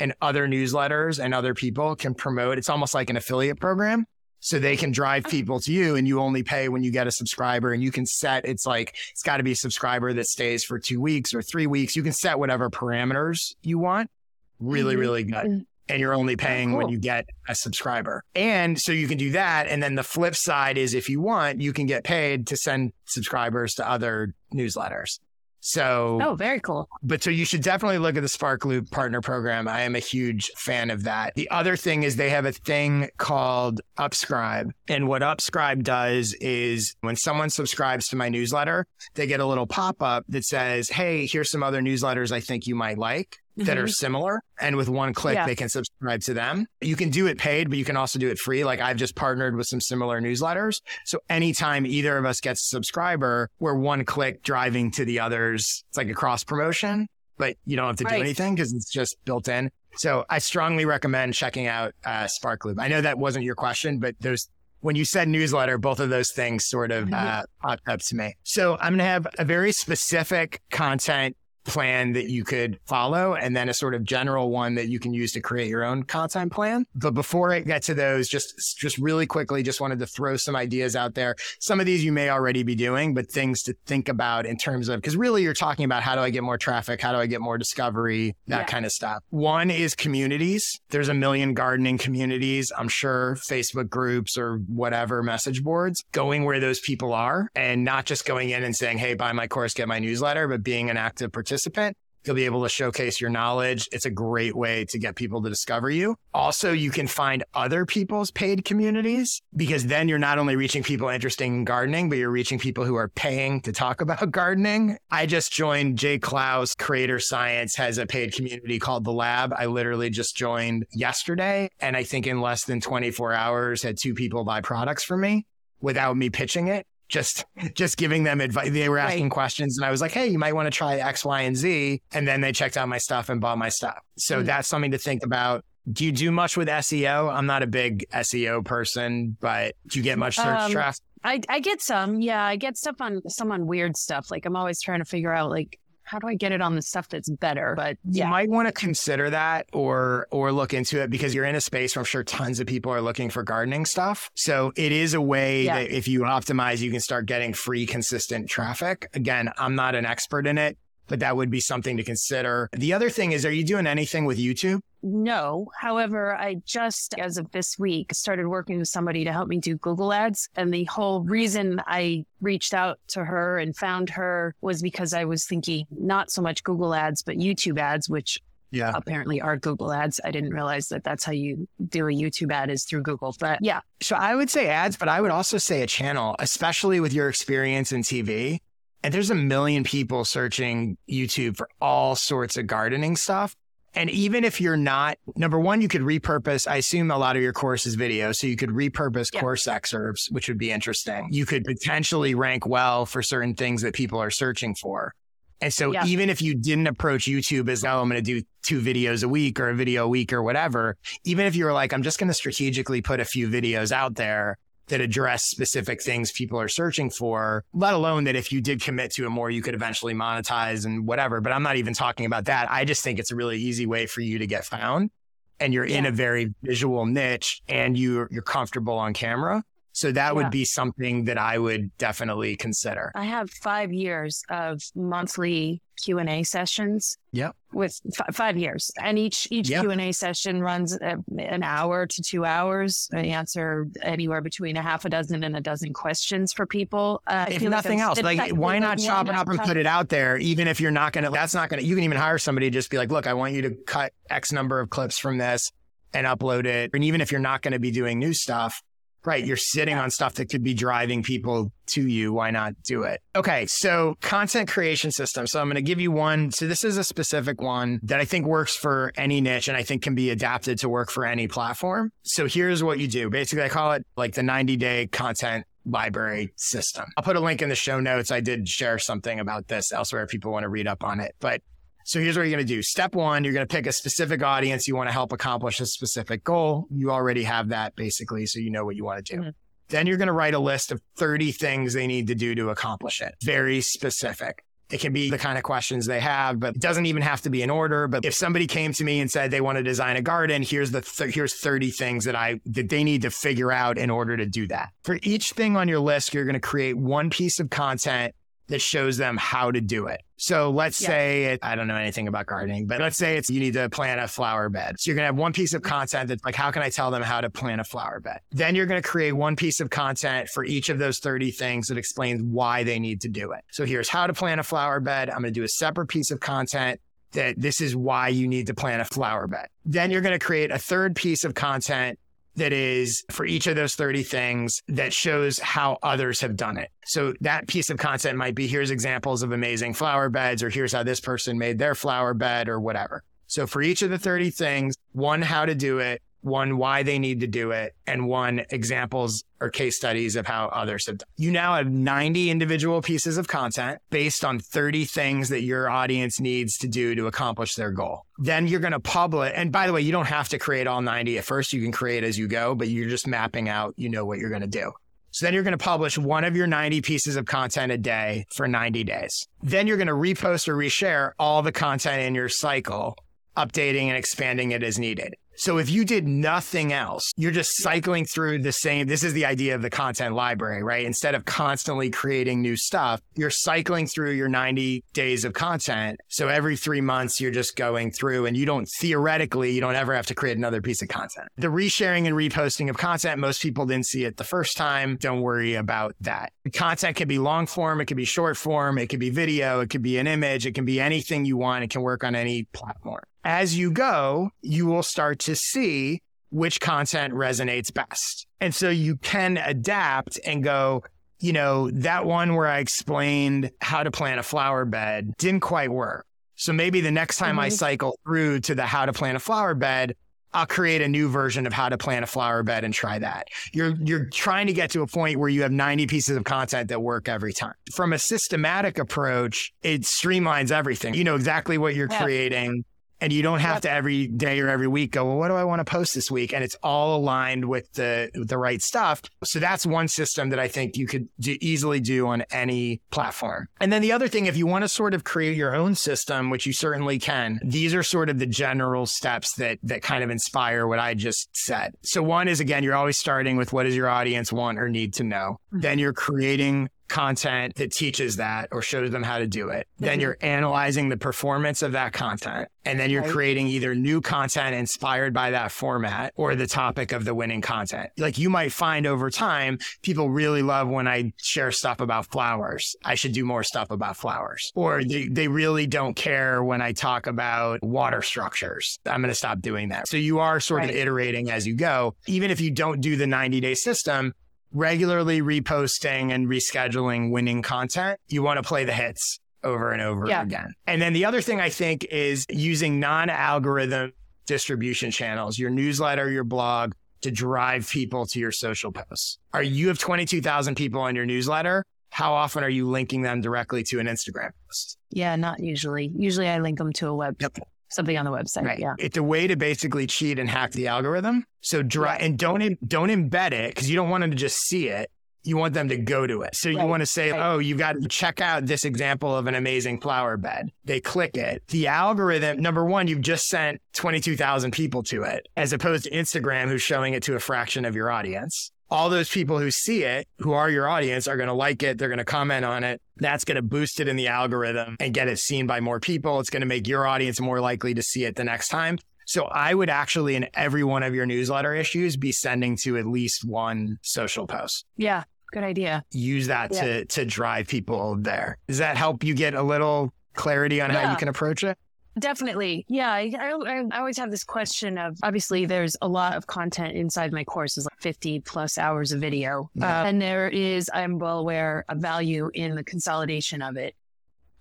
and 0.00 0.14
other 0.20 0.48
newsletters 0.48 1.22
and 1.22 1.34
other 1.34 1.54
people 1.54 1.94
can 1.94 2.14
promote. 2.14 2.58
It's 2.58 2.68
almost 2.68 2.94
like 2.94 3.10
an 3.10 3.16
affiliate 3.16 3.60
program. 3.60 4.06
So 4.40 4.58
they 4.58 4.74
can 4.74 4.90
drive 4.90 5.24
people 5.24 5.60
to 5.60 5.72
you 5.72 5.96
and 5.96 6.08
you 6.08 6.18
only 6.18 6.42
pay 6.42 6.70
when 6.70 6.82
you 6.82 6.90
get 6.90 7.06
a 7.06 7.10
subscriber 7.10 7.74
and 7.74 7.82
you 7.82 7.92
can 7.92 8.06
set 8.06 8.46
it's 8.46 8.64
like 8.64 8.96
it's 9.10 9.22
got 9.22 9.36
to 9.36 9.42
be 9.42 9.52
a 9.52 9.56
subscriber 9.56 10.14
that 10.14 10.26
stays 10.26 10.64
for 10.64 10.78
2 10.78 10.98
weeks 10.98 11.34
or 11.34 11.42
3 11.42 11.66
weeks. 11.66 11.94
You 11.94 12.02
can 12.02 12.14
set 12.14 12.38
whatever 12.38 12.70
parameters 12.70 13.54
you 13.62 13.78
want. 13.78 14.10
Really 14.58 14.94
mm-hmm. 14.94 15.00
really 15.00 15.24
good. 15.24 15.34
Mm-hmm. 15.34 15.58
And 15.90 16.00
you're 16.00 16.14
only 16.14 16.36
paying 16.36 16.70
oh, 16.70 16.72
cool. 16.72 16.78
when 16.78 16.88
you 16.88 16.98
get 16.98 17.26
a 17.48 17.54
subscriber. 17.54 18.24
And 18.34 18.80
so 18.80 18.92
you 18.92 19.08
can 19.08 19.18
do 19.18 19.32
that 19.32 19.66
and 19.68 19.82
then 19.82 19.94
the 19.94 20.02
flip 20.02 20.34
side 20.34 20.78
is 20.78 20.94
if 20.94 21.10
you 21.10 21.20
want, 21.20 21.60
you 21.60 21.74
can 21.74 21.84
get 21.84 22.04
paid 22.04 22.46
to 22.46 22.56
send 22.56 22.92
subscribers 23.04 23.74
to 23.74 23.86
other 23.86 24.34
newsletters. 24.54 25.18
So, 25.60 26.18
oh, 26.22 26.34
very 26.34 26.60
cool. 26.60 26.88
But 27.02 27.22
so 27.22 27.30
you 27.30 27.44
should 27.44 27.62
definitely 27.62 27.98
look 27.98 28.16
at 28.16 28.22
the 28.22 28.28
Sparkloop 28.28 28.90
partner 28.90 29.20
program. 29.20 29.68
I 29.68 29.82
am 29.82 29.94
a 29.94 30.00
huge 30.00 30.50
fan 30.56 30.90
of 30.90 31.04
that. 31.04 31.34
The 31.34 31.50
other 31.50 31.76
thing 31.76 32.02
is 32.02 32.16
they 32.16 32.30
have 32.30 32.46
a 32.46 32.52
thing 32.52 33.08
called 33.18 33.80
Upscribe. 33.98 34.70
And 34.88 35.06
what 35.06 35.22
Upscribe 35.22 35.82
does 35.82 36.34
is 36.40 36.96
when 37.02 37.16
someone 37.16 37.50
subscribes 37.50 38.08
to 38.08 38.16
my 38.16 38.28
newsletter, 38.28 38.86
they 39.14 39.26
get 39.26 39.40
a 39.40 39.46
little 39.46 39.66
pop 39.66 40.02
up 40.02 40.24
that 40.28 40.44
says, 40.44 40.88
Hey, 40.88 41.26
here's 41.26 41.50
some 41.50 41.62
other 41.62 41.82
newsletters 41.82 42.32
I 42.32 42.40
think 42.40 42.66
you 42.66 42.74
might 42.74 42.98
like 42.98 43.38
that 43.66 43.76
mm-hmm. 43.76 43.84
are 43.84 43.88
similar. 43.88 44.40
And 44.60 44.76
with 44.76 44.88
one 44.88 45.14
click, 45.14 45.34
yeah. 45.34 45.46
they 45.46 45.54
can 45.54 45.68
subscribe 45.68 46.20
to 46.22 46.34
them. 46.34 46.66
You 46.80 46.96
can 46.96 47.10
do 47.10 47.26
it 47.26 47.38
paid, 47.38 47.68
but 47.68 47.78
you 47.78 47.84
can 47.84 47.96
also 47.96 48.18
do 48.18 48.28
it 48.28 48.38
free. 48.38 48.64
Like 48.64 48.80
I've 48.80 48.96
just 48.96 49.14
partnered 49.14 49.56
with 49.56 49.66
some 49.66 49.80
similar 49.80 50.20
newsletters. 50.20 50.80
So 51.04 51.18
anytime 51.28 51.86
either 51.86 52.16
of 52.18 52.24
us 52.24 52.40
gets 52.40 52.62
a 52.62 52.68
subscriber, 52.68 53.48
we're 53.58 53.74
one 53.74 54.04
click 54.04 54.42
driving 54.42 54.90
to 54.92 55.04
the 55.04 55.20
others. 55.20 55.84
It's 55.88 55.96
like 55.96 56.08
a 56.08 56.14
cross 56.14 56.44
promotion, 56.44 57.08
but 57.38 57.56
you 57.64 57.76
don't 57.76 57.86
have 57.86 57.96
to 57.96 58.04
right. 58.04 58.16
do 58.16 58.22
anything 58.22 58.54
because 58.54 58.72
it's 58.72 58.90
just 58.90 59.16
built 59.24 59.48
in. 59.48 59.70
So 59.96 60.24
I 60.30 60.38
strongly 60.38 60.84
recommend 60.84 61.34
checking 61.34 61.66
out 61.66 61.94
uh, 62.04 62.28
Sparkloop. 62.42 62.76
I 62.78 62.88
know 62.88 63.00
that 63.00 63.18
wasn't 63.18 63.44
your 63.44 63.56
question, 63.56 63.98
but 63.98 64.14
there's 64.20 64.48
when 64.80 64.96
you 64.96 65.04
said 65.04 65.28
newsletter, 65.28 65.78
both 65.78 66.00
of 66.00 66.08
those 66.08 66.30
things 66.30 66.66
sort 66.66 66.90
of 66.90 67.04
mm-hmm. 67.04 67.14
uh, 67.14 67.42
popped 67.62 67.88
up 67.88 68.00
to 68.00 68.16
me. 68.16 68.34
So 68.44 68.76
I'm 68.76 68.92
going 68.92 68.98
to 68.98 69.04
have 69.04 69.26
a 69.38 69.44
very 69.44 69.72
specific 69.72 70.62
content 70.70 71.36
plan 71.64 72.12
that 72.12 72.30
you 72.30 72.44
could 72.44 72.78
follow 72.86 73.34
and 73.34 73.54
then 73.54 73.68
a 73.68 73.74
sort 73.74 73.94
of 73.94 74.04
general 74.04 74.50
one 74.50 74.74
that 74.74 74.88
you 74.88 74.98
can 74.98 75.12
use 75.12 75.32
to 75.32 75.40
create 75.40 75.68
your 75.68 75.84
own 75.84 76.02
content 76.02 76.52
plan. 76.52 76.86
But 76.94 77.12
before 77.12 77.52
I 77.52 77.60
get 77.60 77.82
to 77.84 77.94
those, 77.94 78.28
just, 78.28 78.78
just 78.78 78.98
really 78.98 79.26
quickly, 79.26 79.62
just 79.62 79.80
wanted 79.80 79.98
to 79.98 80.06
throw 80.06 80.36
some 80.36 80.56
ideas 80.56 80.96
out 80.96 81.14
there. 81.14 81.36
Some 81.58 81.80
of 81.80 81.86
these 81.86 82.04
you 82.04 82.12
may 82.12 82.30
already 82.30 82.62
be 82.62 82.74
doing, 82.74 83.14
but 83.14 83.30
things 83.30 83.62
to 83.64 83.74
think 83.86 84.08
about 84.08 84.46
in 84.46 84.56
terms 84.56 84.88
of, 84.88 85.00
because 85.00 85.16
really 85.16 85.42
you're 85.42 85.54
talking 85.54 85.84
about 85.84 86.02
how 86.02 86.14
do 86.14 86.22
I 86.22 86.30
get 86.30 86.42
more 86.42 86.58
traffic? 86.58 87.00
How 87.00 87.12
do 87.12 87.18
I 87.18 87.26
get 87.26 87.40
more 87.40 87.58
discovery? 87.58 88.36
That 88.46 88.60
yeah. 88.60 88.64
kind 88.64 88.86
of 88.86 88.92
stuff. 88.92 89.22
One 89.30 89.70
is 89.70 89.94
communities. 89.94 90.80
There's 90.90 91.08
a 91.08 91.14
million 91.14 91.54
gardening 91.54 91.98
communities. 91.98 92.72
I'm 92.76 92.88
sure 92.88 93.36
Facebook 93.36 93.88
groups 93.88 94.38
or 94.38 94.56
whatever 94.66 95.22
message 95.22 95.62
boards 95.62 96.04
going 96.12 96.44
where 96.44 96.60
those 96.60 96.80
people 96.80 97.12
are 97.12 97.50
and 97.54 97.84
not 97.84 98.06
just 98.06 98.24
going 98.24 98.50
in 98.50 98.64
and 98.64 98.74
saying, 98.74 98.98
Hey, 98.98 99.14
buy 99.14 99.32
my 99.32 99.46
course, 99.46 99.74
get 99.74 99.88
my 99.88 99.98
newsletter, 99.98 100.48
but 100.48 100.62
being 100.62 100.90
an 100.90 100.96
active 100.96 101.32
participant 101.32 101.49
participant 101.50 101.96
You'll 102.26 102.36
be 102.36 102.44
able 102.44 102.62
to 102.64 102.68
showcase 102.68 103.18
your 103.18 103.30
knowledge. 103.30 103.88
It's 103.92 104.04
a 104.04 104.10
great 104.10 104.54
way 104.54 104.84
to 104.90 104.98
get 104.98 105.16
people 105.16 105.40
to 105.40 105.48
discover 105.48 105.88
you. 105.88 106.16
Also, 106.34 106.70
you 106.70 106.90
can 106.90 107.06
find 107.06 107.42
other 107.54 107.86
people's 107.86 108.30
paid 108.30 108.62
communities 108.66 109.40
because 109.56 109.86
then 109.86 110.06
you're 110.06 110.18
not 110.18 110.38
only 110.38 110.54
reaching 110.54 110.82
people 110.82 111.08
interested 111.08 111.44
in 111.44 111.64
gardening, 111.64 112.10
but 112.10 112.18
you're 112.18 112.30
reaching 112.30 112.58
people 112.58 112.84
who 112.84 112.94
are 112.94 113.08
paying 113.08 113.62
to 113.62 113.72
talk 113.72 114.00
about 114.02 114.30
gardening. 114.30 114.98
I 115.10 115.24
just 115.24 115.50
joined 115.50 115.96
Jay 115.96 116.18
Clouse, 116.18 116.74
Creator 116.74 117.20
Science 117.20 117.74
has 117.76 117.96
a 117.96 118.04
paid 118.04 118.34
community 118.34 118.78
called 118.78 119.04
The 119.04 119.12
Lab. 119.12 119.54
I 119.56 119.64
literally 119.64 120.10
just 120.10 120.36
joined 120.36 120.84
yesterday. 120.92 121.70
And 121.80 121.96
I 121.96 122.02
think 122.04 122.26
in 122.26 122.42
less 122.42 122.66
than 122.66 122.82
24 122.82 123.32
hours 123.32 123.82
had 123.82 123.96
two 123.96 124.12
people 124.12 124.44
buy 124.44 124.60
products 124.60 125.04
from 125.04 125.22
me 125.22 125.46
without 125.80 126.18
me 126.18 126.28
pitching 126.28 126.68
it 126.68 126.86
just 127.10 127.44
just 127.74 127.98
giving 127.98 128.22
them 128.22 128.40
advice. 128.40 128.70
They 128.70 128.88
were 128.88 128.98
asking 128.98 129.24
right. 129.24 129.32
questions, 129.32 129.76
and 129.76 129.84
I 129.84 129.90
was 129.90 130.00
like, 130.00 130.12
"Hey, 130.12 130.28
you 130.28 130.38
might 130.38 130.54
want 130.54 130.66
to 130.66 130.70
try 130.70 130.96
X, 130.96 131.24
Y, 131.24 131.42
and 131.42 131.56
Z." 131.56 132.00
And 132.12 132.26
then 132.26 132.40
they 132.40 132.52
checked 132.52 132.76
out 132.76 132.88
my 132.88 132.98
stuff 132.98 133.28
and 133.28 133.40
bought 133.40 133.58
my 133.58 133.68
stuff. 133.68 133.98
So 134.16 134.36
mm-hmm. 134.36 134.46
that's 134.46 134.68
something 134.68 134.92
to 134.92 134.98
think 134.98 135.24
about. 135.24 135.64
Do 135.90 136.04
you 136.04 136.12
do 136.12 136.30
much 136.30 136.56
with 136.56 136.68
SEO? 136.68 137.32
I'm 137.32 137.46
not 137.46 137.62
a 137.62 137.66
big 137.66 138.06
SEO 138.12 138.64
person, 138.64 139.36
but 139.40 139.74
do 139.88 139.98
you 139.98 140.02
get 140.02 140.18
much 140.18 140.36
search 140.36 140.46
um, 140.46 140.70
traffic? 140.70 141.02
I, 141.24 141.40
I 141.48 141.60
get 141.60 141.82
some. 141.82 142.20
Yeah, 142.20 142.42
I 142.42 142.56
get 142.56 142.76
stuff 142.76 143.00
on 143.00 143.28
some 143.28 143.50
on 143.52 143.66
weird 143.66 143.96
stuff. 143.96 144.30
Like 144.30 144.46
I'm 144.46 144.56
always 144.56 144.80
trying 144.80 145.00
to 145.00 145.04
figure 145.04 145.32
out 145.32 145.50
like 145.50 145.78
how 146.10 146.18
do 146.18 146.26
I 146.26 146.34
get 146.34 146.50
it 146.50 146.60
on 146.60 146.74
the 146.74 146.82
stuff 146.82 147.08
that's 147.08 147.30
better? 147.30 147.74
But 147.76 147.96
yeah. 148.04 148.24
you 148.24 148.30
might 148.30 148.50
want 148.50 148.66
to 148.66 148.72
consider 148.72 149.30
that 149.30 149.68
or 149.72 150.26
or 150.32 150.50
look 150.50 150.74
into 150.74 151.00
it 151.00 151.08
because 151.08 151.34
you're 151.34 151.44
in 151.44 151.54
a 151.54 151.60
space 151.60 151.94
where 151.94 152.00
I'm 152.00 152.04
sure 152.04 152.24
tons 152.24 152.58
of 152.58 152.66
people 152.66 152.92
are 152.92 153.00
looking 153.00 153.30
for 153.30 153.44
gardening 153.44 153.86
stuff. 153.86 154.28
So 154.34 154.72
it 154.74 154.90
is 154.90 155.14
a 155.14 155.20
way 155.20 155.66
yeah. 155.66 155.76
that 155.76 155.90
if 155.90 156.08
you 156.08 156.22
optimize, 156.22 156.80
you 156.80 156.90
can 156.90 156.98
start 157.00 157.26
getting 157.26 157.54
free, 157.54 157.86
consistent 157.86 158.48
traffic. 158.48 159.08
Again, 159.14 159.52
I'm 159.56 159.76
not 159.76 159.94
an 159.94 160.04
expert 160.04 160.46
in 160.46 160.58
it 160.58 160.76
but 161.06 161.18
that 161.18 161.36
would 161.36 161.50
be 161.50 161.60
something 161.60 161.96
to 161.96 162.04
consider. 162.04 162.70
The 162.72 162.92
other 162.92 163.10
thing 163.10 163.32
is, 163.32 163.44
are 163.44 163.50
you 163.50 163.64
doing 163.64 163.84
anything 163.84 164.26
with 164.26 164.38
YouTube? 164.38 164.80
No. 165.02 165.70
However, 165.78 166.34
I 166.36 166.56
just, 166.64 167.18
as 167.18 167.36
of 167.36 167.50
this 167.52 167.78
week, 167.78 168.12
started 168.14 168.46
working 168.46 168.78
with 168.78 168.88
somebody 168.88 169.24
to 169.24 169.32
help 169.32 169.48
me 169.48 169.58
do 169.58 169.76
Google 169.76 170.12
ads. 170.12 170.48
And 170.56 170.72
the 170.72 170.84
whole 170.84 171.22
reason 171.22 171.80
I 171.86 172.24
reached 172.40 172.74
out 172.74 172.98
to 173.08 173.24
her 173.24 173.58
and 173.58 173.76
found 173.76 174.10
her 174.10 174.54
was 174.60 174.82
because 174.82 175.14
I 175.14 175.24
was 175.24 175.44
thinking 175.44 175.86
not 175.90 176.30
so 176.30 176.42
much 176.42 176.62
Google 176.62 176.94
ads, 176.94 177.22
but 177.22 177.36
YouTube 177.36 177.78
ads, 177.78 178.08
which 178.08 178.38
yeah. 178.70 178.92
apparently 178.94 179.40
are 179.40 179.56
Google 179.56 179.92
ads. 179.92 180.20
I 180.24 180.30
didn't 180.30 180.54
realize 180.54 180.88
that 180.88 181.04
that's 181.04 181.24
how 181.24 181.32
you 181.32 181.68
do 181.88 182.06
a 182.06 182.12
YouTube 182.12 182.52
ad 182.52 182.70
is 182.70 182.84
through 182.84 183.02
Google. 183.02 183.34
But 183.38 183.58
yeah. 183.62 183.80
So 184.00 184.16
I 184.16 184.34
would 184.34 184.50
say 184.50 184.68
ads, 184.68 184.96
but 184.96 185.08
I 185.08 185.20
would 185.20 185.30
also 185.30 185.58
say 185.58 185.82
a 185.82 185.86
channel, 185.86 186.36
especially 186.38 187.00
with 187.00 187.12
your 187.12 187.28
experience 187.28 187.92
in 187.92 188.02
TV. 188.02 188.58
And 189.02 189.14
there's 189.14 189.30
a 189.30 189.34
million 189.34 189.82
people 189.82 190.24
searching 190.26 190.98
YouTube 191.10 191.56
for 191.56 191.68
all 191.80 192.14
sorts 192.14 192.56
of 192.58 192.66
gardening 192.66 193.16
stuff. 193.16 193.56
And 193.94 194.08
even 194.10 194.44
if 194.44 194.60
you're 194.60 194.76
not, 194.76 195.18
number 195.36 195.58
one, 195.58 195.80
you 195.80 195.88
could 195.88 196.02
repurpose. 196.02 196.68
I 196.68 196.76
assume 196.76 197.10
a 197.10 197.18
lot 197.18 197.36
of 197.36 197.42
your 197.42 197.52
course 197.52 197.86
is 197.86 197.96
video. 197.96 198.32
So 198.32 198.46
you 198.46 198.56
could 198.56 198.70
repurpose 198.70 199.30
yeah. 199.32 199.40
course 199.40 199.66
excerpts, 199.66 200.30
which 200.30 200.48
would 200.48 200.58
be 200.58 200.70
interesting. 200.70 201.28
You 201.30 201.44
could 201.44 201.64
potentially 201.64 202.34
rank 202.34 202.66
well 202.66 203.04
for 203.04 203.20
certain 203.22 203.54
things 203.54 203.82
that 203.82 203.94
people 203.94 204.20
are 204.20 204.30
searching 204.30 204.74
for. 204.74 205.14
And 205.60 205.74
so 205.74 205.92
yeah. 205.92 206.06
even 206.06 206.30
if 206.30 206.40
you 206.40 206.54
didn't 206.54 206.86
approach 206.86 207.24
YouTube 207.24 207.68
as, 207.68 207.84
oh, 207.84 208.00
I'm 208.00 208.08
going 208.08 208.22
to 208.22 208.40
do 208.40 208.46
two 208.62 208.80
videos 208.80 209.24
a 209.24 209.28
week 209.28 209.60
or 209.60 209.70
a 209.70 209.74
video 209.74 210.04
a 210.04 210.08
week 210.08 210.32
or 210.32 210.42
whatever, 210.42 210.96
even 211.24 211.46
if 211.46 211.54
you 211.54 211.64
were 211.64 211.72
like, 211.72 211.92
I'm 211.92 212.02
just 212.02 212.18
going 212.18 212.28
to 212.28 212.34
strategically 212.34 213.02
put 213.02 213.20
a 213.20 213.24
few 213.24 213.48
videos 213.48 213.92
out 213.92 214.14
there 214.14 214.56
that 214.90 215.00
address 215.00 215.44
specific 215.44 216.02
things 216.02 216.30
people 216.30 216.60
are 216.60 216.68
searching 216.68 217.10
for, 217.10 217.64
let 217.72 217.94
alone 217.94 218.24
that 218.24 218.36
if 218.36 218.52
you 218.52 218.60
did 218.60 218.80
commit 218.80 219.12
to 219.12 219.24
it 219.24 219.30
more, 219.30 219.50
you 219.50 219.62
could 219.62 219.74
eventually 219.74 220.14
monetize 220.14 220.84
and 220.86 221.06
whatever. 221.06 221.40
But 221.40 221.52
I'm 221.52 221.62
not 221.62 221.76
even 221.76 221.94
talking 221.94 222.26
about 222.26 222.44
that. 222.44 222.70
I 222.70 222.84
just 222.84 223.02
think 223.02 223.18
it's 223.18 223.30
a 223.30 223.36
really 223.36 223.58
easy 223.58 223.86
way 223.86 224.06
for 224.06 224.20
you 224.20 224.38
to 224.38 224.46
get 224.46 224.64
found 224.64 225.10
and 225.58 225.74
you're 225.74 225.86
yeah. 225.86 225.98
in 225.98 226.06
a 226.06 226.10
very 226.10 226.54
visual 226.62 227.06
niche 227.06 227.62
and 227.68 227.98
you're, 227.98 228.28
you're 228.30 228.42
comfortable 228.42 228.98
on 228.98 229.12
camera. 229.12 229.62
So 229.92 230.12
that 230.12 230.28
yeah. 230.28 230.32
would 230.32 230.50
be 230.50 230.64
something 230.64 231.24
that 231.24 231.38
I 231.38 231.58
would 231.58 231.96
definitely 231.98 232.56
consider. 232.56 233.12
I 233.14 233.24
have 233.24 233.50
five 233.50 233.92
years 233.92 234.42
of 234.48 234.80
monthly 234.94 235.82
Q 236.02 236.18
and 236.18 236.28
A 236.28 236.42
sessions. 236.44 237.18
Yep. 237.32 237.54
With 237.72 238.00
f- 238.18 238.34
five 238.34 238.56
years, 238.56 238.90
and 239.00 239.18
each 239.18 239.46
each 239.50 239.68
yep. 239.68 239.82
Q 239.82 239.90
and 239.90 240.00
A 240.00 240.12
session 240.12 240.60
runs 240.60 240.94
a, 240.94 241.18
an 241.38 241.62
hour 241.62 242.06
to 242.06 242.22
two 242.22 242.44
hours. 242.44 243.08
I 243.12 243.20
answer 243.20 243.86
anywhere 244.02 244.40
between 244.40 244.76
a 244.76 244.82
half 244.82 245.04
a 245.04 245.10
dozen 245.10 245.44
and 245.44 245.56
a 245.56 245.60
dozen 245.60 245.92
questions 245.92 246.52
for 246.52 246.66
people. 246.66 247.22
Uh, 247.26 247.46
if 247.48 247.62
nothing 247.62 247.98
like 247.98 248.06
else, 248.06 248.22
like 248.22 248.50
why 248.52 248.78
not 248.78 248.98
chop 248.98 249.28
it 249.28 249.34
up 249.34 249.48
and 249.48 249.60
put 249.60 249.76
it 249.76 249.86
out 249.86 250.08
there? 250.08 250.36
Even 250.38 250.66
if 250.66 250.80
you're 250.80 250.90
not 250.90 251.12
gonna, 251.12 251.30
that's 251.30 251.54
not 251.54 251.68
gonna. 251.68 251.82
You 251.82 251.94
can 251.94 252.04
even 252.04 252.16
hire 252.16 252.38
somebody 252.38 252.70
to 252.70 252.74
just 252.74 252.90
be 252.90 252.96
like, 252.96 253.12
look, 253.12 253.26
I 253.26 253.34
want 253.34 253.54
you 253.54 253.62
to 253.62 253.70
cut 253.70 254.12
X 254.28 254.50
number 254.52 254.80
of 254.80 254.90
clips 254.90 255.18
from 255.18 255.38
this 255.38 255.70
and 256.12 256.26
upload 256.26 256.66
it. 256.66 256.90
And 256.94 257.04
even 257.04 257.20
if 257.20 257.30
you're 257.30 257.40
not 257.40 257.62
going 257.62 257.72
to 257.72 257.78
be 257.78 257.90
doing 257.90 258.18
new 258.18 258.32
stuff, 258.32 258.82
Right. 259.24 259.44
You're 259.44 259.56
sitting 259.56 259.96
on 259.96 260.10
stuff 260.10 260.34
that 260.34 260.46
could 260.46 260.62
be 260.62 260.74
driving 260.74 261.22
people 261.22 261.72
to 261.88 262.06
you. 262.06 262.32
Why 262.32 262.50
not 262.50 262.74
do 262.82 263.02
it? 263.02 263.20
Okay. 263.36 263.66
So 263.66 264.16
content 264.20 264.68
creation 264.68 265.10
system. 265.10 265.46
So 265.46 265.60
I'm 265.60 265.66
going 265.66 265.76
to 265.76 265.82
give 265.82 266.00
you 266.00 266.10
one. 266.10 266.50
So 266.52 266.66
this 266.66 266.84
is 266.84 266.96
a 266.96 267.04
specific 267.04 267.60
one 267.60 268.00
that 268.04 268.20
I 268.20 268.24
think 268.24 268.46
works 268.46 268.76
for 268.76 269.12
any 269.16 269.40
niche 269.40 269.68
and 269.68 269.76
I 269.76 269.82
think 269.82 270.02
can 270.02 270.14
be 270.14 270.30
adapted 270.30 270.78
to 270.78 270.88
work 270.88 271.10
for 271.10 271.26
any 271.26 271.48
platform. 271.48 272.12
So 272.22 272.46
here's 272.46 272.82
what 272.82 272.98
you 272.98 273.08
do. 273.08 273.28
Basically, 273.28 273.64
I 273.64 273.68
call 273.68 273.92
it 273.92 274.06
like 274.16 274.34
the 274.34 274.42
90 274.42 274.76
day 274.76 275.06
content 275.08 275.66
library 275.84 276.52
system. 276.56 277.06
I'll 277.16 277.24
put 277.24 277.36
a 277.36 277.40
link 277.40 277.62
in 277.62 277.68
the 277.68 277.74
show 277.74 278.00
notes. 278.00 278.30
I 278.30 278.40
did 278.40 278.68
share 278.68 278.98
something 278.98 279.40
about 279.40 279.68
this 279.68 279.92
elsewhere 279.92 280.22
if 280.22 280.30
people 280.30 280.52
want 280.52 280.64
to 280.64 280.68
read 280.68 280.86
up 280.86 281.04
on 281.04 281.20
it. 281.20 281.34
But 281.40 281.62
so 282.10 282.18
here's 282.18 282.36
what 282.36 282.42
you're 282.42 282.50
going 282.50 282.66
to 282.66 282.74
do. 282.74 282.82
Step 282.82 283.14
one, 283.14 283.44
you're 283.44 283.52
going 283.52 283.64
to 283.64 283.72
pick 283.72 283.86
a 283.86 283.92
specific 283.92 284.42
audience 284.42 284.88
you 284.88 284.96
want 284.96 285.08
to 285.08 285.12
help 285.12 285.30
accomplish 285.30 285.78
a 285.78 285.86
specific 285.86 286.42
goal. 286.42 286.88
You 286.90 287.12
already 287.12 287.44
have 287.44 287.68
that 287.68 287.94
basically, 287.94 288.46
so 288.46 288.58
you 288.58 288.68
know 288.68 288.84
what 288.84 288.96
you 288.96 289.04
want 289.04 289.24
to 289.24 289.36
do. 289.36 289.40
Mm-hmm. 289.40 289.50
Then 289.90 290.08
you're 290.08 290.16
going 290.16 290.26
to 290.26 290.32
write 290.32 290.54
a 290.54 290.58
list 290.58 290.90
of 290.90 291.00
30 291.18 291.52
things 291.52 291.92
they 291.92 292.08
need 292.08 292.26
to 292.26 292.34
do 292.34 292.56
to 292.56 292.70
accomplish 292.70 293.20
it. 293.20 293.36
Very 293.44 293.80
specific. 293.80 294.64
It 294.90 294.98
can 294.98 295.12
be 295.12 295.30
the 295.30 295.38
kind 295.38 295.56
of 295.56 295.62
questions 295.62 296.06
they 296.06 296.18
have, 296.18 296.58
but 296.58 296.74
it 296.74 296.82
doesn't 296.82 297.06
even 297.06 297.22
have 297.22 297.42
to 297.42 297.50
be 297.50 297.62
in 297.62 297.70
order. 297.70 298.08
But 298.08 298.24
if 298.24 298.34
somebody 298.34 298.66
came 298.66 298.92
to 298.94 299.04
me 299.04 299.20
and 299.20 299.30
said 299.30 299.52
they 299.52 299.60
want 299.60 299.78
to 299.78 299.84
design 299.84 300.16
a 300.16 300.22
garden, 300.22 300.62
here's 300.62 300.90
the 300.90 301.02
th- 301.02 301.32
here's 301.32 301.54
30 301.54 301.92
things 301.92 302.24
that 302.24 302.34
I 302.34 302.60
that 302.66 302.88
they 302.88 303.04
need 303.04 303.22
to 303.22 303.30
figure 303.30 303.70
out 303.70 303.98
in 303.98 304.10
order 304.10 304.36
to 304.36 304.46
do 304.46 304.66
that. 304.66 304.88
For 305.04 305.20
each 305.22 305.52
thing 305.52 305.76
on 305.76 305.86
your 305.86 306.00
list, 306.00 306.34
you're 306.34 306.44
going 306.44 306.54
to 306.54 306.60
create 306.60 306.96
one 306.96 307.30
piece 307.30 307.60
of 307.60 307.70
content 307.70 308.34
that 308.70 308.80
shows 308.80 309.16
them 309.16 309.36
how 309.36 309.70
to 309.70 309.80
do 309.80 310.06
it. 310.06 310.22
So 310.36 310.70
let's 310.70 311.00
yeah. 311.00 311.08
say 311.08 311.44
it, 311.46 311.60
I 311.62 311.74
don't 311.74 311.86
know 311.86 311.96
anything 311.96 312.28
about 312.28 312.46
gardening, 312.46 312.86
but 312.86 313.00
let's 313.00 313.18
say 313.18 313.36
it's 313.36 313.50
you 313.50 313.60
need 313.60 313.74
to 313.74 313.90
plant 313.90 314.20
a 314.20 314.28
flower 314.28 314.68
bed. 314.68 314.98
So 314.98 315.10
you're 315.10 315.16
going 315.16 315.24
to 315.24 315.26
have 315.26 315.36
one 315.36 315.52
piece 315.52 315.74
of 315.74 315.82
content 315.82 316.28
that's 316.28 316.42
like, 316.44 316.54
how 316.54 316.70
can 316.70 316.82
I 316.82 316.88
tell 316.88 317.10
them 317.10 317.22
how 317.22 317.40
to 317.40 317.50
plant 317.50 317.80
a 317.80 317.84
flower 317.84 318.20
bed? 318.20 318.40
Then 318.52 318.74
you're 318.74 318.86
going 318.86 319.02
to 319.02 319.06
create 319.06 319.32
one 319.32 319.56
piece 319.56 319.80
of 319.80 319.90
content 319.90 320.48
for 320.48 320.64
each 320.64 320.88
of 320.88 320.98
those 320.98 321.18
30 321.18 321.50
things 321.50 321.88
that 321.88 321.98
explains 321.98 322.42
why 322.42 322.84
they 322.84 322.98
need 322.98 323.20
to 323.22 323.28
do 323.28 323.52
it. 323.52 323.62
So 323.70 323.84
here's 323.84 324.08
how 324.08 324.26
to 324.26 324.32
plant 324.32 324.60
a 324.60 324.64
flower 324.64 325.00
bed. 325.00 325.28
I'm 325.28 325.42
going 325.42 325.52
to 325.52 325.60
do 325.60 325.64
a 325.64 325.68
separate 325.68 326.06
piece 326.06 326.30
of 326.30 326.40
content 326.40 327.00
that 327.32 327.60
this 327.60 327.80
is 327.80 327.94
why 327.94 328.28
you 328.28 328.48
need 328.48 328.68
to 328.68 328.74
plant 328.74 329.02
a 329.02 329.04
flower 329.04 329.46
bed. 329.46 329.68
Then 329.84 330.10
you're 330.10 330.20
going 330.20 330.38
to 330.38 330.44
create 330.44 330.70
a 330.70 330.78
third 330.78 331.14
piece 331.16 331.44
of 331.44 331.54
content 331.54 332.18
that 332.60 332.72
is 332.74 333.24
for 333.30 333.46
each 333.46 333.66
of 333.66 333.74
those 333.74 333.94
30 333.94 334.22
things 334.22 334.82
that 334.88 335.12
shows 335.14 335.58
how 335.58 335.98
others 336.02 336.40
have 336.42 336.56
done 336.56 336.76
it. 336.76 336.90
So 337.06 337.32
that 337.40 337.66
piece 337.66 337.88
of 337.88 337.96
content 337.96 338.36
might 338.36 338.54
be 338.54 338.66
here's 338.66 338.90
examples 338.90 339.42
of 339.42 339.52
amazing 339.52 339.94
flower 339.94 340.28
beds, 340.28 340.62
or 340.62 340.68
here's 340.68 340.92
how 340.92 341.02
this 341.02 341.20
person 341.20 341.58
made 341.58 341.78
their 341.78 341.94
flower 341.94 342.34
bed, 342.34 342.68
or 342.68 342.78
whatever. 342.78 343.24
So 343.46 343.66
for 343.66 343.80
each 343.80 344.02
of 344.02 344.10
the 344.10 344.18
30 344.18 344.50
things, 344.50 344.94
one, 345.12 345.40
how 345.40 345.64
to 345.64 345.74
do 345.74 345.98
it, 346.00 346.22
one 346.42 346.78
why 346.78 347.02
they 347.02 347.18
need 347.18 347.40
to 347.40 347.46
do 347.46 347.70
it, 347.70 347.94
and 348.06 348.26
one 348.26 348.62
examples 348.70 349.44
or 349.60 349.68
case 349.68 349.96
studies 349.96 350.36
of 350.36 350.46
how 350.46 350.66
others 350.66 351.06
have 351.06 351.18
done. 351.18 351.28
You 351.36 351.50
now 351.50 351.74
have 351.74 351.90
90 351.90 352.50
individual 352.50 353.02
pieces 353.02 353.36
of 353.36 353.46
content 353.46 354.00
based 354.10 354.44
on 354.44 354.58
30 354.58 355.04
things 355.04 355.50
that 355.50 355.62
your 355.62 355.90
audience 355.90 356.40
needs 356.40 356.78
to 356.78 356.88
do 356.88 357.14
to 357.14 357.26
accomplish 357.26 357.74
their 357.74 357.90
goal. 357.90 358.22
Then 358.38 358.66
you're 358.66 358.80
going 358.80 358.92
to 358.92 359.00
publish. 359.00 359.52
And 359.54 359.70
by 359.70 359.86
the 359.86 359.92
way, 359.92 360.00
you 360.00 360.12
don't 360.12 360.26
have 360.26 360.48
to 360.50 360.58
create 360.58 360.86
all 360.86 361.02
90 361.02 361.38
at 361.38 361.44
first. 361.44 361.72
You 361.72 361.82
can 361.82 361.92
create 361.92 362.24
as 362.24 362.38
you 362.38 362.48
go, 362.48 362.74
but 362.74 362.88
you're 362.88 363.08
just 363.08 363.26
mapping 363.26 363.68
out, 363.68 363.94
you 363.96 364.08
know 364.08 364.24
what 364.24 364.38
you're 364.38 364.50
going 364.50 364.62
to 364.62 364.66
do. 364.66 364.92
So 365.32 365.46
then 365.46 365.54
you're 365.54 365.62
going 365.62 365.72
to 365.72 365.78
publish 365.78 366.18
one 366.18 366.42
of 366.42 366.56
your 366.56 366.66
90 366.66 367.02
pieces 367.02 367.36
of 367.36 367.46
content 367.46 367.92
a 367.92 367.98
day 367.98 368.46
for 368.54 368.66
90 368.66 369.04
days. 369.04 369.46
Then 369.62 369.86
you're 369.86 369.96
going 369.96 370.08
to 370.08 370.12
repost 370.12 370.66
or 370.66 370.74
reshare 370.74 371.32
all 371.38 371.62
the 371.62 371.70
content 371.70 372.22
in 372.22 372.34
your 372.34 372.48
cycle, 372.48 373.16
updating 373.56 374.08
and 374.08 374.16
expanding 374.16 374.72
it 374.72 374.82
as 374.82 374.98
needed. 374.98 375.34
So 375.60 375.76
if 375.76 375.90
you 375.90 376.06
did 376.06 376.26
nothing 376.26 376.90
else, 376.90 377.34
you're 377.36 377.50
just 377.50 377.76
cycling 377.76 378.24
through 378.24 378.60
the 378.60 378.72
same. 378.72 379.06
This 379.06 379.22
is 379.22 379.34
the 379.34 379.44
idea 379.44 379.74
of 379.74 379.82
the 379.82 379.90
content 379.90 380.34
library, 380.34 380.82
right? 380.82 381.04
Instead 381.04 381.34
of 381.34 381.44
constantly 381.44 382.08
creating 382.08 382.62
new 382.62 382.78
stuff, 382.78 383.20
you're 383.34 383.50
cycling 383.50 384.06
through 384.06 384.30
your 384.30 384.48
90 384.48 385.04
days 385.12 385.44
of 385.44 385.52
content. 385.52 386.18
So 386.28 386.48
every 386.48 386.78
three 386.78 387.02
months, 387.02 387.42
you're 387.42 387.50
just 387.50 387.76
going 387.76 388.10
through 388.10 388.46
and 388.46 388.56
you 388.56 388.64
don't 388.64 388.88
theoretically, 388.88 389.72
you 389.72 389.82
don't 389.82 389.96
ever 389.96 390.14
have 390.14 390.24
to 390.28 390.34
create 390.34 390.56
another 390.56 390.80
piece 390.80 391.02
of 391.02 391.08
content. 391.08 391.48
The 391.58 391.66
resharing 391.66 392.26
and 392.26 392.34
reposting 392.34 392.88
of 392.88 392.96
content, 392.96 393.38
most 393.38 393.60
people 393.60 393.84
didn't 393.84 394.06
see 394.06 394.24
it 394.24 394.38
the 394.38 394.44
first 394.44 394.78
time. 394.78 395.18
Don't 395.20 395.42
worry 395.42 395.74
about 395.74 396.16
that. 396.22 396.54
The 396.64 396.70
content 396.70 397.18
can 397.18 397.28
be 397.28 397.38
long 397.38 397.66
form. 397.66 398.00
It 398.00 398.06
can 398.06 398.16
be 398.16 398.24
short 398.24 398.56
form. 398.56 398.96
It 398.96 399.08
could 399.08 399.20
be 399.20 399.28
video. 399.28 399.80
It 399.80 399.90
could 399.90 400.02
be 400.02 400.16
an 400.16 400.26
image. 400.26 400.64
It 400.64 400.72
can 400.72 400.86
be 400.86 401.02
anything 401.02 401.44
you 401.44 401.58
want. 401.58 401.84
It 401.84 401.90
can 401.90 402.00
work 402.00 402.24
on 402.24 402.34
any 402.34 402.62
platform 402.72 403.24
as 403.44 403.76
you 403.76 403.90
go, 403.90 404.50
you 404.62 404.86
will 404.86 405.02
start 405.02 405.38
to 405.40 405.56
see 405.56 406.22
which 406.50 406.80
content 406.80 407.32
resonates 407.32 407.92
best. 407.92 408.46
And 408.60 408.74
so 408.74 408.90
you 408.90 409.16
can 409.16 409.56
adapt 409.56 410.38
and 410.44 410.62
go, 410.62 411.04
you 411.38 411.52
know, 411.52 411.90
that 411.92 412.26
one 412.26 412.54
where 412.54 412.66
I 412.66 412.78
explained 412.78 413.70
how 413.80 414.02
to 414.02 414.10
plant 414.10 414.40
a 414.40 414.42
flower 414.42 414.84
bed 414.84 415.32
didn't 415.38 415.60
quite 415.60 415.90
work. 415.90 416.26
So 416.56 416.72
maybe 416.72 417.00
the 417.00 417.10
next 417.10 417.38
time 417.38 417.52
mm-hmm. 417.52 417.60
I 417.60 417.68
cycle 417.70 418.18
through 418.24 418.60
to 418.60 418.74
the 418.74 418.84
how 418.84 419.06
to 419.06 419.12
plant 419.12 419.36
a 419.36 419.40
flower 419.40 419.74
bed, 419.74 420.14
I'll 420.52 420.66
create 420.66 421.00
a 421.00 421.08
new 421.08 421.28
version 421.28 421.66
of 421.66 421.72
how 421.72 421.88
to 421.88 421.96
plant 421.96 422.24
a 422.24 422.26
flower 422.26 422.62
bed 422.62 422.82
and 422.82 422.92
try 422.92 423.18
that. 423.20 423.46
You're 423.72 423.94
you're 424.02 424.26
trying 424.26 424.66
to 424.66 424.72
get 424.72 424.90
to 424.90 425.02
a 425.02 425.06
point 425.06 425.38
where 425.38 425.48
you 425.48 425.62
have 425.62 425.70
90 425.70 426.08
pieces 426.08 426.36
of 426.36 426.44
content 426.44 426.88
that 426.88 427.00
work 427.00 427.28
every 427.28 427.52
time. 427.52 427.74
From 427.92 428.12
a 428.12 428.18
systematic 428.18 428.98
approach, 428.98 429.72
it 429.82 430.02
streamlines 430.02 430.72
everything. 430.72 431.14
You 431.14 431.24
know 431.24 431.36
exactly 431.36 431.78
what 431.78 431.94
you're 431.94 432.08
yeah. 432.10 432.22
creating 432.22 432.84
and 433.20 433.32
you 433.32 433.42
don't 433.42 433.60
have 433.60 433.76
yep. 433.76 433.82
to 433.82 433.90
every 433.90 434.26
day 434.26 434.60
or 434.60 434.68
every 434.68 434.88
week 434.88 435.12
go, 435.12 435.24
well, 435.24 435.36
what 435.36 435.48
do 435.48 435.54
I 435.54 435.64
want 435.64 435.80
to 435.80 435.84
post 435.84 436.14
this 436.14 436.30
week? 436.30 436.52
And 436.52 436.64
it's 436.64 436.76
all 436.82 437.16
aligned 437.16 437.64
with 437.64 437.92
the 437.92 438.30
with 438.34 438.48
the 438.48 438.58
right 438.58 438.80
stuff. 438.82 439.22
So 439.44 439.58
that's 439.58 439.86
one 439.86 440.08
system 440.08 440.50
that 440.50 440.58
I 440.58 440.68
think 440.68 440.96
you 440.96 441.06
could 441.06 441.28
do, 441.38 441.56
easily 441.60 442.00
do 442.00 442.26
on 442.26 442.42
any 442.50 443.00
platform. 443.10 443.68
And 443.80 443.92
then 443.92 444.02
the 444.02 444.12
other 444.12 444.28
thing, 444.28 444.46
if 444.46 444.56
you 444.56 444.66
want 444.66 444.82
to 444.82 444.88
sort 444.88 445.14
of 445.14 445.24
create 445.24 445.56
your 445.56 445.74
own 445.74 445.94
system, 445.94 446.50
which 446.50 446.66
you 446.66 446.72
certainly 446.72 447.18
can, 447.18 447.60
these 447.64 447.94
are 447.94 448.02
sort 448.02 448.30
of 448.30 448.38
the 448.38 448.46
general 448.46 449.06
steps 449.06 449.54
that 449.56 449.78
that 449.82 450.02
kind 450.02 450.24
of 450.24 450.30
inspire 450.30 450.86
what 450.86 450.98
I 450.98 451.14
just 451.14 451.48
said. 451.52 451.94
So 452.02 452.22
one 452.22 452.48
is 452.48 452.60
again, 452.60 452.82
you're 452.82 452.94
always 452.94 453.18
starting 453.18 453.56
with 453.56 453.72
what 453.72 453.84
does 453.84 453.96
your 453.96 454.08
audience 454.08 454.52
want 454.52 454.78
or 454.78 454.88
need 454.88 455.14
to 455.14 455.24
know. 455.24 455.58
Mm-hmm. 455.72 455.80
Then 455.80 455.98
you're 455.98 456.12
creating 456.12 456.88
content 457.10 457.74
that 457.74 457.92
teaches 457.92 458.36
that 458.36 458.68
or 458.72 458.80
shows 458.80 459.10
them 459.10 459.22
how 459.22 459.38
to 459.38 459.46
do 459.46 459.68
it. 459.68 459.86
Mm-hmm. 459.96 460.04
Then 460.04 460.20
you're 460.20 460.38
analyzing 460.40 461.10
the 461.10 461.16
performance 461.16 461.82
of 461.82 461.92
that 461.92 462.12
content. 462.12 462.68
And 462.86 462.98
then 462.98 463.10
you're 463.10 463.22
right. 463.22 463.30
creating 463.30 463.66
either 463.66 463.94
new 463.94 464.22
content 464.22 464.74
inspired 464.74 465.34
by 465.34 465.50
that 465.50 465.70
format 465.70 466.32
or 466.36 466.54
the 466.54 466.66
topic 466.66 467.12
of 467.12 467.26
the 467.26 467.34
winning 467.34 467.60
content. 467.60 468.08
Like 468.16 468.38
you 468.38 468.48
might 468.48 468.72
find 468.72 469.06
over 469.06 469.28
time, 469.28 469.78
people 470.00 470.30
really 470.30 470.62
love 470.62 470.88
when 470.88 471.06
I 471.06 471.34
share 471.36 471.72
stuff 471.72 472.00
about 472.00 472.30
flowers. 472.30 472.96
I 473.04 473.16
should 473.16 473.32
do 473.32 473.44
more 473.44 473.62
stuff 473.62 473.90
about 473.90 474.16
flowers. 474.16 474.72
Or 474.74 475.04
they, 475.04 475.28
they 475.28 475.48
really 475.48 475.86
don't 475.86 476.14
care 476.14 476.64
when 476.64 476.80
I 476.80 476.92
talk 476.92 477.26
about 477.26 477.82
water 477.82 478.22
structures. 478.22 478.98
I'm 479.04 479.20
going 479.20 479.30
to 479.30 479.34
stop 479.34 479.60
doing 479.60 479.90
that. 479.90 480.08
So 480.08 480.16
you 480.16 480.38
are 480.38 480.58
sort 480.58 480.80
right. 480.80 480.90
of 480.90 480.96
iterating 480.96 481.50
as 481.50 481.66
you 481.66 481.74
go. 481.74 482.14
Even 482.26 482.50
if 482.50 482.62
you 482.62 482.70
don't 482.70 483.02
do 483.02 483.16
the 483.16 483.26
90 483.26 483.60
day 483.60 483.74
system, 483.74 484.32
regularly 484.72 485.40
reposting 485.40 486.32
and 486.32 486.46
rescheduling 486.48 487.30
winning 487.30 487.62
content, 487.62 488.18
you 488.28 488.42
want 488.42 488.58
to 488.58 488.62
play 488.62 488.84
the 488.84 488.92
hits 488.92 489.40
over 489.62 489.92
and 489.92 490.00
over 490.00 490.26
yeah. 490.26 490.42
again. 490.42 490.72
And 490.86 491.00
then 491.00 491.12
the 491.12 491.24
other 491.24 491.40
thing 491.40 491.60
I 491.60 491.68
think 491.68 492.04
is 492.04 492.46
using 492.48 493.00
non 493.00 493.28
algorithm 493.30 494.12
distribution 494.46 495.10
channels, 495.10 495.58
your 495.58 495.70
newsletter, 495.70 496.30
your 496.30 496.44
blog 496.44 496.92
to 497.22 497.30
drive 497.30 497.88
people 497.88 498.26
to 498.26 498.40
your 498.40 498.52
social 498.52 498.90
posts. 498.90 499.38
Are 499.52 499.62
you 499.62 499.88
have 499.88 499.98
22,000 499.98 500.74
people 500.74 501.00
on 501.00 501.14
your 501.14 501.26
newsletter? 501.26 501.84
How 502.08 502.32
often 502.32 502.64
are 502.64 502.70
you 502.70 502.88
linking 502.88 503.22
them 503.22 503.40
directly 503.40 503.82
to 503.84 504.00
an 504.00 504.06
Instagram 504.06 504.50
post? 504.66 504.98
Yeah, 505.10 505.36
not 505.36 505.60
usually. 505.60 506.10
Usually 506.16 506.48
I 506.48 506.58
link 506.58 506.78
them 506.78 506.92
to 506.94 507.08
a 507.08 507.14
web 507.14 507.36
yep 507.40 507.58
something 507.90 508.16
on 508.16 508.24
the 508.24 508.30
website. 508.30 508.64
Right. 508.64 508.78
Yeah. 508.78 508.94
It's 508.98 509.16
a 509.16 509.22
way 509.22 509.46
to 509.46 509.56
basically 509.56 510.06
cheat 510.06 510.38
and 510.38 510.48
hack 510.48 510.72
the 510.72 510.88
algorithm. 510.88 511.44
So 511.60 511.82
dry 511.82 512.16
yeah. 512.18 512.26
and 512.26 512.38
don't 512.38 512.88
don't 512.88 513.08
embed 513.08 513.52
it 513.52 513.74
because 513.74 513.90
you 513.90 513.96
don't 513.96 514.10
want 514.10 514.22
them 514.22 514.30
to 514.30 514.36
just 514.36 514.58
see 514.58 514.88
it. 514.88 515.10
You 515.42 515.56
want 515.56 515.72
them 515.72 515.88
to 515.88 515.96
go 515.96 516.26
to 516.26 516.42
it. 516.42 516.54
So 516.54 516.68
right. 516.68 516.78
you 516.78 516.86
want 516.86 517.00
to 517.00 517.06
say, 517.06 517.30
right. 517.30 517.40
oh, 517.40 517.58
you 517.58 517.74
got 517.74 517.94
to 517.94 518.06
check 518.08 518.42
out 518.42 518.66
this 518.66 518.84
example 518.84 519.34
of 519.34 519.46
an 519.46 519.54
amazing 519.54 519.98
flower 519.98 520.36
bed. 520.36 520.70
They 520.84 521.00
click 521.00 521.38
it. 521.38 521.62
The 521.68 521.86
algorithm, 521.86 522.60
number 522.60 522.84
one, 522.84 523.08
you've 523.08 523.22
just 523.22 523.46
sent 523.46 523.80
22,000 523.94 524.70
people 524.70 525.02
to 525.04 525.22
it, 525.22 525.48
as 525.56 525.72
opposed 525.72 526.04
to 526.04 526.10
Instagram, 526.10 526.68
who's 526.68 526.82
showing 526.82 527.14
it 527.14 527.22
to 527.22 527.36
a 527.36 527.40
fraction 527.40 527.86
of 527.86 527.96
your 527.96 528.10
audience 528.10 528.70
all 528.90 529.08
those 529.08 529.28
people 529.28 529.58
who 529.58 529.70
see 529.70 530.02
it, 530.02 530.26
who 530.38 530.52
are 530.52 530.68
your 530.68 530.88
audience, 530.88 531.28
are 531.28 531.36
going 531.36 531.48
to 531.48 531.54
like 531.54 531.82
it. 531.82 531.98
They're 531.98 532.08
going 532.08 532.18
to 532.18 532.24
comment 532.24 532.64
on 532.64 532.84
it. 532.84 533.00
That's 533.16 533.44
going 533.44 533.56
to 533.56 533.62
boost 533.62 534.00
it 534.00 534.08
in 534.08 534.16
the 534.16 534.28
algorithm 534.28 534.96
and 534.98 535.14
get 535.14 535.28
it 535.28 535.38
seen 535.38 535.66
by 535.66 535.80
more 535.80 536.00
people. 536.00 536.40
It's 536.40 536.50
going 536.50 536.62
to 536.62 536.66
make 536.66 536.88
your 536.88 537.06
audience 537.06 537.40
more 537.40 537.60
likely 537.60 537.94
to 537.94 538.02
see 538.02 538.24
it 538.24 538.36
the 538.36 538.44
next 538.44 538.68
time. 538.68 538.98
So 539.26 539.44
I 539.44 539.74
would 539.74 539.90
actually, 539.90 540.34
in 540.34 540.48
every 540.54 540.82
one 540.82 541.04
of 541.04 541.14
your 541.14 541.24
newsletter 541.24 541.72
issues, 541.74 542.16
be 542.16 542.32
sending 542.32 542.76
to 542.78 542.98
at 542.98 543.06
least 543.06 543.44
one 543.44 543.98
social 544.02 544.46
post. 544.46 544.86
Yeah, 544.96 545.22
good 545.52 545.62
idea. 545.62 546.02
Use 546.10 546.48
that 546.48 546.72
yeah. 546.72 546.82
to 546.82 547.04
to 547.04 547.24
drive 547.24 547.68
people 547.68 548.16
there. 548.16 548.58
Does 548.66 548.78
that 548.78 548.96
help 548.96 549.22
you 549.22 549.34
get 549.34 549.54
a 549.54 549.62
little 549.62 550.12
clarity 550.34 550.80
on 550.80 550.90
yeah. 550.90 551.04
how 551.04 551.12
you 551.12 551.16
can 551.16 551.28
approach 551.28 551.62
it? 551.62 551.78
Definitely. 552.18 552.84
Yeah. 552.88 553.10
I, 553.10 553.32
I, 553.38 553.82
I, 553.92 553.98
always 553.98 554.18
have 554.18 554.30
this 554.30 554.42
question 554.42 554.98
of 554.98 555.16
obviously 555.22 555.64
there's 555.64 555.96
a 556.02 556.08
lot 556.08 556.36
of 556.36 556.46
content 556.46 556.96
inside 556.96 557.32
my 557.32 557.44
courses, 557.44 557.84
like 557.84 558.00
50 558.00 558.40
plus 558.40 558.78
hours 558.78 559.12
of 559.12 559.20
video. 559.20 559.70
Yeah. 559.74 560.02
Uh, 560.02 560.04
and 560.06 560.20
there 560.20 560.48
is, 560.48 560.90
I'm 560.92 561.18
well 561.18 561.38
aware, 561.38 561.84
a 561.88 561.94
value 561.94 562.50
in 562.52 562.74
the 562.74 562.82
consolidation 562.82 563.62
of 563.62 563.76
it. 563.76 563.94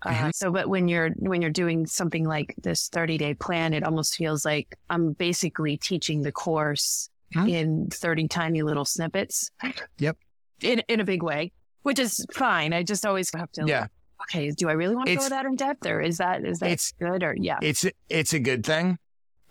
Uh, 0.03 0.09
mm-hmm. 0.11 0.29
So, 0.33 0.51
but 0.51 0.69
when 0.69 0.87
you're 0.87 1.09
when 1.17 1.41
you're 1.41 1.51
doing 1.51 1.85
something 1.85 2.23
like 2.23 2.55
this 2.61 2.87
30 2.87 3.17
day 3.17 3.33
plan, 3.33 3.73
it 3.73 3.83
almost 3.83 4.15
feels 4.15 4.45
like 4.45 4.77
I'm 4.89 5.11
basically 5.13 5.75
teaching 5.75 6.21
the 6.21 6.31
course 6.31 7.09
mm-hmm. 7.35 7.49
in 7.49 7.89
30 7.89 8.29
tiny 8.29 8.61
little 8.61 8.85
snippets. 8.85 9.51
Yep. 9.97 10.17
In 10.61 10.79
in 10.87 11.01
a 11.01 11.03
big 11.03 11.21
way, 11.21 11.51
which 11.81 11.99
is 11.99 12.25
fine. 12.31 12.71
I 12.71 12.83
just 12.83 13.05
always 13.05 13.29
have 13.33 13.51
to 13.53 13.65
yeah 13.67 13.87
okay, 14.23 14.51
do 14.51 14.69
I 14.69 14.73
really 14.73 14.95
want 14.95 15.07
to 15.07 15.15
go 15.15 15.21
with 15.21 15.29
that 15.29 15.45
in 15.45 15.55
depth 15.55 15.85
or 15.85 16.01
is 16.01 16.17
that, 16.17 16.45
is 16.45 16.59
that 16.59 16.71
it's, 16.71 16.91
good 16.93 17.23
or 17.23 17.35
yeah? 17.37 17.59
It's, 17.61 17.85
it's 18.09 18.33
a 18.33 18.39
good 18.39 18.65
thing. 18.65 18.97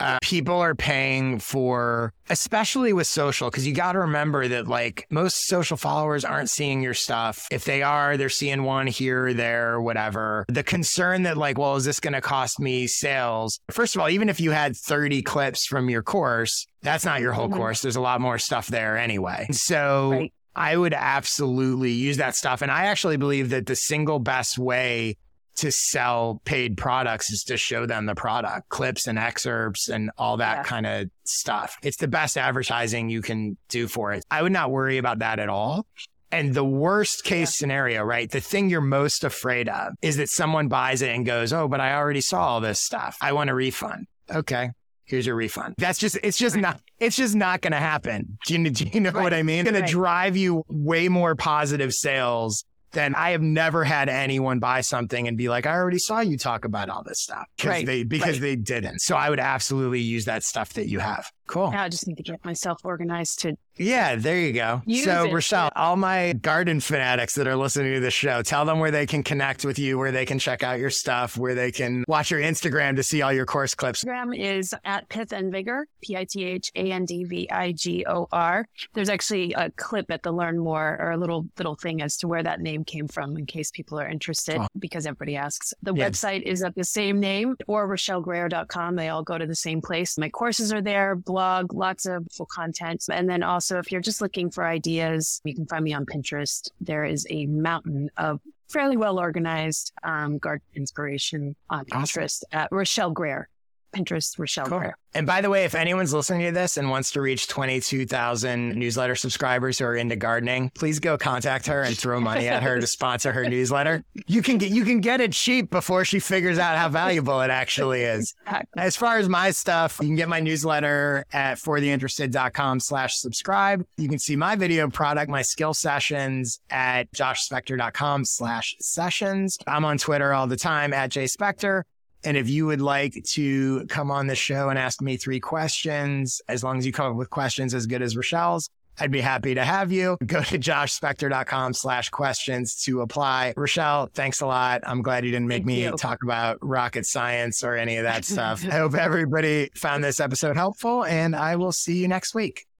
Uh, 0.00 0.18
people 0.22 0.60
are 0.60 0.74
paying 0.74 1.38
for, 1.40 2.12
especially 2.30 2.92
with 2.92 3.06
social, 3.06 3.50
because 3.50 3.66
you 3.66 3.74
got 3.74 3.92
to 3.92 3.98
remember 4.00 4.46
that 4.46 4.68
like 4.68 5.06
most 5.10 5.46
social 5.46 5.76
followers 5.76 6.24
aren't 6.24 6.50
seeing 6.50 6.82
your 6.82 6.94
stuff. 6.94 7.48
If 7.50 7.64
they 7.64 7.82
are, 7.82 8.16
they're 8.16 8.28
seeing 8.28 8.62
one 8.62 8.86
here 8.86 9.26
or 9.26 9.34
there, 9.34 9.80
whatever. 9.80 10.44
The 10.48 10.62
concern 10.62 11.24
that 11.24 11.36
like, 11.36 11.58
well, 11.58 11.74
is 11.76 11.84
this 11.84 11.98
going 11.98 12.12
to 12.12 12.20
cost 12.20 12.60
me 12.60 12.86
sales? 12.86 13.58
First 13.70 13.96
of 13.96 14.00
all, 14.00 14.08
even 14.08 14.28
if 14.28 14.40
you 14.40 14.52
had 14.52 14.76
30 14.76 15.22
clips 15.22 15.66
from 15.66 15.90
your 15.90 16.02
course, 16.02 16.66
that's 16.82 17.04
not 17.04 17.20
your 17.20 17.32
whole 17.32 17.48
mm-hmm. 17.48 17.56
course. 17.56 17.82
There's 17.82 17.96
a 17.96 18.00
lot 18.00 18.20
more 18.20 18.38
stuff 18.38 18.68
there 18.68 18.96
anyway. 18.96 19.48
So 19.50 20.10
right. 20.12 20.32
I 20.58 20.76
would 20.76 20.92
absolutely 20.92 21.92
use 21.92 22.16
that 22.16 22.34
stuff. 22.34 22.62
And 22.62 22.70
I 22.70 22.86
actually 22.86 23.16
believe 23.16 23.50
that 23.50 23.66
the 23.66 23.76
single 23.76 24.18
best 24.18 24.58
way 24.58 25.16
to 25.54 25.70
sell 25.70 26.42
paid 26.44 26.76
products 26.76 27.30
is 27.30 27.44
to 27.44 27.56
show 27.56 27.86
them 27.86 28.06
the 28.06 28.16
product, 28.16 28.68
clips 28.68 29.06
and 29.06 29.20
excerpts 29.20 29.88
and 29.88 30.10
all 30.18 30.36
that 30.38 30.58
yeah. 30.58 30.62
kind 30.64 30.86
of 30.86 31.10
stuff. 31.24 31.78
It's 31.82 31.98
the 31.98 32.08
best 32.08 32.36
advertising 32.36 33.08
you 33.08 33.22
can 33.22 33.56
do 33.68 33.86
for 33.86 34.12
it. 34.12 34.24
I 34.32 34.42
would 34.42 34.52
not 34.52 34.72
worry 34.72 34.98
about 34.98 35.20
that 35.20 35.38
at 35.38 35.48
all. 35.48 35.86
And 36.32 36.52
the 36.54 36.64
worst 36.64 37.22
case 37.22 37.48
yeah. 37.48 37.60
scenario, 37.60 38.02
right? 38.02 38.28
The 38.28 38.40
thing 38.40 38.68
you're 38.68 38.80
most 38.80 39.22
afraid 39.22 39.68
of 39.68 39.94
is 40.02 40.16
that 40.16 40.28
someone 40.28 40.66
buys 40.66 41.02
it 41.02 41.14
and 41.14 41.24
goes, 41.24 41.52
Oh, 41.52 41.68
but 41.68 41.80
I 41.80 41.94
already 41.94 42.20
saw 42.20 42.40
all 42.48 42.60
this 42.60 42.80
stuff. 42.80 43.16
I 43.22 43.32
want 43.32 43.48
a 43.48 43.54
refund. 43.54 44.08
Okay 44.28 44.70
here's 45.08 45.26
your 45.26 45.34
refund. 45.34 45.74
That's 45.78 45.98
just, 45.98 46.18
it's 46.22 46.38
just 46.38 46.56
not, 46.56 46.80
it's 47.00 47.16
just 47.16 47.34
not 47.34 47.60
going 47.60 47.72
to 47.72 47.78
happen. 47.78 48.38
Do 48.46 48.54
you, 48.54 48.70
do 48.70 48.84
you 48.84 49.00
know 49.00 49.10
right. 49.10 49.22
what 49.22 49.34
I 49.34 49.42
mean? 49.42 49.60
It's 49.60 49.70
going 49.70 49.80
right. 49.80 49.88
to 49.88 49.92
drive 49.92 50.36
you 50.36 50.64
way 50.68 51.08
more 51.08 51.34
positive 51.34 51.92
sales 51.94 52.64
than 52.92 53.14
I 53.14 53.30
have 53.30 53.42
never 53.42 53.84
had 53.84 54.08
anyone 54.08 54.60
buy 54.60 54.80
something 54.80 55.28
and 55.28 55.36
be 55.36 55.48
like, 55.48 55.66
I 55.66 55.74
already 55.74 55.98
saw 55.98 56.20
you 56.20 56.38
talk 56.38 56.64
about 56.64 56.88
all 56.88 57.02
this 57.02 57.20
stuff 57.20 57.46
because 57.56 57.68
right. 57.68 57.86
they, 57.86 58.02
because 58.04 58.40
they 58.40 58.56
didn't. 58.56 59.00
So 59.00 59.16
I 59.16 59.28
would 59.28 59.40
absolutely 59.40 60.00
use 60.00 60.24
that 60.24 60.42
stuff 60.42 60.72
that 60.74 60.88
you 60.88 60.98
have. 60.98 61.30
Cool. 61.48 61.72
Now 61.72 61.84
I 61.84 61.88
just 61.88 62.06
need 62.06 62.16
to 62.16 62.22
get 62.22 62.44
myself 62.44 62.80
organized 62.84 63.40
to 63.40 63.56
yeah, 63.78 64.16
there 64.16 64.38
you 64.38 64.52
go. 64.52 64.82
So, 65.04 65.26
it. 65.26 65.32
Rochelle, 65.32 65.70
all 65.76 65.96
my 65.96 66.32
garden 66.32 66.80
fanatics 66.80 67.36
that 67.36 67.46
are 67.46 67.56
listening 67.56 67.94
to 67.94 68.00
the 68.00 68.10
show, 68.10 68.42
tell 68.42 68.64
them 68.64 68.80
where 68.80 68.90
they 68.90 69.06
can 69.06 69.22
connect 69.22 69.64
with 69.64 69.78
you, 69.78 69.98
where 69.98 70.10
they 70.10 70.26
can 70.26 70.38
check 70.38 70.62
out 70.62 70.78
your 70.78 70.90
stuff, 70.90 71.36
where 71.36 71.54
they 71.54 71.70
can 71.70 72.04
watch 72.08 72.30
your 72.30 72.40
Instagram 72.40 72.96
to 72.96 73.02
see 73.02 73.22
all 73.22 73.32
your 73.32 73.46
course 73.46 73.74
clips. 73.74 74.04
Instagram 74.04 74.36
is 74.36 74.74
at 74.84 75.08
Pith 75.08 75.32
and 75.32 75.52
Vigor, 75.52 75.86
P 76.02 76.16
I 76.16 76.24
T 76.24 76.44
H 76.44 76.72
A 76.74 76.90
N 76.90 77.04
D 77.04 77.24
V 77.24 77.48
I 77.50 77.72
G 77.72 78.04
O 78.06 78.26
R. 78.32 78.66
There's 78.94 79.08
actually 79.08 79.52
a 79.52 79.70
clip 79.70 80.10
at 80.10 80.22
the 80.22 80.32
Learn 80.32 80.58
More 80.58 80.96
or 81.00 81.12
a 81.12 81.16
little 81.16 81.46
little 81.56 81.76
thing 81.76 82.02
as 82.02 82.16
to 82.18 82.28
where 82.28 82.42
that 82.42 82.60
name 82.60 82.84
came 82.84 83.06
from 83.06 83.36
in 83.36 83.46
case 83.46 83.70
people 83.70 84.00
are 84.00 84.08
interested, 84.08 84.56
oh. 84.58 84.66
because 84.78 85.06
everybody 85.06 85.36
asks. 85.36 85.72
The 85.82 85.94
yeah. 85.94 86.08
website 86.08 86.42
is 86.42 86.62
at 86.64 86.74
the 86.74 86.84
same 86.84 87.20
name 87.20 87.54
or 87.68 87.88
rochellegreayer.com. 87.88 88.96
They 88.96 89.08
all 89.08 89.22
go 89.22 89.38
to 89.38 89.46
the 89.46 89.54
same 89.54 89.80
place. 89.80 90.18
My 90.18 90.28
courses 90.28 90.72
are 90.72 90.82
there. 90.82 91.14
Blog 91.14 91.37
blog, 91.38 91.72
lots 91.72 92.04
of 92.04 92.26
full 92.32 92.46
content. 92.46 93.04
And 93.12 93.30
then 93.30 93.44
also, 93.44 93.78
if 93.78 93.92
you're 93.92 94.00
just 94.00 94.20
looking 94.20 94.50
for 94.50 94.66
ideas, 94.66 95.40
you 95.44 95.54
can 95.54 95.66
find 95.66 95.84
me 95.84 95.94
on 95.94 96.04
Pinterest. 96.04 96.68
There 96.80 97.04
is 97.04 97.28
a 97.30 97.46
mountain 97.46 98.10
of 98.16 98.40
fairly 98.68 98.96
well 98.96 99.20
organized 99.20 99.92
um, 100.02 100.38
garden 100.38 100.66
inspiration 100.74 101.54
on 101.70 101.84
Pinterest 101.84 102.42
at 102.50 102.68
Rochelle 102.72 103.12
Greayer. 103.12 103.48
Pinterest, 103.92 104.38
Rochelle 104.38 104.66
cool. 104.66 104.92
And 105.14 105.26
by 105.26 105.40
the 105.40 105.48
way, 105.50 105.64
if 105.64 105.74
anyone's 105.74 106.12
listening 106.12 106.46
to 106.46 106.52
this 106.52 106.76
and 106.76 106.90
wants 106.90 107.10
to 107.12 107.20
reach 107.22 107.48
22,000 107.48 108.74
newsletter 108.74 109.14
subscribers 109.14 109.78
who 109.78 109.86
are 109.86 109.96
into 109.96 110.16
gardening, 110.16 110.70
please 110.74 111.00
go 111.00 111.16
contact 111.16 111.66
her 111.66 111.82
and 111.82 111.96
throw 111.96 112.20
money 112.20 112.46
at 112.46 112.62
her 112.62 112.78
to 112.78 112.86
sponsor 112.98 113.32
her 113.32 113.48
newsletter. 113.48 114.04
You 114.26 114.42
can 114.42 114.58
get 114.58 114.70
you 114.70 114.84
can 114.84 115.00
get 115.00 115.20
it 115.20 115.32
cheap 115.32 115.70
before 115.70 116.04
she 116.04 116.20
figures 116.20 116.58
out 116.58 116.76
how 116.76 116.88
valuable 116.88 117.40
it 117.40 117.50
actually 117.50 118.02
is. 118.02 118.34
As 118.76 118.96
far 118.96 119.18
as 119.18 119.28
my 119.28 119.50
stuff, 119.50 119.98
you 120.00 120.06
can 120.06 120.16
get 120.16 120.28
my 120.28 120.40
newsletter 120.40 121.24
at 121.32 121.58
fortheinterested.com 121.58 122.80
slash 122.80 123.16
subscribe. 123.16 123.84
You 123.96 124.08
can 124.08 124.18
see 124.18 124.36
my 124.36 124.56
video 124.56 124.88
product, 124.90 125.30
my 125.30 125.42
skill 125.42 125.74
sessions 125.74 126.60
at 126.70 127.10
joshspector.com 127.12 128.24
slash 128.26 128.76
sessions. 128.80 129.58
I'm 129.66 129.84
on 129.84 129.98
Twitter 129.98 130.32
all 130.34 130.46
the 130.46 130.56
time 130.56 130.92
at 130.92 131.10
jspector. 131.10 131.82
And 132.24 132.36
if 132.36 132.48
you 132.48 132.66
would 132.66 132.80
like 132.80 133.22
to 133.32 133.86
come 133.86 134.10
on 134.10 134.26
the 134.26 134.34
show 134.34 134.68
and 134.70 134.78
ask 134.78 135.00
me 135.00 135.16
three 135.16 135.40
questions, 135.40 136.40
as 136.48 136.64
long 136.64 136.78
as 136.78 136.86
you 136.86 136.92
come 136.92 137.12
up 137.12 137.16
with 137.16 137.30
questions 137.30 137.74
as 137.74 137.86
good 137.86 138.02
as 138.02 138.16
Rochelle's, 138.16 138.68
I'd 139.00 139.10
be 139.10 139.20
happy 139.20 139.54
to 139.54 139.64
have 139.64 139.92
you. 139.92 140.16
Go 140.26 140.42
to 140.42 140.58
joshspector.com 140.58 141.72
slash 141.74 142.10
questions 142.10 142.82
to 142.84 143.00
apply. 143.00 143.54
Rochelle, 143.56 144.10
thanks 144.12 144.40
a 144.40 144.46
lot. 144.46 144.80
I'm 144.84 145.02
glad 145.02 145.24
you 145.24 145.30
didn't 145.30 145.48
make 145.48 145.58
Thank 145.58 145.66
me 145.66 145.84
you. 145.84 145.92
talk 145.92 146.22
about 146.22 146.58
rocket 146.60 147.06
science 147.06 147.62
or 147.62 147.74
any 147.74 147.96
of 147.96 148.04
that 148.04 148.24
stuff. 148.24 148.64
I 148.64 148.72
hope 148.72 148.94
everybody 148.94 149.70
found 149.74 150.02
this 150.02 150.20
episode 150.20 150.56
helpful 150.56 151.04
and 151.04 151.36
I 151.36 151.56
will 151.56 151.72
see 151.72 151.98
you 151.98 152.08
next 152.08 152.34
week. 152.34 152.68